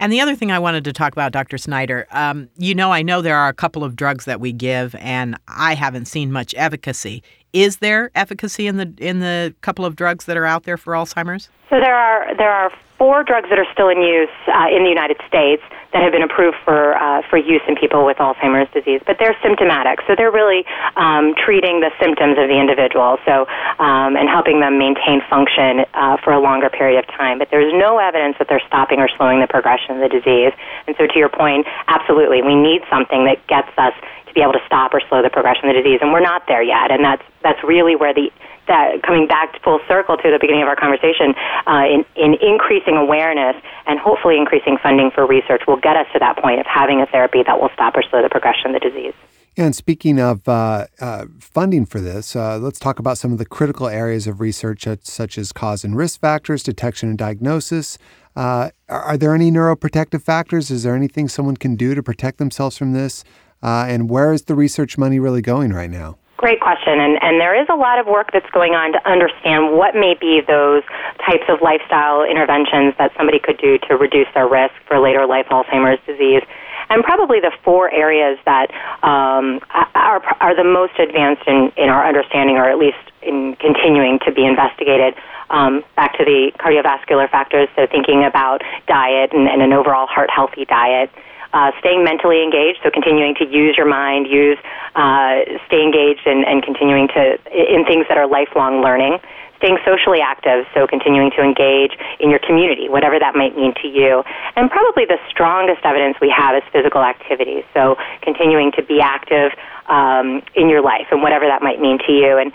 And 0.00 0.10
the 0.10 0.22
other 0.22 0.34
thing 0.34 0.50
I 0.50 0.58
wanted 0.58 0.84
to 0.84 0.92
talk 0.94 1.12
about, 1.12 1.32
Dr. 1.32 1.58
Snyder, 1.58 2.06
um, 2.12 2.48
you 2.56 2.74
know, 2.74 2.90
I 2.90 3.02
know 3.02 3.20
there 3.20 3.36
are 3.36 3.48
a 3.48 3.54
couple 3.54 3.84
of 3.84 3.94
drugs 3.94 4.24
that 4.24 4.40
we 4.40 4.52
give, 4.52 4.94
and 4.94 5.36
I 5.48 5.74
haven't 5.74 6.06
seen 6.06 6.32
much 6.32 6.54
efficacy. 6.56 7.22
Is 7.52 7.78
there 7.78 8.10
efficacy 8.14 8.68
in 8.68 8.78
the 8.78 8.94
in 8.98 9.20
the 9.20 9.54
couple 9.60 9.84
of 9.84 9.96
drugs 9.96 10.24
that 10.26 10.36
are 10.36 10.46
out 10.46 10.62
there 10.64 10.76
for 10.78 10.94
Alzheimer's? 10.94 11.50
So 11.68 11.76
there 11.80 11.94
are 11.94 12.34
there 12.36 12.50
are 12.50 12.70
four 12.98 13.22
drugs 13.22 13.48
that 13.48 13.58
are 13.58 13.70
still 13.72 13.88
in 13.88 14.02
use 14.02 14.34
uh, 14.50 14.66
in 14.74 14.82
the 14.82 14.90
United 14.90 15.16
States 15.26 15.62
that 15.94 16.02
have 16.02 16.12
been 16.12 16.26
approved 16.26 16.58
for 16.66 16.98
uh, 16.98 17.22
for 17.30 17.38
use 17.38 17.62
in 17.66 17.76
people 17.76 18.04
with 18.04 18.18
Alzheimer's 18.18 18.68
disease, 18.74 19.00
but 19.06 19.16
they're 19.18 19.38
symptomatic. 19.40 20.04
So 20.06 20.14
they're 20.18 20.34
really 20.34 20.66
um, 20.96 21.32
treating 21.38 21.80
the 21.80 21.94
symptoms 22.02 22.36
of 22.36 22.50
the 22.50 22.58
individual, 22.58 23.16
so 23.24 23.46
um, 23.78 24.18
and 24.18 24.28
helping 24.28 24.60
them 24.60 24.76
maintain 24.76 25.22
function 25.30 25.86
uh, 25.94 26.18
for 26.20 26.34
a 26.34 26.40
longer 26.40 26.68
period 26.68 26.98
of 26.98 27.06
time. 27.16 27.38
But 27.38 27.48
there's 27.50 27.72
no 27.72 27.96
evidence 27.98 28.36
that 28.38 28.50
they're 28.50 28.64
stopping 28.66 28.98
or 28.98 29.08
slowing 29.16 29.40
the 29.40 29.48
progression 29.48 29.96
of 29.96 30.02
the 30.02 30.12
disease. 30.12 30.52
And 30.86 30.92
so, 30.98 31.06
to 31.06 31.16
your 31.16 31.30
point, 31.30 31.66
absolutely, 31.86 32.42
we 32.42 32.54
need 32.54 32.82
something 32.90 33.24
that 33.24 33.40
gets 33.46 33.70
us 33.78 33.94
to 34.26 34.34
be 34.34 34.42
able 34.42 34.52
to 34.52 34.64
stop 34.66 34.92
or 34.92 35.00
slow 35.08 35.22
the 35.22 35.30
progression 35.30 35.70
of 35.70 35.74
the 35.74 35.80
disease, 35.80 36.00
and 36.02 36.12
we're 36.12 36.20
not 36.20 36.44
there 36.48 36.62
yet. 36.62 36.90
And 36.90 37.00
that's 37.00 37.24
that's 37.40 37.62
really 37.64 37.96
where 37.96 38.12
the 38.12 38.28
that 38.68 39.02
coming 39.02 39.26
back 39.26 39.52
to 39.54 39.60
full 39.60 39.80
circle 39.88 40.16
to 40.16 40.30
the 40.30 40.38
beginning 40.40 40.62
of 40.62 40.68
our 40.68 40.76
conversation, 40.76 41.34
uh, 41.66 41.84
in, 41.84 42.04
in 42.16 42.38
increasing 42.40 42.96
awareness 42.96 43.56
and 43.86 43.98
hopefully 43.98 44.36
increasing 44.36 44.78
funding 44.82 45.10
for 45.10 45.26
research 45.26 45.62
will 45.66 45.80
get 45.80 45.96
us 45.96 46.06
to 46.12 46.18
that 46.18 46.38
point 46.38 46.60
of 46.60 46.66
having 46.66 47.00
a 47.00 47.06
therapy 47.06 47.42
that 47.42 47.60
will 47.60 47.70
stop 47.74 47.96
or 47.96 48.02
slow 48.08 48.22
the 48.22 48.28
progression 48.28 48.74
of 48.74 48.80
the 48.80 48.84
disease. 48.88 49.14
And 49.58 49.74
speaking 49.74 50.20
of 50.20 50.46
uh, 50.48 50.86
uh, 51.00 51.24
funding 51.40 51.84
for 51.84 52.00
this, 52.00 52.36
uh, 52.36 52.58
let's 52.58 52.78
talk 52.78 53.00
about 53.00 53.18
some 53.18 53.32
of 53.32 53.38
the 53.38 53.44
critical 53.44 53.88
areas 53.88 54.28
of 54.28 54.40
research, 54.40 54.86
such 55.02 55.36
as 55.36 55.52
cause 55.52 55.82
and 55.82 55.96
risk 55.96 56.20
factors, 56.20 56.62
detection 56.62 57.08
and 57.08 57.18
diagnosis. 57.18 57.98
Uh, 58.36 58.70
are 58.88 59.16
there 59.16 59.34
any 59.34 59.50
neuroprotective 59.50 60.22
factors? 60.22 60.70
Is 60.70 60.84
there 60.84 60.94
anything 60.94 61.28
someone 61.28 61.56
can 61.56 61.74
do 61.74 61.96
to 61.96 62.04
protect 62.04 62.38
themselves 62.38 62.78
from 62.78 62.92
this? 62.92 63.24
Uh, 63.60 63.86
and 63.88 64.08
where 64.08 64.32
is 64.32 64.42
the 64.42 64.54
research 64.54 64.96
money 64.96 65.18
really 65.18 65.42
going 65.42 65.72
right 65.72 65.90
now? 65.90 66.18
Great 66.38 66.60
question. 66.60 67.00
And, 67.00 67.18
and 67.20 67.40
there 67.40 67.60
is 67.60 67.66
a 67.68 67.74
lot 67.74 67.98
of 67.98 68.06
work 68.06 68.30
that's 68.32 68.48
going 68.50 68.72
on 68.72 68.92
to 68.92 69.00
understand 69.02 69.74
what 69.76 69.98
may 69.98 70.14
be 70.14 70.40
those 70.46 70.84
types 71.26 71.42
of 71.48 71.58
lifestyle 71.60 72.22
interventions 72.22 72.94
that 72.96 73.10
somebody 73.18 73.40
could 73.40 73.58
do 73.58 73.76
to 73.90 73.96
reduce 73.96 74.28
their 74.34 74.46
risk 74.46 74.72
for 74.86 75.00
later 75.00 75.26
life 75.26 75.46
Alzheimer's 75.50 75.98
disease. 76.06 76.46
And 76.90 77.02
probably 77.02 77.40
the 77.40 77.50
four 77.64 77.90
areas 77.90 78.38
that 78.46 78.70
um, 79.02 79.58
are, 79.98 80.22
are 80.38 80.54
the 80.54 80.62
most 80.62 80.94
advanced 81.00 81.42
in, 81.48 81.72
in 81.76 81.90
our 81.90 82.06
understanding, 82.06 82.54
or 82.54 82.70
at 82.70 82.78
least 82.78 83.02
in 83.20 83.56
continuing 83.58 84.20
to 84.24 84.30
be 84.30 84.46
investigated, 84.46 85.14
um, 85.50 85.82
back 85.96 86.16
to 86.18 86.24
the 86.24 86.52
cardiovascular 86.62 87.28
factors, 87.28 87.68
so 87.74 87.88
thinking 87.90 88.22
about 88.22 88.62
diet 88.86 89.32
and, 89.32 89.48
and 89.48 89.60
an 89.60 89.72
overall 89.72 90.06
heart 90.06 90.30
healthy 90.30 90.64
diet 90.66 91.10
uh, 91.52 91.72
staying 91.80 92.04
mentally 92.04 92.42
engaged, 92.42 92.80
so 92.82 92.90
continuing 92.90 93.34
to 93.36 93.44
use 93.46 93.76
your 93.76 93.86
mind, 93.86 94.26
use 94.26 94.58
uh, 94.94 95.40
stay 95.66 95.82
engaged, 95.82 96.26
and, 96.26 96.44
and 96.44 96.62
continuing 96.62 97.08
to 97.08 97.38
in 97.52 97.84
things 97.84 98.06
that 98.08 98.18
are 98.18 98.26
lifelong 98.26 98.82
learning. 98.82 99.18
Staying 99.58 99.78
socially 99.84 100.20
active, 100.20 100.66
so 100.72 100.86
continuing 100.86 101.32
to 101.32 101.42
engage 101.42 101.90
in 102.20 102.30
your 102.30 102.38
community, 102.38 102.88
whatever 102.88 103.18
that 103.18 103.34
might 103.34 103.56
mean 103.56 103.74
to 103.82 103.88
you. 103.88 104.22
And 104.54 104.70
probably 104.70 105.04
the 105.04 105.18
strongest 105.28 105.84
evidence 105.84 106.16
we 106.20 106.30
have 106.30 106.54
is 106.54 106.62
physical 106.70 107.02
activity, 107.02 107.64
so 107.74 107.96
continuing 108.22 108.70
to 108.78 108.84
be 108.84 109.00
active 109.00 109.50
um, 109.86 110.42
in 110.54 110.68
your 110.68 110.80
life 110.80 111.08
and 111.10 111.22
whatever 111.22 111.44
that 111.46 111.60
might 111.60 111.80
mean 111.80 111.98
to 112.06 112.12
you. 112.12 112.38
And 112.38 112.52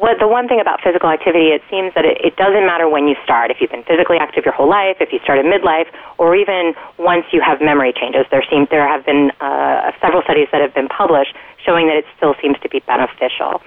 what 0.00 0.18
the 0.18 0.26
one 0.26 0.48
thing 0.48 0.60
about 0.60 0.80
physical 0.82 1.10
activity, 1.10 1.52
it 1.52 1.60
seems 1.68 1.92
that 1.92 2.06
it, 2.06 2.16
it 2.24 2.34
doesn't 2.36 2.64
matter 2.64 2.88
when 2.88 3.06
you 3.06 3.14
start. 3.22 3.50
If 3.50 3.60
you've 3.60 3.70
been 3.70 3.84
physically 3.84 4.16
active 4.16 4.46
your 4.46 4.54
whole 4.54 4.68
life, 4.68 4.96
if 4.98 5.12
you 5.12 5.20
started 5.22 5.44
midlife, 5.44 5.88
or 6.16 6.34
even 6.34 6.72
once 6.96 7.26
you 7.32 7.42
have 7.42 7.60
memory 7.60 7.92
changes, 7.92 8.24
there 8.30 8.42
seem 8.48 8.66
there 8.70 8.88
have 8.88 9.04
been 9.04 9.30
uh, 9.40 9.92
several 10.00 10.22
studies 10.22 10.48
that 10.52 10.62
have 10.62 10.72
been 10.72 10.88
published 10.88 11.36
showing 11.64 11.86
that 11.88 11.96
it 11.96 12.06
still 12.16 12.34
seems 12.40 12.58
to 12.60 12.68
be 12.70 12.80
beneficial. 12.80 13.60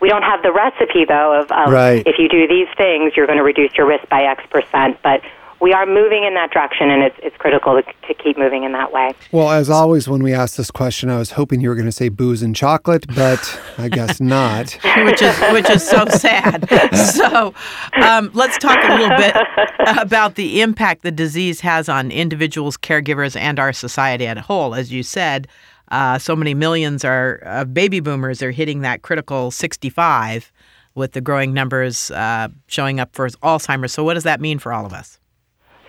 We 0.00 0.08
don't 0.08 0.22
have 0.22 0.42
the 0.42 0.52
recipe 0.52 1.04
though 1.04 1.38
of, 1.40 1.52
of 1.52 1.70
Right. 1.70 2.02
if 2.06 2.16
you 2.18 2.28
do 2.28 2.48
these 2.48 2.68
things, 2.76 3.12
you're 3.14 3.26
going 3.26 3.38
to 3.38 3.44
reduce 3.44 3.76
your 3.76 3.86
risk 3.86 4.08
by 4.08 4.22
X 4.24 4.42
percent, 4.50 4.96
but 5.02 5.20
we 5.60 5.72
are 5.72 5.86
moving 5.86 6.24
in 6.24 6.34
that 6.34 6.50
direction, 6.50 6.90
and 6.90 7.02
it's, 7.02 7.16
it's 7.22 7.36
critical 7.36 7.80
to, 7.80 7.82
to 7.82 8.14
keep 8.14 8.36
moving 8.36 8.64
in 8.64 8.72
that 8.72 8.92
way. 8.92 9.14
Well, 9.32 9.50
as 9.50 9.70
always, 9.70 10.08
when 10.08 10.22
we 10.22 10.32
asked 10.32 10.56
this 10.56 10.70
question, 10.70 11.10
I 11.10 11.18
was 11.18 11.32
hoping 11.32 11.60
you 11.60 11.68
were 11.68 11.74
going 11.74 11.86
to 11.86 11.92
say 11.92 12.08
booze 12.08 12.42
and 12.42 12.54
chocolate, 12.54 13.06
but 13.14 13.60
I 13.78 13.88
guess 13.88 14.20
not. 14.20 14.72
which 15.04 15.22
is 15.22 15.38
which 15.52 15.70
is 15.70 15.86
so 15.86 16.06
sad. 16.06 16.68
So, 17.14 17.54
um, 18.00 18.30
let's 18.34 18.58
talk 18.58 18.78
a 18.82 18.94
little 18.94 19.16
bit 19.16 19.36
about 19.98 20.34
the 20.34 20.60
impact 20.60 21.02
the 21.02 21.10
disease 21.10 21.60
has 21.60 21.88
on 21.88 22.10
individuals, 22.10 22.76
caregivers, 22.76 23.36
and 23.36 23.58
our 23.58 23.72
society 23.72 24.26
at 24.26 24.38
whole. 24.38 24.74
As 24.74 24.92
you 24.92 25.02
said, 25.02 25.48
uh, 25.90 26.18
so 26.18 26.34
many 26.34 26.54
millions 26.54 27.04
are 27.04 27.36
of 27.44 27.74
baby 27.74 28.00
boomers 28.00 28.42
are 28.42 28.50
hitting 28.50 28.80
that 28.80 29.02
critical 29.02 29.50
65, 29.50 30.52
with 30.94 31.12
the 31.12 31.20
growing 31.20 31.52
numbers 31.52 32.10
uh, 32.10 32.48
showing 32.66 33.00
up 33.00 33.14
for 33.14 33.28
Alzheimer's. 33.28 33.92
So, 33.92 34.04
what 34.04 34.14
does 34.14 34.24
that 34.24 34.40
mean 34.40 34.58
for 34.58 34.72
all 34.72 34.86
of 34.86 34.92
us? 34.92 35.18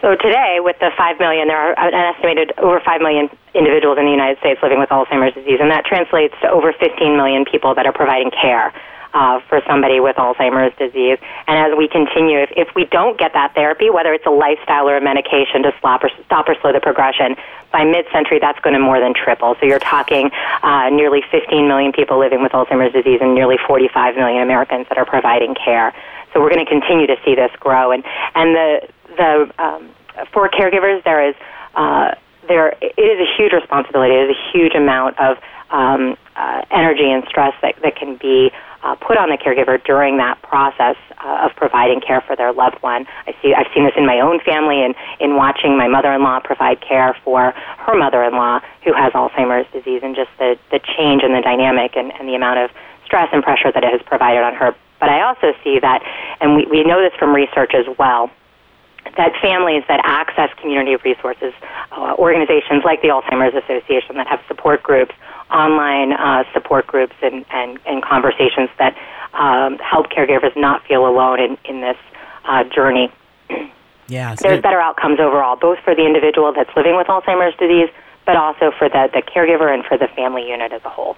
So 0.01 0.15
today, 0.15 0.59
with 0.59 0.77
the 0.79 0.91
5 0.97 1.19
million, 1.19 1.47
there 1.47 1.57
are 1.57 1.73
an 1.73 1.93
estimated 1.93 2.51
over 2.57 2.79
5 2.79 3.01
million 3.01 3.29
individuals 3.53 3.97
in 3.97 4.05
the 4.05 4.11
United 4.11 4.37
States 4.39 4.59
living 4.61 4.79
with 4.79 4.89
Alzheimer's 4.89 5.33
disease, 5.33 5.59
and 5.61 5.71
that 5.71 5.85
translates 5.85 6.35
to 6.41 6.49
over 6.49 6.73
15 6.73 7.15
million 7.15 7.45
people 7.45 7.73
that 7.75 7.85
are 7.85 7.93
providing 7.93 8.29
care 8.29 8.73
uh, 9.15 9.39
for 9.47 9.61
somebody 9.65 10.01
with 10.01 10.17
Alzheimer's 10.17 10.75
disease. 10.77 11.17
And 11.47 11.55
as 11.57 11.77
we 11.77 11.87
continue, 11.87 12.39
if, 12.39 12.51
if 12.57 12.75
we 12.75 12.85
don't 12.85 13.17
get 13.17 13.31
that 13.33 13.55
therapy, 13.55 13.89
whether 13.89 14.13
it's 14.13 14.25
a 14.25 14.35
lifestyle 14.35 14.89
or 14.89 14.97
a 14.97 15.01
medication 15.01 15.63
to 15.63 15.73
stop 15.79 16.03
or, 16.03 16.11
stop 16.25 16.49
or 16.49 16.55
slow 16.59 16.73
the 16.73 16.81
progression, 16.81 17.35
by 17.71 17.83
mid-century, 17.85 18.39
that's 18.39 18.59
going 18.59 18.73
to 18.73 18.79
more 18.79 18.99
than 18.99 19.13
triple. 19.13 19.55
So 19.59 19.65
you're 19.65 19.79
talking 19.79 20.31
uh, 20.61 20.89
nearly 20.89 21.23
15 21.31 21.67
million 21.67 21.93
people 21.93 22.19
living 22.19 22.43
with 22.43 22.51
Alzheimer's 22.51 22.93
disease 22.93 23.19
and 23.21 23.33
nearly 23.33 23.57
45 23.65 24.15
million 24.15 24.43
Americans 24.43 24.87
that 24.89 24.97
are 24.97 25.05
providing 25.05 25.55
care. 25.55 25.95
So 26.35 26.41
we're 26.41 26.51
going 26.51 26.65
to 26.65 26.69
continue 26.69 27.07
to 27.07 27.15
see 27.23 27.33
this 27.33 27.51
grow, 27.61 27.91
and 27.91 28.03
and 28.35 28.53
the 28.53 28.87
the 29.15 29.51
um, 29.57 29.89
for 30.33 30.49
caregivers 30.49 31.01
there 31.05 31.29
is 31.29 31.33
uh, 31.75 32.11
there 32.49 32.75
it 32.81 32.99
is 32.99 33.19
a 33.25 33.29
huge 33.37 33.53
responsibility. 33.53 34.13
It 34.13 34.29
is 34.29 34.35
a 34.35 34.51
huge 34.51 34.75
amount 34.75 35.17
of 35.17 35.37
um, 35.71 36.17
uh, 36.35 36.65
energy 36.71 37.09
and 37.09 37.23
stress 37.29 37.53
that 37.61 37.75
that 37.83 37.95
can 37.95 38.17
be 38.17 38.51
uh, 38.83 38.95
put 38.95 39.15
on 39.15 39.29
the 39.29 39.37
caregiver 39.37 39.81
during 39.81 40.17
that 40.17 40.41
process 40.41 40.97
uh, 41.23 41.47
of 41.47 41.55
providing 41.55 42.01
care 42.01 42.19
for 42.19 42.35
their 42.35 42.51
loved 42.51 42.83
one. 42.83 43.07
I 43.27 43.33
see 43.41 43.53
I've 43.55 43.71
seen 43.73 43.85
this 43.85 43.93
in 43.95 44.05
my 44.05 44.19
own 44.19 44.41
family 44.41 44.83
and 44.83 44.93
in 45.21 45.37
watching 45.37 45.77
my 45.77 45.87
mother-in-law 45.87 46.41
provide 46.41 46.81
care 46.81 47.15
for 47.23 47.51
her 47.51 47.95
mother-in-law 47.97 48.59
who 48.83 48.91
has 48.91 49.13
Alzheimer's 49.13 49.71
disease, 49.71 50.01
and 50.03 50.17
just 50.17 50.31
the 50.37 50.59
the 50.69 50.81
change 50.97 51.23
in 51.23 51.31
the 51.31 51.41
dynamic 51.41 51.95
and, 51.95 52.11
and 52.19 52.27
the 52.27 52.35
amount 52.35 52.59
of 52.59 52.71
stress 53.05 53.29
and 53.31 53.41
pressure 53.41 53.71
that 53.71 53.85
it 53.85 53.91
has 53.91 54.01
provided 54.01 54.43
on 54.43 54.53
her. 54.53 54.75
But 54.99 55.09
I 55.09 55.21
also 55.21 55.53
see 55.63 55.79
that, 55.79 56.01
and 56.39 56.55
we, 56.55 56.65
we 56.65 56.83
know 56.83 57.01
this 57.01 57.13
from 57.19 57.35
research 57.35 57.73
as 57.73 57.85
well, 57.97 58.31
that 59.17 59.33
families 59.41 59.83
that 59.87 60.01
access 60.03 60.49
community 60.59 60.95
resources, 61.03 61.53
uh, 61.91 62.15
organizations 62.17 62.83
like 62.83 63.01
the 63.01 63.09
Alzheimer's 63.09 63.55
Association 63.55 64.15
that 64.15 64.27
have 64.27 64.41
support 64.47 64.81
groups, 64.83 65.13
online 65.51 66.13
uh, 66.13 66.43
support 66.53 66.87
groups, 66.87 67.15
and, 67.21 67.45
and, 67.51 67.79
and 67.85 68.03
conversations 68.03 68.69
that 68.79 68.97
um, 69.33 69.77
help 69.79 70.09
caregivers 70.09 70.55
not 70.55 70.83
feel 70.85 71.07
alone 71.07 71.39
in, 71.39 71.57
in 71.65 71.81
this 71.81 71.97
uh, 72.45 72.63
journey. 72.63 73.11
Yes. 74.07 74.39
There's 74.39 74.61
better 74.61 74.79
outcomes 74.79 75.19
overall, 75.19 75.55
both 75.55 75.79
for 75.79 75.95
the 75.95 76.05
individual 76.05 76.53
that's 76.53 76.69
living 76.75 76.95
with 76.95 77.07
Alzheimer's 77.07 77.57
disease, 77.57 77.89
but 78.23 78.35
also 78.35 78.71
for 78.77 78.87
the, 78.87 79.09
the 79.11 79.23
caregiver 79.23 79.73
and 79.73 79.83
for 79.83 79.97
the 79.97 80.07
family 80.15 80.47
unit 80.47 80.71
as 80.71 80.81
a 80.85 80.89
whole. 80.89 81.17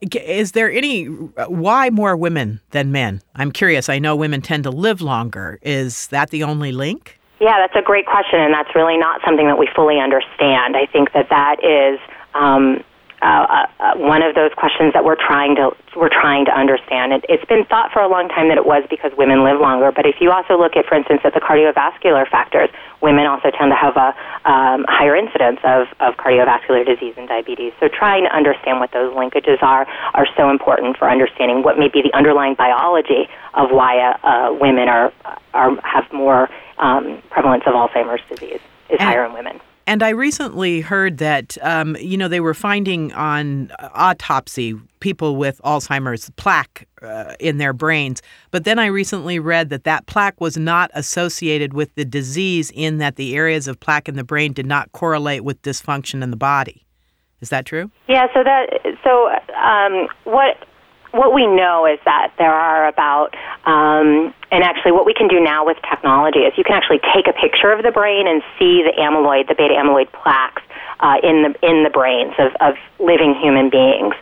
Is 0.00 0.52
there 0.52 0.70
any 0.70 1.04
why 1.04 1.90
more 1.90 2.16
women 2.16 2.60
than 2.70 2.90
men? 2.90 3.20
I'm 3.34 3.52
curious. 3.52 3.88
I 3.88 3.98
know 3.98 4.16
women 4.16 4.40
tend 4.40 4.64
to 4.64 4.70
live 4.70 5.00
longer. 5.00 5.58
Is 5.62 6.06
that 6.08 6.30
the 6.30 6.42
only 6.42 6.72
link? 6.72 7.18
Yeah, 7.40 7.56
that's 7.58 7.76
a 7.76 7.82
great 7.82 8.06
question, 8.06 8.40
and 8.40 8.52
that's 8.52 8.74
really 8.74 8.98
not 8.98 9.20
something 9.24 9.46
that 9.46 9.58
we 9.58 9.68
fully 9.74 9.98
understand. 9.98 10.76
I 10.76 10.86
think 10.86 11.12
that 11.12 11.28
that 11.30 11.56
is 11.64 11.98
um, 12.34 12.84
uh, 13.22 13.66
uh, 13.78 13.94
one 13.96 14.22
of 14.22 14.34
those 14.34 14.50
questions 14.56 14.92
that 14.94 15.04
we're 15.04 15.16
trying 15.16 15.54
to 15.56 15.70
we're 15.96 16.08
trying 16.08 16.44
to 16.46 16.54
understand. 16.56 17.12
It, 17.12 17.24
it's 17.28 17.44
been 17.44 17.64
thought 17.64 17.90
for 17.92 18.00
a 18.00 18.08
long 18.08 18.28
time 18.28 18.48
that 18.48 18.56
it 18.56 18.64
was 18.64 18.84
because 18.88 19.12
women 19.18 19.42
live 19.44 19.60
longer, 19.60 19.92
but 19.92 20.06
if 20.06 20.16
you 20.20 20.30
also 20.30 20.56
look 20.56 20.76
at, 20.76 20.86
for 20.86 20.94
instance, 20.94 21.20
at 21.24 21.34
the 21.34 21.40
cardiovascular 21.40 22.28
factors, 22.30 22.70
women 23.02 23.26
also 23.26 23.50
tend 23.50 23.72
to 23.72 23.76
have 23.76 23.96
a 23.96 24.14
um, 24.48 24.86
higher 24.88 25.16
incidence 25.16 25.58
of, 25.64 25.88
of 26.00 26.14
cardiovascular 26.16 26.86
disease 26.86 27.14
and 27.18 27.28
diabetes. 27.28 27.72
So 27.80 27.88
trying 27.88 28.24
to 28.24 28.34
understand 28.34 28.80
what 28.80 28.92
those 28.92 29.12
linkages 29.14 29.62
are 29.62 29.86
are 30.14 30.26
so 30.36 30.48
important 30.48 30.96
for 30.96 31.10
understanding 31.10 31.62
what 31.62 31.78
may 31.78 31.88
be 31.88 32.02
the 32.02 32.14
underlying 32.16 32.54
biology 32.54 33.28
of 33.54 33.70
why 33.70 33.98
uh, 33.98 34.26
uh, 34.26 34.52
women 34.54 34.88
are 34.88 35.12
are 35.52 35.76
have 35.82 36.10
more 36.12 36.48
um, 36.78 37.20
prevalence 37.30 37.64
of 37.66 37.74
Alzheimer's 37.74 38.22
disease 38.30 38.60
is 38.88 38.96
And- 38.98 39.00
higher 39.00 39.24
in 39.24 39.32
women. 39.34 39.60
And 39.90 40.04
I 40.04 40.10
recently 40.10 40.82
heard 40.82 41.18
that, 41.18 41.58
um, 41.62 41.96
you 41.96 42.16
know, 42.16 42.28
they 42.28 42.38
were 42.38 42.54
finding 42.54 43.12
on 43.14 43.72
autopsy 43.92 44.76
people 45.00 45.34
with 45.34 45.60
Alzheimer's 45.64 46.30
plaque 46.36 46.86
uh, 47.02 47.34
in 47.40 47.58
their 47.58 47.72
brains. 47.72 48.22
But 48.52 48.62
then 48.62 48.78
I 48.78 48.86
recently 48.86 49.40
read 49.40 49.68
that 49.70 49.82
that 49.82 50.06
plaque 50.06 50.40
was 50.40 50.56
not 50.56 50.92
associated 50.94 51.74
with 51.74 51.92
the 51.96 52.04
disease, 52.04 52.70
in 52.72 52.98
that 52.98 53.16
the 53.16 53.34
areas 53.34 53.66
of 53.66 53.80
plaque 53.80 54.08
in 54.08 54.14
the 54.14 54.22
brain 54.22 54.52
did 54.52 54.64
not 54.64 54.92
correlate 54.92 55.42
with 55.42 55.60
dysfunction 55.62 56.22
in 56.22 56.30
the 56.30 56.36
body. 56.36 56.86
Is 57.40 57.48
that 57.48 57.66
true? 57.66 57.90
Yeah, 58.06 58.28
so 58.32 58.44
that 58.44 58.70
so 59.02 59.28
um, 59.60 60.06
what 60.22 60.68
what 61.12 61.34
we 61.34 61.46
know 61.46 61.86
is 61.86 61.98
that 62.04 62.32
there 62.38 62.52
are 62.52 62.86
about 62.88 63.34
um, 63.64 64.34
and 64.52 64.64
actually 64.64 64.92
what 64.92 65.06
we 65.06 65.14
can 65.14 65.28
do 65.28 65.40
now 65.40 65.64
with 65.66 65.76
technology 65.88 66.40
is 66.40 66.52
you 66.56 66.64
can 66.64 66.74
actually 66.74 67.00
take 67.14 67.26
a 67.26 67.32
picture 67.32 67.72
of 67.72 67.82
the 67.82 67.90
brain 67.90 68.26
and 68.26 68.42
see 68.58 68.82
the 68.82 68.92
amyloid, 68.98 69.48
the 69.48 69.54
beta 69.54 69.74
amyloid 69.74 70.10
plaques 70.12 70.62
uh, 71.00 71.16
in 71.22 71.42
the 71.42 71.68
in 71.68 71.82
the 71.84 71.90
brains 71.90 72.34
of, 72.38 72.52
of 72.60 72.74
living 72.98 73.34
human 73.34 73.70
beings. 73.70 74.14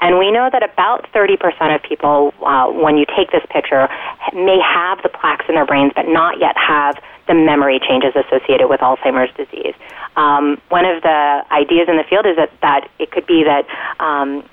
And 0.00 0.18
we 0.18 0.30
know 0.30 0.50
that 0.52 0.62
about 0.62 1.10
30% 1.14 1.74
of 1.74 1.82
people, 1.82 2.34
uh, 2.44 2.70
when 2.70 2.98
you 2.98 3.06
take 3.16 3.30
this 3.30 3.42
picture, 3.48 3.88
may 4.34 4.60
have 4.60 5.02
the 5.02 5.08
plaques 5.08 5.46
in 5.48 5.54
their 5.54 5.64
brains, 5.64 5.92
but 5.96 6.06
not 6.06 6.38
yet 6.38 6.54
have 6.56 6.96
the 7.28 7.34
memory 7.34 7.80
changes 7.80 8.12
associated 8.14 8.68
with 8.68 8.80
Alzheimer's 8.80 9.34
disease. 9.36 9.74
Um, 10.16 10.60
one 10.68 10.84
of 10.84 11.02
the 11.02 11.42
ideas 11.50 11.88
in 11.88 11.96
the 11.96 12.04
field 12.04 12.26
is 12.26 12.36
that, 12.36 12.52
that 12.60 12.90
it 12.98 13.10
could 13.10 13.26
be 13.26 13.44
that 13.44 13.66
um, 13.98 14.44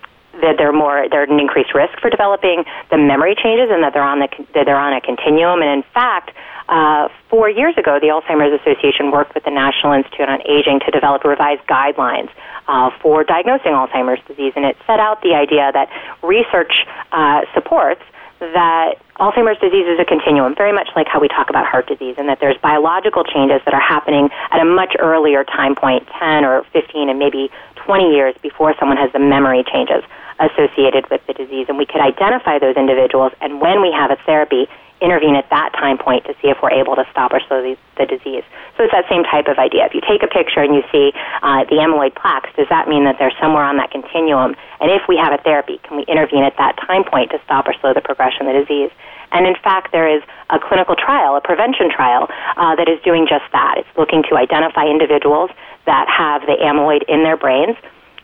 that 0.42 0.58
they're 0.58 0.74
more 0.74 1.06
they're 1.10 1.24
at 1.24 1.30
an 1.30 1.40
increased 1.40 1.74
risk 1.74 2.00
for 2.00 2.10
developing 2.10 2.66
the 2.90 2.98
memory 2.98 3.36
changes, 3.36 3.70
and 3.70 3.84
that 3.84 3.94
they're 3.94 4.04
on 4.04 4.20
the 4.20 4.30
that 4.54 4.66
they're 4.66 4.80
on 4.80 4.94
a 4.94 5.02
continuum. 5.02 5.62
And 5.62 5.84
in 5.84 5.84
fact, 5.94 6.32
uh, 6.70 7.10
four 7.30 7.50
years 7.50 7.78
ago, 7.78 8.00
the 8.00 8.08
Alzheimer's 8.08 8.60
Association 8.62 9.12
worked 9.12 9.36
with 9.36 9.44
the 9.44 9.52
National 9.52 9.94
Institute 9.94 10.30
on 10.30 10.42
Aging 10.48 10.80
to 10.86 10.92
develop 10.92 11.24
revised 11.24 11.66
guidelines 11.68 12.30
uh, 12.68 12.90
for 13.02 13.24
diagnosing 13.24 13.72
Alzheimer's 13.74 14.24
disease, 14.28 14.54
and 14.56 14.66
it 14.66 14.78
set 14.88 15.00
out 15.00 15.22
the 15.22 15.36
idea 15.36 15.72
that 15.74 15.90
research 16.24 16.74
uh, 17.12 17.42
supports 17.54 18.02
that 18.40 18.96
Alzheimer's 19.20 19.60
disease 19.60 19.88
is 19.88 20.00
a 20.00 20.06
continuum, 20.06 20.56
very 20.56 20.74
much 20.74 20.90
like 20.96 21.08
how 21.08 21.20
we 21.20 21.28
talk 21.28 21.50
about 21.50 21.66
heart 21.66 21.88
disease, 21.88 22.16
and 22.18 22.28
that 22.28 22.40
there's 22.42 22.58
biological 22.58 23.24
changes 23.24 23.62
that 23.66 23.74
are 23.74 23.82
happening 23.82 24.30
at 24.52 24.60
a 24.60 24.66
much 24.66 24.96
earlier 25.00 25.44
time 25.44 25.76
point, 25.76 26.08
10 26.20 26.44
or 26.44 26.64
15 26.74 27.10
and 27.10 27.20
maybe 27.20 27.50
20 27.76 28.12
years 28.12 28.36
before 28.42 28.74
someone 28.80 28.98
has 28.98 29.12
the 29.14 29.20
memory 29.20 29.64
changes 29.72 30.04
associated 30.40 31.10
with 31.10 31.22
the 31.28 31.34
disease. 31.34 31.68
And 31.70 31.78
we 31.78 31.86
could 31.86 32.02
identify 32.02 32.60
those 32.60 32.76
individuals, 32.76 33.34
and 33.42 33.62
when 33.62 33.82
we 33.82 33.92
have 33.92 34.12
a 34.12 34.18
therapy, 34.26 34.68
intervene 35.04 35.36
at 35.36 35.50
that 35.52 35.76
time 35.76 36.00
point 36.00 36.24
to 36.24 36.34
see 36.40 36.48
if 36.48 36.58
we're 36.64 36.72
able 36.72 36.96
to 36.96 37.04
stop 37.12 37.36
or 37.36 37.44
slow 37.52 37.60
the, 37.62 37.76
the 38.00 38.08
disease. 38.08 38.48
So 38.80 38.88
it's 38.88 38.96
that 38.96 39.04
same 39.12 39.28
type 39.28 39.52
of 39.52 39.60
idea. 39.60 39.86
If 39.86 39.94
you 39.94 40.00
take 40.00 40.24
a 40.24 40.32
picture 40.32 40.64
and 40.64 40.74
you 40.74 40.82
see 40.96 41.12
uh, 41.44 41.68
the 41.68 41.84
amyloid 41.84 42.16
plaques, 42.16 42.50
does 42.56 42.72
that 42.72 42.88
mean 42.88 43.04
that 43.04 43.20
they're 43.20 43.36
somewhere 43.36 43.68
on 43.68 43.76
that 43.78 43.92
continuum? 43.92 44.56
And 44.80 44.90
if 44.90 45.04
we 45.12 45.20
have 45.20 45.36
a 45.36 45.44
therapy, 45.44 45.84
can 45.84 46.00
we 46.00 46.08
intervene 46.08 46.48
at 46.48 46.56
that 46.58 46.80
time 46.80 47.04
point 47.04 47.36
to 47.36 47.40
stop 47.44 47.68
or 47.68 47.76
slow 47.84 47.94
the 47.94 48.02
progression 48.02 48.48
of 48.48 48.56
the 48.56 48.64
disease? 48.64 48.92
And 49.36 49.46
in 49.46 49.56
fact, 49.60 49.92
there 49.92 50.08
is 50.08 50.24
a 50.50 50.58
clinical 50.58 50.96
trial, 50.96 51.36
a 51.36 51.42
prevention 51.42 51.92
trial, 51.92 52.30
uh, 52.56 52.76
that 52.80 52.88
is 52.88 53.02
doing 53.04 53.28
just 53.28 53.46
that. 53.52 53.76
It's 53.78 53.90
looking 53.98 54.24
to 54.30 54.38
identify 54.38 54.88
individuals 54.88 55.50
that 55.86 56.08
have 56.08 56.48
the 56.48 56.56
amyloid 56.64 57.04
in 57.10 57.24
their 57.28 57.36
brains 57.36 57.76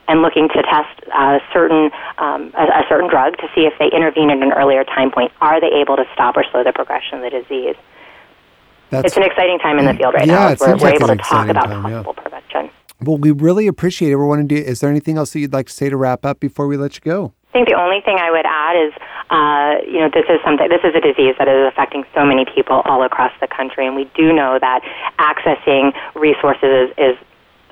and 0.09 0.21
looking 0.21 0.49
to 0.49 0.61
test 0.63 0.89
uh, 1.13 1.39
certain 1.53 1.91
um, 2.17 2.51
a, 2.57 2.81
a 2.81 2.83
certain 2.89 3.09
drug 3.09 3.37
to 3.37 3.47
see 3.55 3.61
if 3.61 3.73
they 3.79 3.87
intervene 3.95 4.29
at 4.29 4.41
an 4.41 4.51
earlier 4.51 4.83
time 4.83 5.11
point. 5.11 5.31
Are 5.39 5.61
they 5.61 5.71
able 5.79 5.95
to 5.95 6.05
stop 6.13 6.35
or 6.35 6.43
slow 6.51 6.63
the 6.63 6.73
progression 6.73 7.19
of 7.19 7.23
the 7.23 7.29
disease? 7.29 7.75
That's, 8.89 9.05
it's 9.05 9.17
an 9.17 9.23
exciting 9.23 9.59
time 9.59 9.77
in 9.77 9.85
the 9.85 9.93
field 9.93 10.15
right 10.15 10.25
Yeah, 10.25 10.33
now. 10.33 10.49
it 10.49 10.59
We're, 10.59 10.67
we're 10.69 10.75
like 10.77 10.95
able 10.95 11.11
an 11.11 11.17
to 11.19 11.23
talk 11.23 11.47
about 11.47 11.65
time, 11.67 11.91
yeah. 11.91 12.03
prevention. 12.11 12.71
Well, 13.01 13.17
we 13.17 13.31
really 13.31 13.67
appreciate 13.67 14.11
it. 14.11 14.15
We're 14.17 14.47
to. 14.47 14.55
Is 14.55 14.81
there 14.81 14.89
anything 14.89 15.17
else 15.17 15.31
that 15.33 15.39
you'd 15.39 15.53
like 15.53 15.67
to 15.67 15.73
say 15.73 15.89
to 15.89 15.95
wrap 15.95 16.25
up 16.25 16.39
before 16.39 16.67
we 16.67 16.75
let 16.75 16.95
you 16.95 17.01
go? 17.01 17.31
I 17.49 17.51
think 17.53 17.69
the 17.69 17.75
only 17.75 18.01
thing 18.01 18.17
I 18.19 18.29
would 18.29 18.45
add 18.45 18.75
is 18.87 18.93
uh, 19.29 19.77
you 19.85 19.99
know, 19.99 20.09
this 20.09 20.25
is 20.27 20.41
something. 20.43 20.67
This 20.69 20.81
is 20.83 20.95
a 20.95 21.01
disease 21.01 21.35
that 21.37 21.47
is 21.47 21.67
affecting 21.69 22.03
so 22.15 22.25
many 22.25 22.45
people 22.45 22.81
all 22.85 23.03
across 23.03 23.31
the 23.39 23.47
country, 23.47 23.85
and 23.85 23.95
we 23.95 24.09
do 24.15 24.33
know 24.33 24.57
that 24.59 24.81
accessing 25.19 25.93
resources 26.15 26.89
is, 26.89 26.97
is 26.97 27.15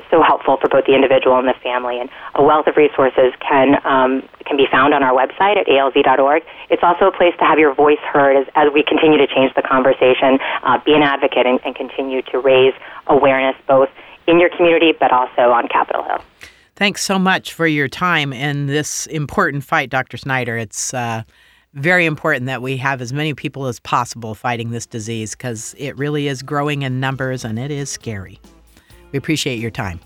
so 0.09 0.23
helpful 0.23 0.57
for 0.57 0.69
both 0.69 0.85
the 0.85 0.95
individual 0.95 1.37
and 1.37 1.47
the 1.47 1.57
family. 1.63 1.99
And 1.99 2.09
a 2.35 2.43
wealth 2.43 2.67
of 2.67 2.77
resources 2.77 3.33
can 3.39 3.79
um, 3.85 4.27
can 4.45 4.57
be 4.57 4.67
found 4.69 4.93
on 4.93 5.03
our 5.03 5.15
website 5.15 5.57
at 5.57 5.67
alz.org. 5.67 6.43
It's 6.69 6.83
also 6.83 7.07
a 7.07 7.11
place 7.11 7.33
to 7.39 7.45
have 7.45 7.59
your 7.59 7.73
voice 7.73 7.99
heard 7.99 8.37
as, 8.37 8.47
as 8.55 8.71
we 8.73 8.83
continue 8.83 9.17
to 9.17 9.27
change 9.27 9.53
the 9.55 9.61
conversation, 9.61 10.39
uh, 10.63 10.79
be 10.85 10.93
an 10.93 11.03
advocate, 11.03 11.45
and, 11.45 11.59
and 11.65 11.75
continue 11.75 12.21
to 12.31 12.39
raise 12.39 12.73
awareness 13.07 13.55
both 13.67 13.89
in 14.27 14.39
your 14.39 14.49
community 14.49 14.93
but 14.97 15.11
also 15.11 15.51
on 15.51 15.67
Capitol 15.67 16.03
Hill. 16.03 16.21
Thanks 16.75 17.03
so 17.03 17.17
much 17.17 17.53
for 17.53 17.65
your 17.65 17.87
time 17.87 18.31
in 18.31 18.67
this 18.67 19.07
important 19.07 19.63
fight, 19.63 19.89
Dr. 19.89 20.15
Snyder. 20.17 20.57
It's 20.57 20.93
uh, 20.93 21.23
very 21.73 22.05
important 22.05 22.45
that 22.45 22.61
we 22.61 22.77
have 22.77 23.01
as 23.01 23.11
many 23.11 23.33
people 23.33 23.65
as 23.65 23.79
possible 23.79 24.35
fighting 24.35 24.69
this 24.69 24.85
disease 24.85 25.35
because 25.35 25.73
it 25.77 25.97
really 25.97 26.27
is 26.27 26.43
growing 26.43 26.83
in 26.83 26.99
numbers 26.99 27.43
and 27.43 27.57
it 27.57 27.71
is 27.71 27.89
scary. 27.89 28.39
We 29.17 29.19
appreciate 29.19 29.57
your 29.57 29.71
time. 29.71 29.99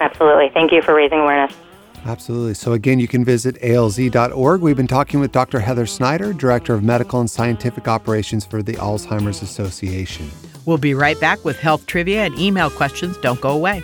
Absolutely. 0.00 0.50
Thank 0.52 0.70
you 0.70 0.82
for 0.82 0.92
raising 0.92 1.20
awareness. 1.20 1.56
Absolutely. 2.04 2.52
So, 2.52 2.74
again, 2.74 3.00
you 3.00 3.08
can 3.08 3.24
visit 3.24 3.54
alz.org. 3.62 4.60
We've 4.60 4.76
been 4.76 4.86
talking 4.86 5.18
with 5.18 5.32
Dr. 5.32 5.60
Heather 5.60 5.86
Snyder, 5.86 6.34
Director 6.34 6.74
of 6.74 6.82
Medical 6.82 7.20
and 7.20 7.30
Scientific 7.30 7.88
Operations 7.88 8.44
for 8.44 8.62
the 8.62 8.74
Alzheimer's 8.74 9.40
Association. 9.40 10.30
We'll 10.66 10.76
be 10.76 10.92
right 10.92 11.18
back 11.18 11.42
with 11.42 11.58
health 11.58 11.86
trivia 11.86 12.26
and 12.26 12.38
email 12.38 12.68
questions. 12.68 13.16
Don't 13.22 13.40
go 13.40 13.52
away. 13.52 13.82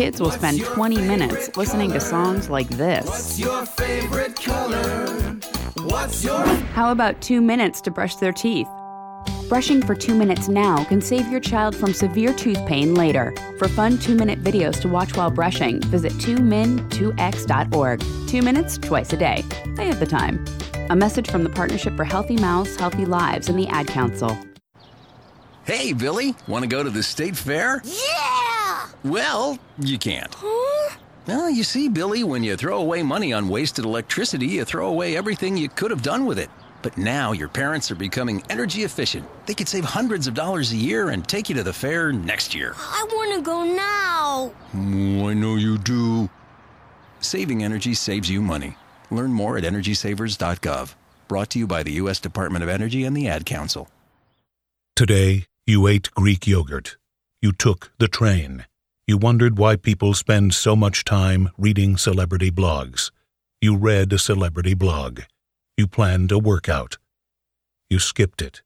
Kids 0.00 0.18
will 0.18 0.30
spend 0.30 0.64
20 0.64 0.96
minutes 1.02 1.54
listening 1.58 1.92
to 1.92 2.00
songs 2.00 2.48
like 2.48 2.66
this. 2.68 3.04
What's 3.04 3.38
your 3.38 3.66
favorite 3.66 4.34
color? 4.34 5.06
What's 5.76 6.24
your 6.24 6.42
How 6.72 6.90
about 6.90 7.20
two 7.20 7.42
minutes 7.42 7.82
to 7.82 7.90
brush 7.90 8.16
their 8.16 8.32
teeth? 8.32 8.66
Brushing 9.50 9.82
for 9.82 9.94
two 9.94 10.14
minutes 10.14 10.48
now 10.48 10.84
can 10.84 11.02
save 11.02 11.30
your 11.30 11.38
child 11.38 11.76
from 11.76 11.92
severe 11.92 12.32
tooth 12.32 12.64
pain 12.64 12.94
later. 12.94 13.34
For 13.58 13.68
fun 13.68 13.98
two 13.98 14.14
minute 14.14 14.42
videos 14.42 14.80
to 14.80 14.88
watch 14.88 15.14
while 15.18 15.30
brushing, 15.30 15.82
visit 15.82 16.14
2min2x.org. 16.14 18.02
Two 18.26 18.40
minutes 18.40 18.78
twice 18.78 19.12
a 19.12 19.18
day. 19.18 19.44
They 19.76 19.84
have 19.84 20.00
the 20.00 20.06
time. 20.06 20.42
A 20.88 20.96
message 20.96 21.30
from 21.30 21.44
the 21.44 21.50
Partnership 21.50 21.94
for 21.94 22.04
Healthy 22.04 22.38
Mouths, 22.38 22.74
Healthy 22.76 23.04
Lives, 23.04 23.50
and 23.50 23.58
the 23.58 23.68
Ad 23.68 23.86
Council. 23.88 24.34
Hey, 25.64 25.92
Billy, 25.92 26.34
want 26.48 26.62
to 26.62 26.68
go 26.70 26.82
to 26.82 26.88
the 26.88 27.02
state 27.02 27.36
fair? 27.36 27.82
Yeah! 27.84 28.49
Well, 29.04 29.58
you 29.78 29.98
can't. 29.98 30.34
Well, 31.26 31.48
you 31.48 31.64
see, 31.64 31.88
Billy, 31.88 32.24
when 32.24 32.42
you 32.42 32.56
throw 32.56 32.78
away 32.78 33.02
money 33.02 33.32
on 33.32 33.48
wasted 33.48 33.84
electricity, 33.84 34.46
you 34.46 34.64
throw 34.64 34.88
away 34.88 35.16
everything 35.16 35.56
you 35.56 35.68
could 35.68 35.90
have 35.90 36.02
done 36.02 36.26
with 36.26 36.38
it. 36.38 36.50
But 36.82 36.96
now 36.96 37.32
your 37.32 37.48
parents 37.48 37.90
are 37.90 37.94
becoming 37.94 38.42
energy 38.48 38.84
efficient. 38.84 39.28
They 39.46 39.54
could 39.54 39.68
save 39.68 39.84
hundreds 39.84 40.26
of 40.26 40.34
dollars 40.34 40.72
a 40.72 40.76
year 40.76 41.10
and 41.10 41.26
take 41.26 41.48
you 41.48 41.54
to 41.56 41.62
the 41.62 41.72
fair 41.72 42.12
next 42.12 42.54
year. 42.54 42.74
I 42.76 43.06
want 43.12 43.34
to 43.34 43.42
go 43.42 43.64
now. 43.64 44.52
Oh, 44.74 45.28
I 45.28 45.34
know 45.34 45.56
you 45.56 45.78
do. 45.78 46.30
Saving 47.20 47.62
energy 47.62 47.94
saves 47.94 48.30
you 48.30 48.40
money. 48.40 48.76
Learn 49.10 49.32
more 49.32 49.58
at 49.58 49.64
EnergySavers.gov. 49.64 50.94
Brought 51.28 51.50
to 51.50 51.58
you 51.58 51.66
by 51.66 51.82
the 51.82 51.92
U.S. 51.92 52.18
Department 52.18 52.62
of 52.62 52.68
Energy 52.70 53.04
and 53.04 53.16
the 53.16 53.28
Ad 53.28 53.44
Council. 53.44 53.88
Today, 54.96 55.44
you 55.66 55.86
ate 55.86 56.10
Greek 56.14 56.46
yogurt. 56.46 56.96
You 57.42 57.52
took 57.52 57.92
the 57.98 58.08
train. 58.08 58.66
You 59.10 59.18
wondered 59.18 59.58
why 59.58 59.74
people 59.74 60.14
spend 60.14 60.54
so 60.54 60.76
much 60.76 61.04
time 61.04 61.50
reading 61.58 61.96
celebrity 61.96 62.52
blogs. 62.52 63.10
You 63.60 63.76
read 63.76 64.12
a 64.12 64.20
celebrity 64.20 64.74
blog. 64.74 65.22
You 65.76 65.88
planned 65.88 66.30
a 66.30 66.38
workout. 66.38 66.96
You 67.88 67.98
skipped 67.98 68.40
it. 68.40 68.62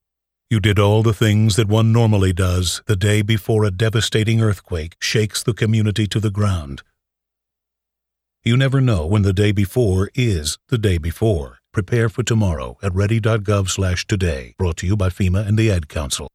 You 0.51 0.61
did 0.61 0.79
all 0.79 1.03
the 1.03 1.15
things 1.15 1.57
that 1.57 1.67
one 1.67 1.93
normally 1.93 2.35
does 2.35 2.83
the 2.85 2.95
day 2.95 3.23
before 3.23 3.65
a 3.65 3.71
devastating 3.71 4.43
earthquake 4.43 4.97
shakes 5.01 5.43
the 5.43 5.55
community 5.55 6.07
to 6.09 6.21
the 6.21 6.31
ground. 6.31 6.83
You 8.45 8.59
never 8.59 8.83
know 8.83 9.07
when 9.07 9.23
the 9.23 9.33
day 9.33 9.51
before 9.51 10.11
is 10.15 10.59
the 10.69 10.77
day 10.77 10.99
before. 10.99 11.61
Prepare 11.73 12.11
for 12.11 12.23
tomorrow 12.23 12.77
at 12.83 12.95
ready.gov 12.95 13.71
slash 13.71 14.07
today. 14.07 14.55
Brought 14.59 14.77
to 14.77 14.87
you 14.87 14.95
by 14.95 15.09
FEMA 15.09 15.49
and 15.49 15.59
the 15.59 15.71
Ad 15.71 15.89
Council. 15.89 16.29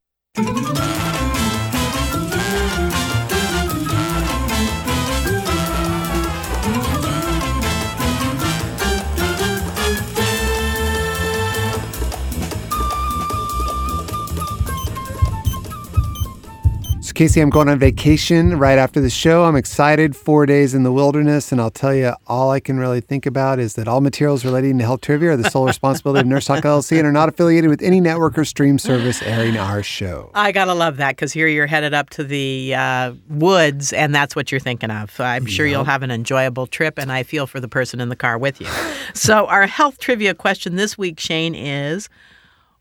Casey, 17.20 17.42
I'm 17.42 17.50
going 17.50 17.68
on 17.68 17.78
vacation 17.78 18.58
right 18.58 18.78
after 18.78 19.02
the 19.02 19.10
show. 19.10 19.44
I'm 19.44 19.58
excited. 19.58 20.16
Four 20.16 20.46
days 20.46 20.74
in 20.74 20.84
the 20.84 20.92
wilderness. 20.94 21.52
And 21.52 21.60
I'll 21.60 21.70
tell 21.70 21.94
you, 21.94 22.14
all 22.28 22.50
I 22.50 22.62
can 22.62 22.80
really 22.80 23.02
think 23.02 23.26
about 23.26 23.60
is 23.60 23.74
that 23.74 23.90
all 23.90 24.00
materials 24.00 24.46
relating 24.46 24.78
to 24.78 24.86
health 24.86 25.02
trivia 25.02 25.32
are 25.32 25.36
the 25.36 25.50
sole 25.50 25.66
responsibility 25.68 26.22
of 26.22 26.28
Nurse 26.28 26.46
Talk 26.46 26.64
LLC 26.64 26.98
and 26.98 27.06
are 27.06 27.12
not 27.12 27.28
affiliated 27.28 27.70
with 27.70 27.82
any 27.82 28.00
network 28.00 28.38
or 28.38 28.46
stream 28.46 28.80
service 28.80 29.22
airing 29.22 29.58
our 29.58 29.84
show. 29.84 30.32
I 30.34 30.54
gotta 30.54 30.74
love 30.74 30.96
that 30.96 31.18
because 31.18 31.34
here 31.34 31.50
you're 31.50 31.68
headed 31.68 31.94
up 31.94 32.10
to 32.12 32.24
the 32.24 32.74
uh, 32.74 33.12
woods, 33.28 33.92
and 33.92 34.16
that's 34.16 34.34
what 34.34 34.50
you're 34.50 34.62
thinking 34.62 34.90
of. 34.90 35.20
I'm 35.20 35.46
sure 35.46 35.66
Yep. 35.66 35.74
you'll 35.74 35.84
have 35.84 36.04
an 36.04 36.12
enjoyable 36.12 36.68
trip, 36.68 36.98
and 36.98 37.12
I 37.12 37.24
feel 37.24 37.48
for 37.48 37.60
the 37.60 37.68
person 37.68 38.00
in 38.00 38.08
the 38.08 38.16
car 38.16 38.38
with 38.38 38.62
you. 38.62 38.68
so, 39.14 39.46
our 39.48 39.68
health 39.68 39.98
trivia 39.98 40.34
question 40.34 40.78
this 40.78 40.98
week, 40.98 41.20
Shane, 41.20 41.54
is 41.54 42.08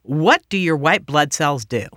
what 0.03 0.49
do 0.49 0.59
your 0.59 0.77
white 0.77 1.05
blood 1.05 1.33
cells 1.33 1.65
do? 1.65 1.89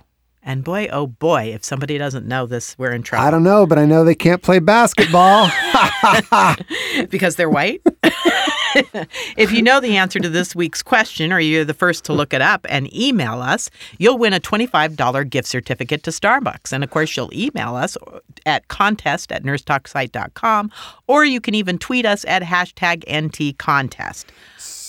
And 0.44 0.64
boy, 0.64 0.88
oh 0.90 1.06
boy, 1.06 1.52
if 1.54 1.64
somebody 1.64 1.98
doesn't 1.98 2.26
know 2.26 2.46
this, 2.46 2.76
we're 2.76 2.92
in 2.92 3.02
trouble. 3.02 3.24
I 3.24 3.30
don't 3.30 3.44
know, 3.44 3.64
but 3.64 3.78
I 3.78 3.86
know 3.86 4.04
they 4.04 4.16
can't 4.16 4.42
play 4.42 4.58
basketball. 4.58 5.48
because 7.10 7.36
they're 7.36 7.48
white? 7.48 7.80
if 9.36 9.52
you 9.52 9.62
know 9.62 9.80
the 9.80 9.96
answer 9.96 10.18
to 10.18 10.28
this 10.28 10.54
week's 10.54 10.82
question 10.82 11.32
or 11.32 11.38
you're 11.38 11.64
the 11.64 11.74
first 11.74 12.04
to 12.04 12.12
look 12.12 12.32
it 12.32 12.40
up 12.40 12.66
and 12.68 12.92
email 12.94 13.40
us, 13.40 13.70
you'll 13.98 14.18
win 14.18 14.32
a 14.32 14.40
$25 14.40 15.30
gift 15.30 15.46
certificate 15.46 16.02
to 16.02 16.10
Starbucks. 16.10 16.72
And 16.72 16.82
of 16.82 16.90
course, 16.90 17.16
you'll 17.16 17.32
email 17.32 17.76
us 17.76 17.96
at 18.44 18.66
contest 18.68 19.30
at 19.30 19.44
nursetalksite.com 19.44 20.72
or 21.06 21.24
you 21.24 21.40
can 21.40 21.54
even 21.54 21.78
tweet 21.78 22.06
us 22.06 22.24
at 22.24 22.42
hashtag 22.42 23.04
NTContest. 23.04 24.24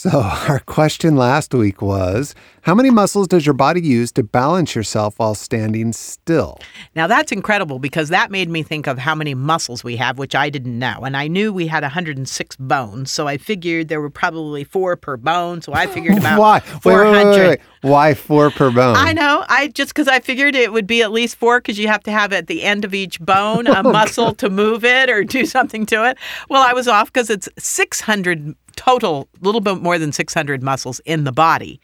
So, 0.03 0.19
our 0.49 0.59
question 0.59 1.15
last 1.15 1.53
week 1.53 1.81
was 1.81 2.35
How 2.63 2.75
many 2.75 2.89
muscles 2.89 3.25
does 3.25 3.45
your 3.45 3.53
body 3.53 3.79
use 3.79 4.11
to 4.13 4.23
balance 4.23 4.75
yourself 4.75 5.17
while 5.17 5.33
standing 5.33 5.93
still? 5.93 6.59
Now, 6.93 7.07
that's 7.07 7.31
incredible 7.31 7.79
because 7.79 8.09
that 8.09 8.29
made 8.29 8.49
me 8.49 8.63
think 8.63 8.85
of 8.85 8.97
how 8.97 9.15
many 9.15 9.33
muscles 9.33 9.81
we 9.81 9.95
have, 9.95 10.17
which 10.17 10.35
I 10.35 10.49
didn't 10.49 10.77
know. 10.77 11.03
And 11.05 11.15
I 11.15 11.29
knew 11.29 11.53
we 11.53 11.67
had 11.67 11.83
106 11.83 12.55
bones, 12.57 13.11
so 13.11 13.29
I 13.29 13.37
figured 13.37 13.87
there 13.87 14.01
were 14.01 14.09
probably 14.09 14.65
four 14.65 14.97
per 14.97 15.15
bone. 15.15 15.61
So 15.61 15.73
I 15.73 15.87
figured 15.87 16.17
about 16.17 16.37
Why? 16.37 16.59
Wait, 16.59 16.73
wait, 16.73 16.81
400. 16.83 17.11
wait, 17.11 17.25
wait, 17.25 17.47
wait. 17.47 17.59
Why 17.83 18.13
four 18.13 18.49
per 18.49 18.71
bone? 18.71 18.95
I 18.97 19.13
know. 19.13 19.45
I 19.47 19.67
just 19.67 19.93
because 19.93 20.09
I 20.09 20.19
figured 20.19 20.55
it 20.55 20.71
would 20.71 20.87
be 20.87 21.01
at 21.01 21.11
least 21.11 21.37
four 21.37 21.59
because 21.59 21.77
you 21.77 21.87
have 21.87 22.03
to 22.03 22.11
have 22.11 22.31
at 22.31 22.47
the 22.47 22.63
end 22.63 22.85
of 22.85 22.93
each 22.93 23.19
bone 23.19 23.67
a 23.67 23.79
oh, 23.85 23.91
muscle 23.91 24.33
to 24.35 24.49
move 24.49 24.83
it 24.83 25.09
or 25.09 25.23
do 25.23 25.45
something 25.45 25.85
to 25.87 26.09
it. 26.09 26.17
Well, 26.49 26.61
I 26.61 26.73
was 26.73 26.87
off 26.87 27.11
because 27.11 27.29
it's 27.29 27.49
600 27.57 28.55
total, 28.75 29.27
a 29.41 29.45
little 29.45 29.61
bit 29.61 29.81
more 29.81 29.97
than 29.99 30.11
600 30.11 30.61
muscles 30.63 30.99
in 31.05 31.23
the 31.23 31.31
body, 31.31 31.79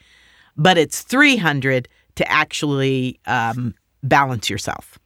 but 0.58 0.78
it's 0.78 1.02
300 1.02 1.88
to 2.16 2.32
actually 2.32 3.20
um, 3.28 3.74
balance 4.04 4.50
yourself, 4.50 5.00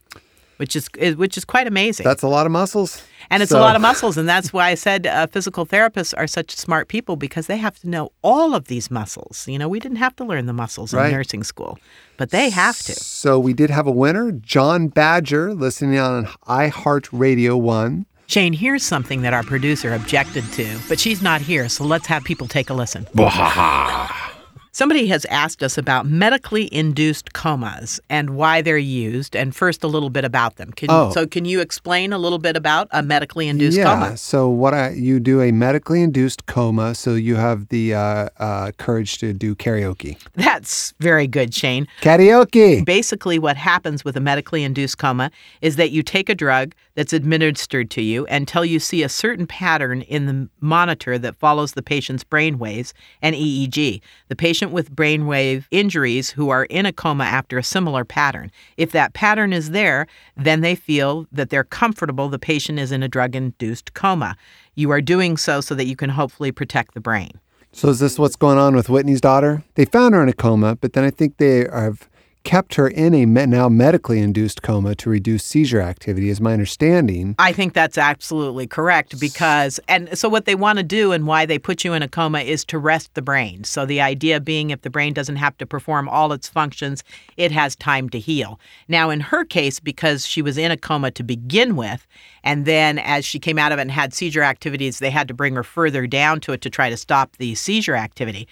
which 0.58 0.76
is 0.76 0.88
which 1.16 1.38
is 1.38 1.46
quite 1.46 1.68
amazing. 1.68 2.04
That's 2.04 2.24
a 2.24 2.28
lot 2.28 2.46
of 2.46 2.52
muscles. 2.52 3.04
And 3.30 3.42
it's 3.42 3.52
So- 3.52 3.60
a 3.60 3.62
lot 3.62 3.76
of 3.76 3.82
muscles. 3.90 4.18
And 4.18 4.28
that's 4.28 4.52
why 4.52 4.70
I 4.70 4.76
said 4.76 5.08
uh, 5.08 5.28
physical 5.28 5.66
therapists 5.66 6.14
are 6.18 6.28
such 6.28 6.52
smart 6.56 6.88
people 6.90 7.16
because 7.16 7.48
they 7.48 7.58
have 7.58 7.80
to 7.80 7.90
know 7.90 8.12
all 8.22 8.54
of 8.54 8.66
these 8.68 8.92
muscles. 8.92 9.48
You 9.48 9.58
know, 9.60 9.70
we 9.70 9.80
didn't 9.80 9.98
have 9.98 10.16
to 10.18 10.24
learn 10.26 10.46
the 10.46 10.54
muscles 10.54 10.94
Right. 10.94 11.08
in 11.08 11.14
nursing 11.14 11.44
school, 11.44 11.78
but 12.18 12.32
they 12.32 12.50
have 12.50 12.78
to. 12.80 12.94
So, 12.94 13.40
we 13.40 13.54
did 13.54 13.70
have 13.70 13.88
a 13.88 13.92
winner, 13.92 14.32
John 14.32 14.88
Badger, 14.90 15.54
listening 15.54 16.00
on 16.00 16.26
iHeartRadio 16.48 17.60
1. 17.60 18.06
Shane, 18.34 18.54
here's 18.54 18.82
something 18.82 19.22
that 19.22 19.36
our 19.36 19.44
producer 19.44 19.94
objected 19.94 20.44
to, 20.54 20.80
but 20.90 21.00
she's 21.00 21.22
not 21.22 21.40
here, 21.40 21.70
so 21.70 21.84
let's 21.84 22.08
have 22.08 22.24
people 22.24 22.48
take 22.48 22.72
a 22.72 22.74
listen. 22.74 23.06
Somebody 24.76 25.06
has 25.06 25.24
asked 25.26 25.62
us 25.62 25.78
about 25.78 26.08
medically 26.08 26.68
induced 26.74 27.34
comas 27.34 28.00
and 28.10 28.32
why 28.32 28.64
they're 28.64 28.76
used, 28.76 29.36
and 29.36 29.56
first 29.56 29.84
a 29.84 29.88
little 29.88 30.10
bit 30.10 30.26
about 30.26 30.56
them. 30.56 30.72
Can, 30.72 30.90
Oh. 30.90 31.12
So, 31.12 31.28
can 31.28 31.46
you 31.46 31.62
explain 31.62 32.12
a 32.12 32.18
little 32.18 32.40
bit 32.40 32.58
about 32.58 32.88
a 32.90 33.04
medically 33.04 33.48
induced 33.48 33.78
yeah. 33.78 33.84
coma? 33.84 34.18
So 34.18 34.50
what 34.50 34.74
I 34.74 34.90
you 34.90 35.20
do 35.20 35.40
a 35.40 35.52
medically 35.52 36.02
induced 36.02 36.48
coma, 36.48 36.96
so 36.96 37.14
you 37.14 37.36
have 37.36 37.68
the 37.68 37.94
uh, 37.94 38.30
uh, 38.40 38.72
courage 38.80 39.20
to 39.20 39.32
do 39.32 39.54
karaoke. 39.54 40.18
That's 40.34 40.96
very 41.00 41.28
good, 41.28 41.54
Shane. 41.54 41.88
Karaoke. 42.02 42.84
Basically, 42.84 43.38
what 43.38 43.58
happens 43.58 44.04
with 44.04 44.18
a 44.18 44.22
medically 44.22 44.64
induced 44.64 44.98
coma 44.98 45.30
is 45.62 45.76
that 45.76 45.92
you 45.92 46.02
take 46.02 46.30
a 46.30 46.36
drug 46.36 46.74
that's 46.96 47.14
administered 47.14 47.90
to 47.92 48.02
you 48.02 48.26
until 48.28 48.64
you 48.64 48.80
see 48.80 49.04
a 49.04 49.10
certain 49.10 49.48
pattern 49.48 50.02
in 50.02 50.26
the 50.26 50.50
monitor 50.60 51.18
that 51.18 51.36
follows 51.36 51.74
the 51.74 51.82
patient's 51.82 52.24
brain 52.24 52.60
waves 52.60 52.94
and 53.22 53.36
EEG. 53.36 54.02
The 54.28 54.36
patient 54.36 54.72
with 54.72 54.96
brainwave 54.96 55.66
injuries 55.72 56.32
who 56.32 56.50
are 56.50 56.66
in 56.66 56.86
a 56.86 56.94
coma 56.94 57.24
after 57.24 57.58
a 57.58 57.64
similar 57.64 58.06
pattern. 58.06 58.52
If 58.78 58.92
that 58.92 59.14
pattern 59.14 59.54
is 59.54 59.72
there, 59.72 60.08
then 60.38 60.62
they 60.62 60.76
feel 60.76 61.28
that 61.32 61.50
they're 61.50 61.64
comfortable 61.64 62.30
the 62.30 62.40
patient 62.40 62.80
is 62.80 62.92
in 62.92 63.04
a 63.04 63.08
drug 63.08 63.36
induced 63.36 63.94
coma. 63.94 64.36
You 64.76 64.92
are 64.92 65.02
doing 65.02 65.38
so 65.38 65.62
so 65.62 65.76
that 65.76 65.86
you 65.86 65.96
can 65.96 66.12
hopefully 66.12 66.52
protect 66.52 66.94
the 66.94 67.02
brain. 67.02 67.40
So 67.72 67.90
is 67.90 68.00
this 68.00 68.20
what's 68.20 68.36
going 68.36 68.60
on 68.60 68.76
with 68.76 68.88
Whitney's 68.88 69.22
daughter? 69.22 69.64
They 69.74 69.86
found 69.86 70.14
her 70.14 70.22
in 70.22 70.30
a 70.30 70.34
coma, 70.34 70.76
but 70.76 70.94
then 70.94 71.04
I 71.04 71.10
think 71.10 71.38
they 71.38 71.68
have 71.74 72.08
kept 72.44 72.76
her 72.76 72.88
in 72.88 73.14
a 73.14 73.26
now 73.26 73.70
medically 73.70 74.20
induced 74.20 74.62
coma 74.62 74.96
to 74.96 75.10
reduce 75.10 75.44
seizure 75.44 75.82
activity, 75.82 76.30
is 76.30 76.42
my 76.42 76.54
understanding. 76.54 77.36
I 77.40 77.52
think 77.52 77.74
that's 77.74 77.98
absolutely 77.98 78.68
correct 78.68 79.20
because, 79.20 79.80
and 79.88 80.18
so 80.18 80.30
what 80.30 80.46
they 80.46 80.56
want 80.56 80.78
to 80.78 80.84
do 80.84 81.12
and 81.12 81.26
why 81.26 81.46
they 81.46 81.58
put 81.58 81.84
you 81.84 81.94
in 81.94 82.04
a 82.04 82.08
coma 82.08 82.42
is 82.42 82.66
to 82.66 82.78
rest 82.78 83.14
the 83.14 83.22
brain. 83.22 83.64
So 83.64 83.86
the 83.86 84.02
idea 84.02 84.40
being 84.40 84.70
if 84.70 84.82
the 84.82 84.90
brain 84.90 85.14
doesn't 85.14 85.38
have 85.38 85.58
to 85.58 85.66
perform 85.66 86.10
all 86.10 86.34
its 86.34 86.48
functions, 86.48 87.04
it 87.38 87.52
has 87.52 87.76
time 87.76 88.10
to 88.10 88.20
heal. 88.20 88.60
Now, 88.88 89.10
in 89.10 89.20
her 89.20 89.46
case, 89.46 89.80
because 89.80 90.26
she 90.26 90.42
was 90.42 90.58
in 90.58 90.72
a 90.72 90.78
coma 90.78 91.12
to 91.12 91.24
begin 91.24 91.76
with, 91.76 92.06
and 92.44 92.66
then 92.66 93.00
as 93.00 93.26
she 93.26 93.40
came 93.40 93.58
out 93.58 93.72
of 93.72 93.80
it 93.80 93.84
and 93.84 93.92
had 93.92 94.14
seizure 94.14 94.44
activities, 94.44 95.00
they 95.00 95.10
had 95.10 95.28
to 95.30 95.34
bring 95.34 95.56
her 95.56 95.64
further 95.64 96.08
down 96.08 96.40
to 96.42 96.52
it 96.52 96.62
to 96.62 96.70
try 96.70 96.90
to 96.90 96.98
stop 96.98 97.38
the 97.38 97.56
seizure 97.56 97.96
activity. 97.96 98.48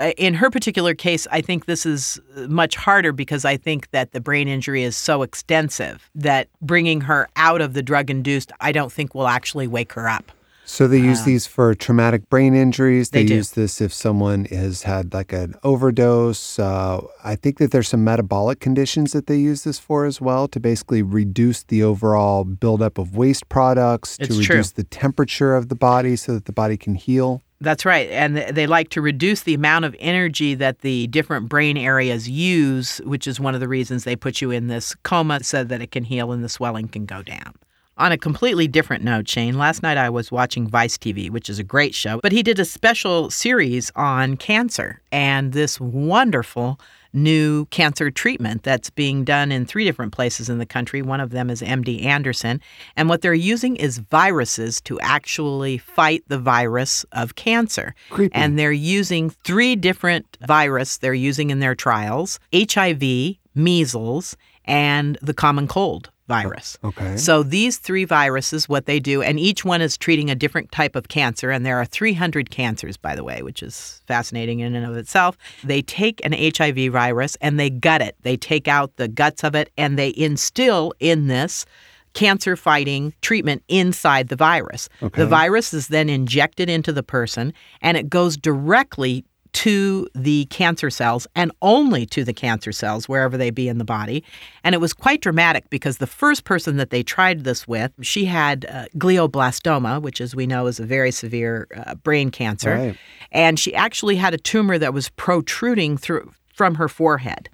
Uh, 0.00 0.12
In 0.16 0.34
her 0.34 0.50
particular 0.50 0.94
case, 0.94 1.26
I 1.30 1.40
think 1.42 1.66
this 1.66 1.84
is 1.84 2.18
uh, 2.36 2.48
much 2.48 2.74
harder 2.74 3.12
because 3.12 3.44
I 3.44 3.56
think 3.58 3.90
that 3.90 4.12
the 4.12 4.20
brain 4.20 4.48
injury 4.48 4.82
is 4.82 4.96
so 4.96 5.22
extensive 5.22 6.10
that 6.14 6.48
bringing 6.62 7.02
her 7.02 7.28
out 7.36 7.60
of 7.60 7.74
the 7.74 7.82
drug 7.82 8.08
induced, 8.10 8.50
I 8.60 8.72
don't 8.72 8.90
think 8.90 9.14
will 9.14 9.28
actually 9.28 9.66
wake 9.68 9.92
her 9.92 10.08
up. 10.08 10.32
So 10.64 10.86
they 10.86 10.98
use 11.00 11.24
these 11.24 11.48
for 11.48 11.74
traumatic 11.74 12.30
brain 12.30 12.54
injuries. 12.54 13.10
They, 13.10 13.24
They 13.24 13.34
use 13.34 13.50
this 13.52 13.80
if 13.80 13.92
someone 13.92 14.44
has 14.44 14.84
had 14.84 15.12
like 15.12 15.32
an 15.32 15.56
overdose. 15.64 16.60
Uh, 16.60 17.00
I 17.24 17.34
think 17.34 17.58
that 17.58 17.72
there's 17.72 17.88
some 17.88 18.04
metabolic 18.04 18.60
conditions 18.60 19.10
that 19.12 19.26
they 19.26 19.36
use 19.36 19.64
this 19.64 19.80
for 19.80 20.04
as 20.06 20.20
well 20.20 20.46
to 20.46 20.60
basically 20.60 21.02
reduce 21.02 21.64
the 21.64 21.82
overall 21.82 22.44
buildup 22.44 22.98
of 22.98 23.16
waste 23.16 23.48
products, 23.48 24.16
It's 24.20 24.36
to 24.36 24.44
true. 24.44 24.54
reduce 24.54 24.70
the 24.70 24.84
temperature 24.84 25.56
of 25.56 25.70
the 25.70 25.74
body 25.74 26.14
so 26.14 26.34
that 26.34 26.44
the 26.44 26.52
body 26.52 26.76
can 26.76 26.94
heal. 26.94 27.42
That's 27.62 27.84
right. 27.84 28.08
And 28.10 28.38
they 28.38 28.66
like 28.66 28.88
to 28.90 29.02
reduce 29.02 29.42
the 29.42 29.52
amount 29.52 29.84
of 29.84 29.94
energy 29.98 30.54
that 30.54 30.78
the 30.80 31.08
different 31.08 31.48
brain 31.48 31.76
areas 31.76 32.28
use, 32.28 32.98
which 33.04 33.26
is 33.26 33.38
one 33.38 33.54
of 33.54 33.60
the 33.60 33.68
reasons 33.68 34.04
they 34.04 34.16
put 34.16 34.40
you 34.40 34.50
in 34.50 34.68
this 34.68 34.94
coma 35.02 35.44
so 35.44 35.62
that 35.64 35.82
it 35.82 35.90
can 35.90 36.04
heal 36.04 36.32
and 36.32 36.42
the 36.42 36.48
swelling 36.48 36.88
can 36.88 37.04
go 37.04 37.22
down. 37.22 37.54
On 37.98 38.12
a 38.12 38.16
completely 38.16 38.66
different 38.66 39.04
note, 39.04 39.28
Shane, 39.28 39.58
last 39.58 39.82
night 39.82 39.98
I 39.98 40.08
was 40.08 40.32
watching 40.32 40.66
Vice 40.66 40.96
TV, 40.96 41.28
which 41.28 41.50
is 41.50 41.58
a 41.58 41.62
great 41.62 41.94
show, 41.94 42.18
but 42.22 42.32
he 42.32 42.42
did 42.42 42.58
a 42.58 42.64
special 42.64 43.28
series 43.28 43.92
on 43.94 44.38
cancer 44.38 45.02
and 45.12 45.52
this 45.52 45.78
wonderful 45.78 46.80
new 47.12 47.66
cancer 47.66 48.10
treatment 48.10 48.62
that's 48.62 48.90
being 48.90 49.24
done 49.24 49.52
in 49.52 49.66
three 49.66 49.84
different 49.84 50.12
places 50.12 50.48
in 50.48 50.58
the 50.58 50.66
country. 50.66 51.02
One 51.02 51.20
of 51.20 51.30
them 51.30 51.50
is 51.50 51.62
MD 51.62 52.04
Anderson. 52.04 52.60
And 52.96 53.08
what 53.08 53.22
they're 53.22 53.34
using 53.34 53.76
is 53.76 53.98
viruses 53.98 54.80
to 54.82 55.00
actually 55.00 55.78
fight 55.78 56.24
the 56.28 56.38
virus 56.38 57.04
of 57.12 57.34
cancer. 57.34 57.94
Creepy. 58.10 58.34
And 58.34 58.58
they're 58.58 58.72
using 58.72 59.30
three 59.30 59.76
different 59.76 60.36
viruses 60.46 60.98
they're 60.98 61.14
using 61.14 61.50
in 61.50 61.60
their 61.60 61.74
trials 61.74 62.38
HIV, 62.54 63.36
measles, 63.54 64.36
and 64.64 65.18
the 65.20 65.34
common 65.34 65.66
cold 65.66 66.10
virus. 66.30 66.78
Okay. 66.84 67.16
So 67.16 67.42
these 67.42 67.78
three 67.78 68.04
viruses, 68.04 68.68
what 68.68 68.86
they 68.86 69.00
do, 69.00 69.20
and 69.20 69.38
each 69.38 69.64
one 69.64 69.82
is 69.82 69.98
treating 69.98 70.30
a 70.30 70.34
different 70.34 70.70
type 70.70 70.94
of 70.94 71.08
cancer, 71.08 71.50
and 71.50 71.66
there 71.66 71.76
are 71.76 71.84
300 71.84 72.50
cancers, 72.50 72.96
by 72.96 73.16
the 73.16 73.24
way, 73.24 73.42
which 73.42 73.62
is 73.62 74.00
fascinating 74.06 74.60
in 74.60 74.74
and 74.74 74.86
of 74.86 74.96
itself. 74.96 75.36
They 75.64 75.82
take 75.82 76.24
an 76.24 76.32
HIV 76.32 76.92
virus 76.92 77.36
and 77.40 77.58
they 77.58 77.68
gut 77.68 78.00
it. 78.00 78.16
They 78.22 78.36
take 78.36 78.68
out 78.68 78.96
the 78.96 79.08
guts 79.08 79.42
of 79.42 79.54
it 79.54 79.70
and 79.76 79.98
they 79.98 80.14
instill 80.16 80.94
in 81.00 81.26
this 81.26 81.66
cancer 82.12 82.56
fighting 82.56 83.12
treatment 83.22 83.62
inside 83.68 84.28
the 84.28 84.36
virus. 84.36 84.88
Okay. 85.02 85.22
The 85.22 85.26
virus 85.26 85.72
is 85.72 85.88
then 85.88 86.08
injected 86.08 86.68
into 86.68 86.92
the 86.92 87.02
person 87.02 87.52
and 87.82 87.96
it 87.96 88.08
goes 88.08 88.36
directly 88.36 89.24
to 89.52 90.08
the 90.14 90.46
cancer 90.46 90.90
cells 90.90 91.26
and 91.34 91.52
only 91.62 92.06
to 92.06 92.24
the 92.24 92.32
cancer 92.32 92.72
cells 92.72 93.08
wherever 93.08 93.36
they 93.36 93.50
be 93.50 93.68
in 93.68 93.78
the 93.78 93.84
body. 93.84 94.24
And 94.64 94.74
it 94.74 94.78
was 94.78 94.92
quite 94.92 95.20
dramatic 95.20 95.68
because 95.70 95.98
the 95.98 96.06
first 96.06 96.44
person 96.44 96.76
that 96.76 96.90
they 96.90 97.02
tried 97.02 97.44
this 97.44 97.66
with, 97.66 97.92
she 98.02 98.24
had 98.26 98.66
uh, 98.68 98.86
glioblastoma, 98.96 100.00
which 100.00 100.20
as 100.20 100.34
we 100.34 100.46
know 100.46 100.66
is 100.66 100.80
a 100.80 100.86
very 100.86 101.10
severe 101.10 101.66
uh, 101.76 101.94
brain 101.96 102.30
cancer. 102.30 102.74
Right. 102.74 102.96
And 103.32 103.58
she 103.58 103.74
actually 103.74 104.16
had 104.16 104.34
a 104.34 104.38
tumor 104.38 104.78
that 104.78 104.94
was 104.94 105.08
protruding 105.10 105.96
through 105.96 106.32
from 106.60 106.74
her 106.74 106.88
forehead. 106.88 107.48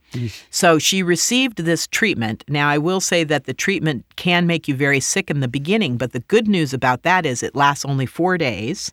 So 0.50 0.80
she 0.80 1.00
received 1.00 1.58
this 1.58 1.86
treatment. 1.86 2.42
Now, 2.48 2.68
I 2.68 2.78
will 2.78 3.00
say 3.00 3.22
that 3.22 3.44
the 3.44 3.54
treatment 3.54 4.04
can 4.16 4.48
make 4.48 4.66
you 4.66 4.74
very 4.74 4.98
sick 4.98 5.30
in 5.30 5.38
the 5.38 5.46
beginning, 5.46 5.96
but 5.96 6.10
the 6.10 6.18
good 6.20 6.48
news 6.48 6.74
about 6.74 7.04
that 7.04 7.24
is 7.24 7.40
it 7.42 7.54
lasts 7.54 7.84
only 7.84 8.06
four 8.06 8.36
days. 8.36 8.92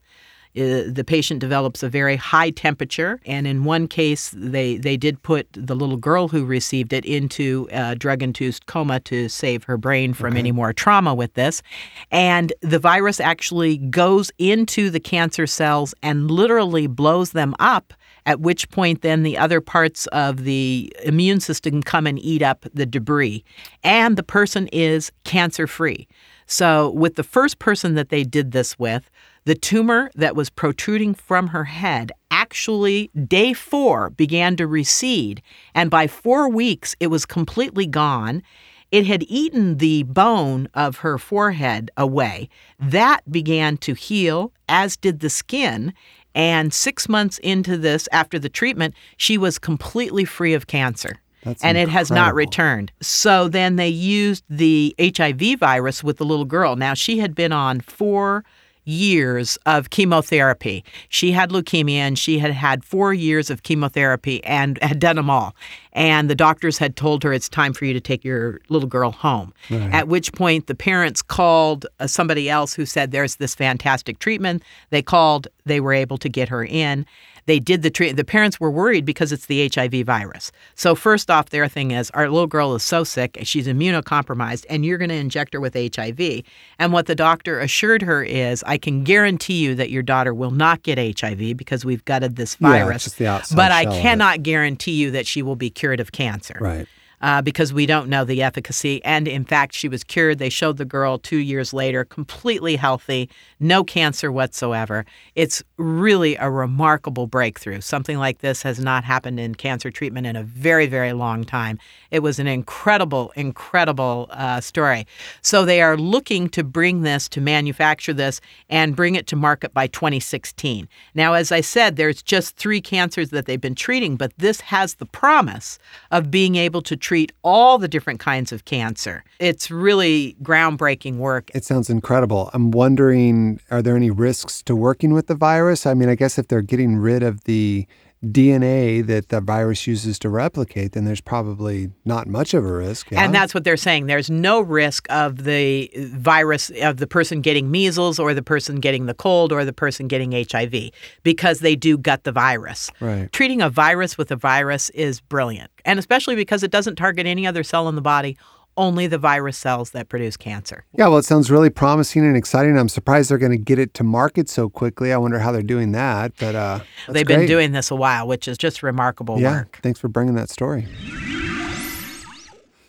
Uh, 0.56 0.86
the 0.88 1.04
patient 1.06 1.40
develops 1.40 1.82
a 1.82 1.90
very 1.90 2.16
high 2.16 2.52
temperature, 2.52 3.20
and 3.26 3.48
in 3.48 3.64
one 3.64 3.88
case, 3.88 4.34
they, 4.36 4.78
they 4.78 4.96
did 4.96 5.22
put 5.24 5.48
the 5.54 5.76
little 5.76 5.98
girl 5.98 6.28
who 6.28 6.46
received 6.46 6.94
it 6.94 7.06
into 7.06 7.68
a 7.72 7.96
drug 7.96 8.22
induced 8.22 8.68
coma 8.68 9.00
to 9.00 9.28
save 9.30 9.64
her 9.64 9.78
brain 9.78 10.14
from 10.14 10.38
any 10.38 10.52
more 10.52 10.72
trauma 10.72 11.16
with 11.16 11.34
this. 11.34 11.64
And 12.12 12.54
the 12.62 12.80
virus 12.80 13.20
actually 13.20 13.78
goes 13.78 14.32
into 14.38 14.90
the 14.90 15.00
cancer 15.00 15.48
cells 15.48 15.96
and 16.04 16.30
literally 16.30 16.86
blows 16.86 17.32
them 17.32 17.56
up 17.60 17.94
at 18.26 18.40
which 18.40 18.70
point 18.70 19.02
then 19.02 19.24
the 19.24 19.38
other 19.38 19.62
parts 19.62 20.08
of 20.08 20.44
the 20.44 20.94
immune 21.04 21.40
system 21.40 21.84
come 21.84 22.08
and 22.08 22.20
eat 22.20 22.42
up 22.42 22.66
the 22.74 22.86
debris. 22.86 23.44
And 23.84 24.18
the 24.18 24.24
person 24.24 24.68
is 24.68 25.12
cancer 25.24 25.68
free. 25.68 26.08
So, 26.46 26.92
with 26.92 27.16
the 27.16 27.24
first 27.24 27.60
person 27.60 27.96
that 27.96 28.10
they 28.10 28.24
did 28.24 28.52
this 28.52 28.78
with, 28.78 29.10
the 29.46 29.56
tumor 29.56 30.10
that 30.16 30.36
was 30.36 30.50
protruding 30.50 31.14
from 31.14 31.48
her 31.48 31.66
head 31.66 32.12
actually, 32.32 33.10
day 33.28 33.54
four, 33.54 34.10
began 34.10 34.56
to 34.58 34.68
recede. 34.68 35.42
And 35.74 35.90
by 35.90 36.08
four 36.08 36.50
weeks, 36.50 36.96
it 37.00 37.08
was 37.08 37.26
completely 37.26 37.86
gone. 37.86 38.44
It 38.92 39.06
had 39.06 39.24
eaten 39.24 39.78
the 39.78 40.04
bone 40.04 40.68
of 40.74 40.98
her 40.98 41.18
forehead 41.18 41.90
away. 41.96 42.50
That 42.80 43.22
began 43.32 43.78
to 43.78 43.94
heal, 43.94 44.52
as 44.68 44.98
did 44.98 45.20
the 45.20 45.30
skin. 45.30 45.94
And 46.36 46.74
six 46.74 47.08
months 47.08 47.38
into 47.40 47.78
this, 47.78 48.10
after 48.12 48.40
the 48.40 48.50
treatment, 48.50 48.94
she 49.18 49.38
was 49.38 49.58
completely 49.60 50.26
free 50.26 50.54
of 50.54 50.68
cancer. 50.68 51.20
That's 51.44 51.64
and 51.64 51.78
it 51.78 51.90
has 51.90 52.10
not 52.10 52.36
returned. 52.36 52.92
So 53.02 53.48
then 53.48 53.76
they 53.76 53.90
used 53.90 54.44
the 54.50 54.96
HIV 55.00 55.60
virus 55.60 56.04
with 56.04 56.18
the 56.18 56.26
little 56.26 56.46
girl. 56.46 56.76
Now, 56.76 56.94
she 56.94 57.20
had 57.20 57.36
been 57.36 57.52
on 57.52 57.82
four 57.82 58.44
years 58.86 59.58
of 59.66 59.90
chemotherapy. 59.90 60.84
She 61.10 61.32
had 61.32 61.52
leukemia 61.52 61.96
and 61.96 62.20
she 62.20 62.40
had 62.40 62.52
had 62.52 62.84
four 62.84 63.14
years 63.14 63.50
of 63.50 63.64
chemotherapy 63.64 64.44
and 64.44 64.82
had 64.82 65.00
done 65.00 65.16
them 65.16 65.30
all. 65.30 65.56
And 65.94 66.30
the 66.30 66.36
doctors 66.36 66.78
had 66.78 66.96
told 66.96 67.24
her 67.24 67.32
it's 67.34 67.48
time 67.48 67.74
for 67.74 67.86
you 67.86 67.94
to 67.94 68.02
take 68.02 68.24
your 68.24 68.60
little 68.70 68.88
girl 68.88 69.12
home. 69.12 69.54
Right. 69.70 69.94
At 69.94 70.08
which 70.08 70.34
point 70.34 70.68
the 70.68 70.76
parents 70.76 71.22
called 71.22 71.86
uh, 72.00 72.08
somebody 72.08 72.50
else 72.50 72.74
who 72.74 72.86
said 72.86 73.12
there's 73.12 73.36
this 73.38 73.56
fantastic 73.56 74.20
treatment. 74.20 74.64
They 74.90 75.02
called, 75.02 75.48
they 75.66 75.80
were 75.80 75.94
able 75.94 76.18
to 76.18 76.30
get 76.30 76.50
her 76.50 76.66
in. 76.66 77.06
They 77.46 77.60
did 77.60 77.82
the 77.82 77.90
treat. 77.90 78.16
The 78.16 78.24
parents 78.24 78.60
were 78.60 78.72
worried 78.72 79.06
because 79.06 79.32
it's 79.32 79.46
the 79.48 79.70
HIV 79.74 80.06
virus. 80.06 80.52
So 80.76 80.96
first 80.96 81.30
off, 81.30 81.50
their 81.50 81.68
thing 81.68 81.92
is 81.92 82.10
our 82.12 82.30
little 82.30 82.48
girl 82.48 82.76
is 82.76 82.84
so 82.84 83.04
sick, 83.04 83.38
she's 83.44 83.68
immunocompromised, 83.68 84.66
and 84.70 84.86
you're 84.86 84.98
going 84.98 85.10
to 85.10 85.16
inject 85.16 85.54
her 85.54 85.60
with 85.60 85.74
HIV. 85.74 86.44
And 86.80 86.94
what 86.94 87.06
the 87.08 87.16
doctor 87.16 87.60
assured 87.60 88.02
her 88.02 88.24
is, 88.24 88.64
I 88.66 88.78
can 88.78 89.04
guarantee 89.04 89.64
you 89.64 89.76
that 89.76 89.90
your 89.90 90.04
daughter 90.04 90.34
will 90.34 90.52
not 90.52 90.84
get 90.84 90.98
HIV 91.20 91.58
because 91.58 91.84
we've 91.86 92.04
gutted 92.06 92.36
this 92.36 92.58
Yeah, 92.60 92.70
virus. 92.70 93.20
outside 93.22 93.56
but 93.56 93.72
I 93.72 93.84
shell 93.84 93.92
of 93.94 93.98
it. 93.98 94.02
cannot 94.02 94.44
guarantee 94.44 94.94
you 94.94 95.12
that 95.12 95.28
she 95.28 95.42
will 95.42 95.56
be 95.56 95.70
cured 95.70 96.00
of 96.00 96.12
cancer. 96.12 96.58
Right. 96.60 96.88
Uh, 97.24 97.42
because 97.42 97.74
we 97.74 97.86
don't 97.86 98.10
know 98.10 98.26
the 98.26 98.44
efficacy. 98.44 99.04
And 99.06 99.30
in 99.30 99.46
fact, 99.46 99.74
she 99.74 99.88
was 99.88 100.04
cured. 100.04 100.40
They 100.40 100.50
showed 100.50 100.78
the 100.78 100.86
girl 100.86 101.18
two 101.18 101.38
years 101.38 101.74
later, 101.74 102.04
completely 102.04 102.76
healthy, 102.76 103.30
no 103.62 103.82
cancer 103.82 104.30
whatsoever. 104.30 105.06
It's 105.34 105.64
really 105.78 106.36
a 106.36 106.52
remarkable 106.52 107.26
breakthrough. 107.26 107.80
Something 107.80 108.18
like 108.18 108.40
this 108.40 108.62
has 108.64 108.78
not 108.78 109.06
happened 109.06 109.40
in 109.40 109.56
cancer 109.56 109.90
treatment 109.90 110.28
in 110.28 110.36
a 110.36 110.44
very, 110.44 110.86
very 110.86 111.14
long 111.14 111.46
time. 111.46 111.80
It 112.12 112.20
was 112.20 112.40
an 112.40 112.48
incredible, 112.48 113.32
incredible 113.38 114.28
uh, 114.32 114.60
story. 114.60 115.08
So 115.42 115.64
they 115.64 115.82
are 115.82 115.96
looking 115.96 116.50
to 116.50 116.64
bring 116.64 117.04
this, 117.04 117.30
to 117.30 117.40
manufacture 117.40 118.14
this, 118.14 118.42
and 118.70 118.98
bring 118.98 119.16
it 119.16 119.28
to 119.28 119.38
market 119.38 119.74
by 119.74 119.88
2016. 119.88 120.90
Now, 121.16 121.36
as 121.36 121.54
I 121.54 121.62
said, 121.62 121.96
there's 121.96 122.22
just 122.22 122.58
three 122.58 122.82
cancers 122.82 123.30
that 123.30 123.46
they've 123.46 123.62
been 123.62 123.76
treating, 123.76 124.18
but 124.18 124.34
this 124.38 124.60
has 124.60 124.96
the 124.96 125.06
promise 125.06 125.80
of 126.12 126.30
being 126.30 126.58
able 126.58 126.82
to 126.82 126.98
treat 126.98 127.13
all 127.44 127.78
the 127.78 127.88
different 127.88 128.20
kinds 128.20 128.52
of 128.52 128.66
cancer. 128.66 129.24
It's 129.40 129.70
really 129.70 130.36
groundbreaking 130.42 131.18
work. 131.18 131.52
It 131.54 131.64
sounds 131.64 131.90
incredible. 131.90 132.50
I'm 132.54 132.72
wondering 132.72 133.60
are 133.72 133.82
there 133.82 133.96
any 133.96 134.12
risks 134.12 134.62
to 134.64 134.76
working 134.76 135.14
with 135.14 135.28
the 135.28 135.36
virus? 135.36 135.86
I 135.86 135.94
mean, 135.94 136.10
I 136.10 136.16
guess 136.16 136.38
if 136.38 136.48
they're 136.48 136.62
getting 136.62 136.98
rid 136.98 137.24
of 137.24 137.44
the 137.44 137.86
DNA 138.24 139.06
that 139.06 139.30
the 139.30 139.42
virus 139.42 139.86
uses 139.86 140.18
to 140.20 140.30
replicate, 140.30 140.94
then 140.94 141.06
there's 141.06 141.22
probably 141.22 141.92
not 142.06 142.28
much 142.28 142.54
of 142.54 142.66
a 142.66 142.72
risk. 142.74 143.12
yeah? 143.12 143.24
And 143.24 143.36
that's 143.36 143.54
what 143.54 143.64
they're 143.64 143.78
saying. 143.78 144.06
There's 144.06 144.30
no 144.30 144.62
risk 144.62 145.06
of 145.10 145.44
the 145.44 145.92
virus, 145.96 146.72
of 146.82 146.98
the 146.98 147.08
person 147.08 147.42
getting 147.42 147.70
measles 147.70 148.20
or 148.20 148.34
the 148.34 148.42
person 148.42 148.80
getting 148.80 149.06
the 149.06 149.14
cold 149.14 149.52
or 149.52 149.66
the 149.66 149.74
person 149.74 150.08
getting 150.08 150.32
HIV 150.32 150.92
because 151.24 151.60
they 151.60 151.76
do 151.76 151.98
gut 151.98 152.24
the 152.24 152.32
virus. 152.32 152.90
Right. 153.02 153.32
Treating 153.34 153.62
a 153.62 153.70
virus 153.70 154.18
with 154.18 154.32
a 154.32 154.38
virus 154.38 154.90
is 154.92 155.20
brilliant, 155.20 155.72
and 155.84 156.00
especially 156.00 156.36
because 156.36 156.64
it 156.64 156.72
doesn't 156.72 156.96
target 156.96 157.28
any 157.28 157.46
other 157.46 157.64
cell 157.64 157.90
in 157.90 157.96
the 157.96 158.02
body, 158.02 158.38
only 158.78 159.08
the 159.08 159.18
virus 159.18 159.58
cells 159.58 159.92
that 159.92 160.10
produce 160.10 160.36
cancer. 160.38 160.86
Yeah, 160.98 161.08
well, 161.08 161.18
it 161.20 161.26
sounds 161.26 161.52
really 161.52 161.70
promising 161.70 162.24
and 162.26 162.36
exciting. 162.36 162.78
I'm 162.78 162.90
surprised 162.90 163.30
they're 163.30 163.38
going 163.38 163.52
to 163.52 163.58
get 163.58 163.78
it 163.80 163.94
to 163.96 164.04
market 164.04 164.50
so 164.50 164.70
quickly. 164.70 165.14
I 165.14 165.18
wonder 165.18 165.40
how 165.40 165.52
they're 165.52 165.62
doing 165.62 165.92
that. 165.94 166.34
But 166.40 166.56
uh, 166.56 166.80
They've 167.10 167.26
been 167.28 167.42
great. 167.42 167.48
doing 167.48 167.72
this 167.72 167.92
a 167.92 167.96
while, 167.96 168.28
which 168.28 168.48
is 168.48 168.58
just 168.58 168.82
remarkable 168.84 169.40
Yeah, 169.40 169.60
work. 169.60 169.80
thanks 169.84 170.00
for 170.00 170.08
bringing 170.08 170.36
that 170.36 170.50
story. 170.50 170.88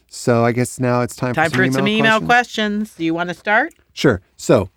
So 0.08 0.44
I 0.44 0.52
guess 0.52 0.78
now 0.78 1.02
it's 1.02 1.16
time, 1.16 1.34
Time 1.34 1.50
for 1.50 1.56
for 1.58 1.64
some 1.64 1.72
some 1.72 1.88
email 1.88 2.16
email 2.16 2.20
questions. 2.20 2.88
questions. 2.88 2.94
Do 2.96 3.04
you 3.04 3.14
want 3.14 3.28
to 3.30 3.34
start? 3.34 3.74
Sure. 3.92 4.22
So, 4.36 4.70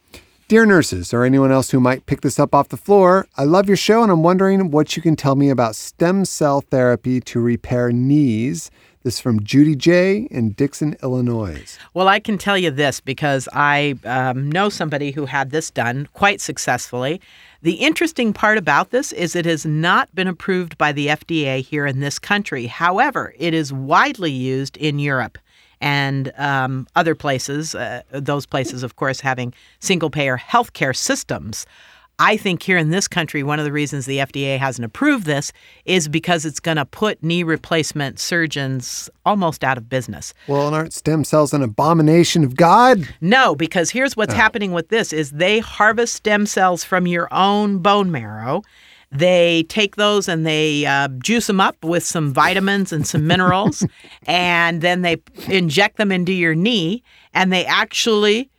dear 0.48 0.66
nurses 0.66 1.14
or 1.14 1.24
anyone 1.24 1.52
else 1.52 1.70
who 1.70 1.80
might 1.80 2.06
pick 2.08 2.22
this 2.22 2.40
up 2.40 2.56
off 2.56 2.70
the 2.70 2.78
floor, 2.78 3.28
I 3.38 3.44
love 3.44 3.68
your 3.68 3.78
show 3.78 4.02
and 4.02 4.12
I'm 4.12 4.24
wondering 4.24 4.72
what 4.72 4.96
you 4.96 5.02
can 5.02 5.16
tell 5.16 5.36
me 5.36 5.50
about 5.50 5.76
stem 5.76 6.26
cell 6.26 6.62
therapy 6.62 7.20
to 7.22 7.40
repair 7.40 7.92
knees. 7.92 8.72
This 9.08 9.16
is 9.16 9.22
from 9.22 9.42
Judy 9.42 9.78
J. 9.78 10.28
in 10.32 10.50
Dixon, 10.50 10.98
Illinois. 11.02 11.78
Well, 11.94 12.10
I 12.10 12.20
can 12.20 12.38
tell 12.38 12.58
you 12.58 12.72
this 12.72 13.00
because 13.00 13.48
I 13.54 13.96
um, 14.04 14.52
know 14.52 14.68
somebody 14.68 15.12
who 15.12 15.26
had 15.26 15.50
this 15.50 15.72
done 15.72 16.10
quite 16.12 16.42
successfully. 16.42 17.22
The 17.62 17.76
interesting 17.76 18.34
part 18.34 18.58
about 18.58 18.90
this 18.90 19.14
is 19.14 19.34
it 19.34 19.46
has 19.46 19.66
not 19.66 20.14
been 20.14 20.28
approved 20.28 20.78
by 20.78 20.92
the 20.92 21.08
FDA 21.08 21.62
here 21.62 21.86
in 21.86 22.02
this 22.02 22.20
country. 22.20 22.66
However, 22.66 23.34
it 23.40 23.54
is 23.54 23.72
widely 23.72 24.32
used 24.32 24.76
in 24.76 25.00
Europe 25.00 25.38
and 25.80 26.34
um, 26.38 26.86
other 26.98 27.16
places, 27.16 27.76
uh, 27.76 28.02
those 28.12 28.46
places, 28.46 28.84
of 28.84 28.98
course, 28.98 29.22
having 29.22 29.54
single 29.80 30.10
payer 30.10 30.38
healthcare 30.38 30.94
systems. 30.94 31.66
I 32.20 32.36
think 32.36 32.64
here 32.64 32.78
in 32.80 32.90
this 32.90 33.08
country, 33.08 33.44
one 33.44 33.60
of 33.60 33.66
the 33.66 33.72
reasons 33.72 34.08
the 34.08 34.18
FDA 34.18 34.58
hasn't 34.58 34.86
approved 34.86 35.26
this 35.28 35.52
is 35.86 36.08
because 36.08 36.46
it's 36.46 36.60
going 36.60 36.78
to 36.78 36.86
put 36.86 37.22
knee 37.22 37.44
replacement 37.44 38.20
surgeons 38.20 39.08
almost 39.24 39.64
out 39.64 39.78
of 39.78 39.88
business. 39.88 40.34
Well, 40.48 40.66
and 40.66 40.76
aren't 40.76 40.94
stem 40.94 41.24
cells 41.24 41.54
an 41.54 41.62
abomination 41.62 42.44
of 42.44 42.56
God? 42.56 43.08
No, 43.22 43.54
because 43.56 43.92
here's 43.92 44.18
what's 44.18 44.34
Oh. 44.34 44.38
happening 44.38 44.72
with 44.72 44.90
this 44.90 45.14
is 45.14 45.30
they 45.32 45.60
harvest 45.60 46.16
stem 46.16 46.48
cells 46.48 46.84
from 46.84 47.06
your 47.06 47.28
own 47.32 47.80
bone 47.80 48.10
marrow. 48.12 48.64
They 49.12 49.64
take 49.70 49.96
those 49.96 50.28
and 50.28 50.46
they 50.46 50.86
uh, 50.88 51.10
juice 51.24 51.46
them 51.48 51.62
up 51.62 51.78
with 51.86 52.04
some 52.04 52.34
vitamins 52.34 52.92
and 52.92 53.06
some 53.08 53.28
minerals, 53.28 53.86
and 54.26 54.82
then 54.82 55.04
they 55.04 55.22
inject 55.48 55.98
them 55.98 56.12
into 56.12 56.34
your 56.34 56.56
knee, 56.56 57.04
and 57.34 57.54
they 57.54 57.64
actually, 57.66 58.50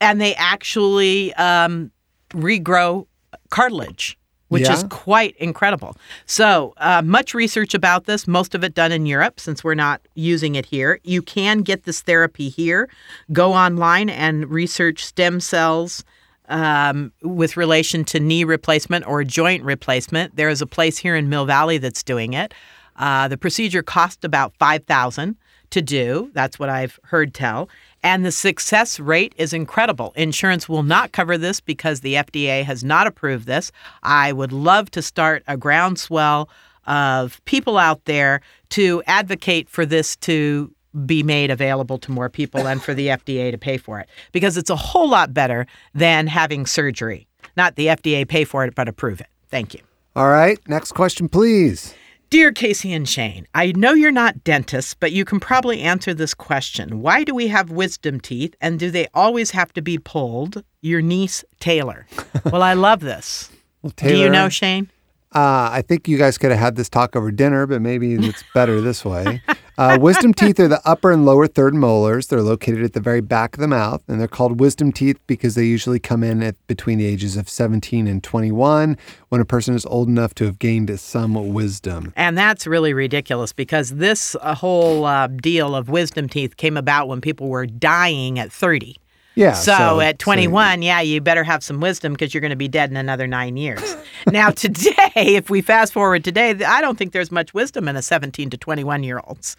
and 0.00 0.20
they 0.20 0.34
actually 0.34 1.32
um, 1.34 1.90
regrow 2.30 3.06
cartilage, 3.50 4.16
which 4.48 4.68
is 4.68 4.84
quite 4.90 5.36
incredible. 5.36 5.96
So, 6.26 6.74
uh, 6.78 7.02
much 7.02 7.34
research 7.34 7.74
about 7.74 8.06
this, 8.06 8.26
most 8.26 8.54
of 8.54 8.64
it 8.64 8.74
done 8.74 8.90
in 8.90 9.06
Europe 9.06 9.38
since 9.38 9.62
we're 9.62 9.74
not 9.74 10.00
using 10.14 10.56
it 10.56 10.66
here. 10.66 10.98
You 11.04 11.22
can 11.22 11.62
get 11.62 11.84
this 11.84 12.00
therapy 12.00 12.48
here. 12.48 12.88
Go 13.32 13.52
online 13.52 14.10
and 14.10 14.50
research 14.50 15.04
stem 15.04 15.40
cells. 15.40 16.04
Um, 16.48 17.12
with 17.22 17.56
relation 17.56 18.04
to 18.06 18.18
knee 18.18 18.42
replacement 18.42 19.06
or 19.06 19.22
joint 19.22 19.62
replacement, 19.62 20.34
there 20.34 20.48
is 20.48 20.60
a 20.60 20.66
place 20.66 20.98
here 20.98 21.14
in 21.14 21.28
Mill 21.28 21.46
Valley 21.46 21.78
that's 21.78 22.02
doing 22.02 22.32
it. 22.32 22.52
Uh, 22.96 23.28
the 23.28 23.38
procedure 23.38 23.84
cost 23.84 24.24
about 24.24 24.52
five 24.58 24.84
thousand 24.84 25.36
to 25.70 25.80
do. 25.80 26.30
That's 26.34 26.58
what 26.58 26.68
I've 26.68 26.98
heard 27.04 27.34
tell. 27.34 27.68
And 28.02 28.24
the 28.24 28.32
success 28.32 28.98
rate 28.98 29.34
is 29.36 29.52
incredible. 29.52 30.12
Insurance 30.16 30.68
will 30.68 30.82
not 30.82 31.12
cover 31.12 31.36
this 31.36 31.60
because 31.60 32.00
the 32.00 32.14
FDA 32.14 32.64
has 32.64 32.82
not 32.82 33.06
approved 33.06 33.46
this. 33.46 33.72
I 34.02 34.32
would 34.32 34.52
love 34.52 34.90
to 34.92 35.02
start 35.02 35.42
a 35.46 35.56
groundswell 35.56 36.48
of 36.86 37.44
people 37.44 37.76
out 37.76 38.04
there 38.06 38.40
to 38.70 39.02
advocate 39.06 39.68
for 39.68 39.84
this 39.84 40.16
to 40.16 40.74
be 41.06 41.22
made 41.22 41.50
available 41.50 41.98
to 41.98 42.10
more 42.10 42.28
people 42.28 42.66
and 42.66 42.82
for 42.82 42.94
the 42.94 43.06
FDA 43.18 43.50
to 43.50 43.58
pay 43.58 43.76
for 43.76 44.00
it 44.00 44.08
because 44.32 44.56
it's 44.56 44.70
a 44.70 44.76
whole 44.76 45.08
lot 45.08 45.32
better 45.34 45.66
than 45.94 46.26
having 46.26 46.66
surgery. 46.66 47.26
Not 47.56 47.76
the 47.76 47.86
FDA 47.86 48.26
pay 48.26 48.44
for 48.44 48.64
it, 48.64 48.74
but 48.74 48.88
approve 48.88 49.20
it. 49.20 49.28
Thank 49.48 49.74
you. 49.74 49.80
All 50.16 50.28
right, 50.28 50.58
next 50.68 50.92
question, 50.92 51.28
please. 51.28 51.94
Dear 52.30 52.52
Casey 52.52 52.92
and 52.92 53.08
Shane, 53.08 53.48
I 53.56 53.72
know 53.72 53.92
you're 53.92 54.12
not 54.12 54.44
dentists, 54.44 54.94
but 54.94 55.10
you 55.10 55.24
can 55.24 55.40
probably 55.40 55.80
answer 55.80 56.14
this 56.14 56.32
question. 56.32 57.02
Why 57.02 57.24
do 57.24 57.34
we 57.34 57.48
have 57.48 57.72
wisdom 57.72 58.20
teeth 58.20 58.54
and 58.60 58.78
do 58.78 58.88
they 58.88 59.08
always 59.14 59.50
have 59.50 59.72
to 59.72 59.82
be 59.82 59.98
pulled? 59.98 60.62
Your 60.80 61.02
niece, 61.02 61.44
Taylor. 61.58 62.06
well, 62.52 62.62
I 62.62 62.74
love 62.74 63.00
this. 63.00 63.50
Well, 63.82 63.92
do 63.96 64.16
you 64.16 64.30
know, 64.30 64.48
Shane? 64.48 64.88
Uh, 65.34 65.70
I 65.72 65.82
think 65.82 66.06
you 66.06 66.18
guys 66.18 66.38
could 66.38 66.52
have 66.52 66.60
had 66.60 66.76
this 66.76 66.88
talk 66.88 67.16
over 67.16 67.32
dinner, 67.32 67.66
but 67.66 67.82
maybe 67.82 68.14
it's 68.14 68.44
better 68.54 68.80
this 68.80 69.04
way. 69.04 69.42
Uh, 69.80 69.96
wisdom 69.98 70.34
teeth 70.34 70.60
are 70.60 70.68
the 70.68 70.82
upper 70.84 71.10
and 71.10 71.24
lower 71.24 71.46
third 71.46 71.74
molars. 71.74 72.26
They're 72.26 72.42
located 72.42 72.84
at 72.84 72.92
the 72.92 73.00
very 73.00 73.22
back 73.22 73.54
of 73.54 73.62
the 73.62 73.66
mouth, 73.66 74.02
and 74.08 74.20
they're 74.20 74.28
called 74.28 74.60
wisdom 74.60 74.92
teeth 74.92 75.18
because 75.26 75.54
they 75.54 75.64
usually 75.64 75.98
come 75.98 76.22
in 76.22 76.42
at 76.42 76.54
between 76.66 76.98
the 76.98 77.06
ages 77.06 77.34
of 77.34 77.48
17 77.48 78.06
and 78.06 78.22
21 78.22 78.98
when 79.30 79.40
a 79.40 79.44
person 79.46 79.74
is 79.74 79.86
old 79.86 80.06
enough 80.06 80.34
to 80.34 80.44
have 80.44 80.58
gained 80.58 81.00
some 81.00 81.54
wisdom. 81.54 82.12
And 82.14 82.36
that's 82.36 82.66
really 82.66 82.92
ridiculous 82.92 83.54
because 83.54 83.94
this 83.94 84.36
uh, 84.42 84.54
whole 84.54 85.06
uh, 85.06 85.28
deal 85.28 85.74
of 85.74 85.88
wisdom 85.88 86.28
teeth 86.28 86.58
came 86.58 86.76
about 86.76 87.08
when 87.08 87.22
people 87.22 87.48
were 87.48 87.64
dying 87.64 88.38
at 88.38 88.52
30. 88.52 88.96
Yeah. 89.40 89.54
So, 89.54 90.00
at 90.00 90.18
21, 90.18 90.82
yeah, 90.82 91.00
you 91.00 91.22
better 91.22 91.44
have 91.44 91.64
some 91.64 91.80
wisdom 91.80 92.12
because 92.12 92.34
you're 92.34 92.42
going 92.42 92.50
to 92.50 92.56
be 92.56 92.68
dead 92.68 92.90
in 92.90 92.96
another 92.98 93.26
nine 93.26 93.56
years. 93.56 93.96
now, 94.26 94.50
today, 94.50 95.10
if 95.14 95.48
we 95.48 95.62
fast 95.62 95.94
forward 95.94 96.24
today, 96.24 96.50
I 96.62 96.82
don't 96.82 96.98
think 96.98 97.12
there's 97.12 97.32
much 97.32 97.54
wisdom 97.54 97.88
in 97.88 97.96
a 97.96 98.02
17 98.02 98.50
to 98.50 98.58
21 98.58 99.02
year 99.02 99.22
olds. 99.24 99.56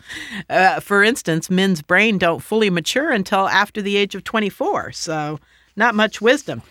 Uh, 0.52 0.80
for 0.82 1.04
instance, 1.04 1.50
men's 1.50 1.82
brain 1.82 2.20
don't 2.20 2.42
fully 2.42 2.70
mature 2.70 3.12
until 3.12 3.48
after 3.48 3.82
the 3.82 3.98
age 3.98 4.14
of 4.14 4.24
24. 4.24 4.92
So, 4.92 5.40
not 5.76 5.96
much 5.96 6.22
wisdom. 6.22 6.62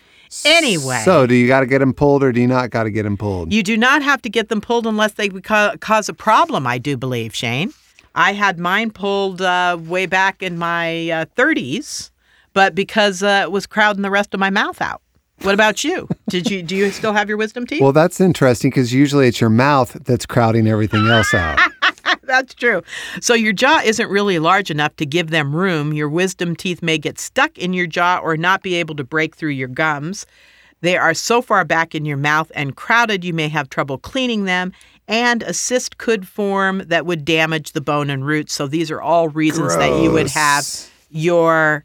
Anyway. 0.45 1.03
So, 1.05 1.27
do 1.27 1.35
you 1.35 1.49
got 1.49 1.61
to 1.61 1.67
get 1.67 1.81
them 1.81 1.93
pulled 1.93 2.23
or 2.23 2.31
do 2.31 2.41
you 2.41 2.47
not 2.47 2.71
got 2.71 2.85
to 2.85 2.91
get 2.93 3.03
them 3.03 3.17
pulled? 3.17 3.53
You 3.53 3.65
do 3.65 3.77
not 3.77 4.03
have 4.03 4.23
to 4.23 4.29
get 4.29 4.51
them 4.51 4.61
pulled 4.61 4.87
unless 4.87 5.15
they 5.15 5.31
ca- 5.31 5.75
cause 5.81 6.09
a 6.09 6.15
problem, 6.15 6.65
I 6.65 6.79
do 6.79 6.97
believe, 6.97 7.35
Shane. 7.35 7.73
I 8.15 8.33
had 8.35 8.59
mine 8.59 8.93
pulled 8.93 9.43
uh, 9.43 9.79
way 9.81 10.07
back 10.07 10.43
in 10.43 10.59
my 10.59 11.11
uh, 11.11 11.25
30s, 11.37 12.10
but 12.53 12.75
because 12.75 13.23
uh, 13.23 13.43
it 13.45 13.53
was 13.53 13.67
crowding 13.67 14.03
the 14.03 14.11
rest 14.11 14.35
of 14.35 14.41
my 14.41 14.51
mouth 14.51 14.81
out. 14.81 15.03
What 15.43 15.55
about 15.55 15.85
you? 15.85 16.07
Did 16.29 16.51
you 16.51 16.63
do 16.63 16.77
you 16.77 16.91
still 16.91 17.15
have 17.15 17.29
your 17.29 17.39
wisdom 17.39 17.67
teeth? 17.67 17.81
Well, 17.81 17.95
that's 17.95 18.21
interesting 18.21 18.71
because 18.71 18.93
usually 18.93 19.27
it's 19.27 19.41
your 19.41 19.51
mouth 19.51 19.93
that's 20.05 20.27
crowding 20.27 20.67
everything 20.67 21.07
else 21.07 21.33
out. 21.33 21.59
That's 22.25 22.55
true. 22.55 22.83
So 23.21 23.35
your 23.35 23.53
jaw 23.53 23.81
isn't 23.85 24.09
really 24.09 24.39
large 24.39 24.71
enough 24.71 24.95
to 24.97 25.07
give 25.07 25.31
them 25.31 25.55
room. 25.55 25.93
Your 25.93 26.09
wisdom 26.09 26.55
teeth 26.55 26.81
may 26.81 26.97
get 26.97 27.19
stuck 27.19 27.59
in 27.59 27.73
your 27.73 27.89
jaw 27.89 28.21
or 28.23 28.37
not 28.37 28.63
be 28.63 28.77
able 28.77 28.95
to 28.97 29.05
break 29.05 29.35
through 29.35 29.51
your 29.51 29.67
gums. 29.67 30.27
They 30.81 30.97
are 30.97 31.13
so 31.13 31.43
far 31.43 31.65
back 31.65 31.93
in 31.93 32.05
your 32.05 32.17
mouth 32.17 32.51
and 32.55 32.77
crowded 32.77 33.25
you 33.25 33.35
may 33.35 33.49
have 33.49 33.69
trouble 33.69 33.99
cleaning 33.99 34.45
them. 34.45 34.73
And 35.09 35.43
a 35.43 35.53
cyst 35.53 35.99
could 35.99 36.29
form 36.29 36.85
that 36.87 37.05
would 37.05 37.25
damage 37.25 37.73
the 37.73 37.81
bone 37.81 38.11
and 38.11 38.25
roots. 38.25 38.55
So 38.55 38.69
these 38.69 38.93
are 38.93 39.01
all 39.01 39.29
reasons 39.29 39.75
that 39.77 40.01
you 40.01 40.13
would 40.13 40.29
have 40.29 40.69
your 41.11 41.85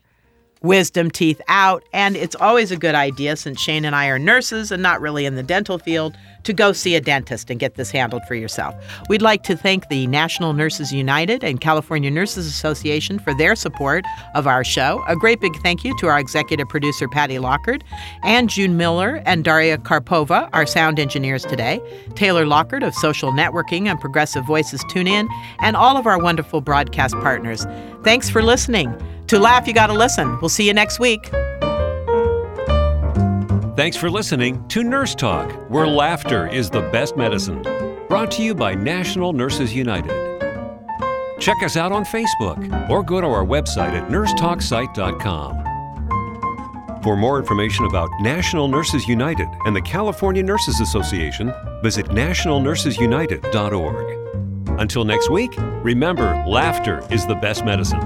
wisdom 0.62 1.12
teeth 1.12 1.42
out. 1.48 1.84
And 1.94 2.16
it's 2.16 2.36
always 2.36 2.72
a 2.72 2.78
good 2.78 2.96
idea, 2.96 3.36
since 3.36 3.62
Shane 3.62 3.86
and 3.86 3.96
I 3.96 4.08
are 4.08 4.20
nurses 4.20 4.72
and 4.72 4.82
not 4.82 5.02
really 5.02 5.26
in 5.26 5.36
the 5.36 5.44
dental 5.44 5.78
field, 5.78 6.16
to 6.44 6.54
go 6.54 6.74
see 6.74 6.96
a 6.96 7.02
dentist 7.02 7.50
and 7.50 7.60
get 7.60 7.76
this 7.76 7.90
handled 7.90 8.22
for 8.28 8.36
yourself. 8.36 8.76
We'd 9.10 9.22
like 9.22 9.44
to 9.44 9.58
thank 9.58 9.90
the 9.90 10.06
National 10.08 10.54
Nurses 10.54 10.94
United 10.94 11.44
and 11.44 11.60
California 11.60 12.12
Nurses 12.12 12.46
Association 12.46 13.18
for 13.18 13.34
their 13.34 13.56
support 13.56 14.06
of 14.36 14.46
our 14.46 14.64
show. 14.64 15.04
A 15.08 15.16
great 15.16 15.42
big 15.42 15.56
thank 15.64 15.84
you 15.84 15.98
to 15.98 16.08
our 16.08 16.20
executive 16.20 16.70
producer, 16.70 17.08
Patty 17.08 17.40
Lockard, 17.40 17.84
and 18.24 18.50
June 18.50 18.78
Miller 18.78 19.24
and 19.26 19.44
Daria 19.44 19.78
Karpova, 19.78 20.50
our 20.54 20.68
sound 20.68 21.00
engineers 21.00 21.44
today, 21.46 21.82
Taylor 22.14 22.46
Lockard 22.46 22.84
of 22.84 22.94
Social 22.94 23.32
Networking 23.32 23.88
and 23.88 24.00
Progressive 24.00 24.46
Voices 24.46 24.84
Tune 24.90 25.08
In, 25.08 25.28
and 25.60 25.76
all 25.76 25.98
of 25.98 26.06
our 26.06 26.20
wonderful 26.20 26.62
broadcast 26.62 27.16
partners. 27.16 27.66
Thanks 28.04 28.30
for 28.30 28.44
listening. 28.44 28.96
To 29.28 29.40
laugh, 29.40 29.68
you 29.68 29.74
got 29.74 29.88
to 29.88 29.94
listen. 29.94 30.40
We'll 30.40 30.50
see 30.50 30.68
you 30.68 30.74
next 30.74 31.00
week. 31.00 31.32
Thanks 33.76 33.98
for 33.98 34.10
listening 34.10 34.66
to 34.70 34.84
Nurse 34.84 35.14
Talk, 35.16 35.52
where 35.70 35.86
laughter 35.86 36.48
is 36.48 36.70
the 36.70 36.82
best 36.92 37.18
medicine. 37.18 37.62
Brought 38.08 38.32
to 38.32 38.44
you 38.44 38.56
by 38.56 38.74
National 38.76 39.34
Nurses 39.34 39.74
United. 39.74 40.14
Check 41.40 41.62
us 41.62 41.76
out 41.76 41.92
on 41.92 42.06
Facebook 42.06 42.90
or 42.90 43.04
go 43.04 43.20
to 43.20 43.28
our 43.28 43.44
website 43.44 43.92
at 43.92 44.10
nursetalksite.com. 44.10 45.64
For 47.04 47.18
more 47.18 47.38
information 47.38 47.86
about 47.86 48.10
National 48.22 48.68
Nurses 48.68 49.08
United 49.08 49.48
and 49.66 49.76
the 49.76 49.82
California 49.82 50.42
Nurses 50.42 50.80
Association, 50.80 51.54
visit 51.84 52.08
nationalnursesunited.org. 52.08 54.80
Until 54.80 55.06
next 55.06 55.30
week, 55.30 55.54
remember 55.84 56.44
laughter 56.48 57.06
is 57.12 57.28
the 57.28 57.36
best 57.36 57.64
medicine. 57.66 58.02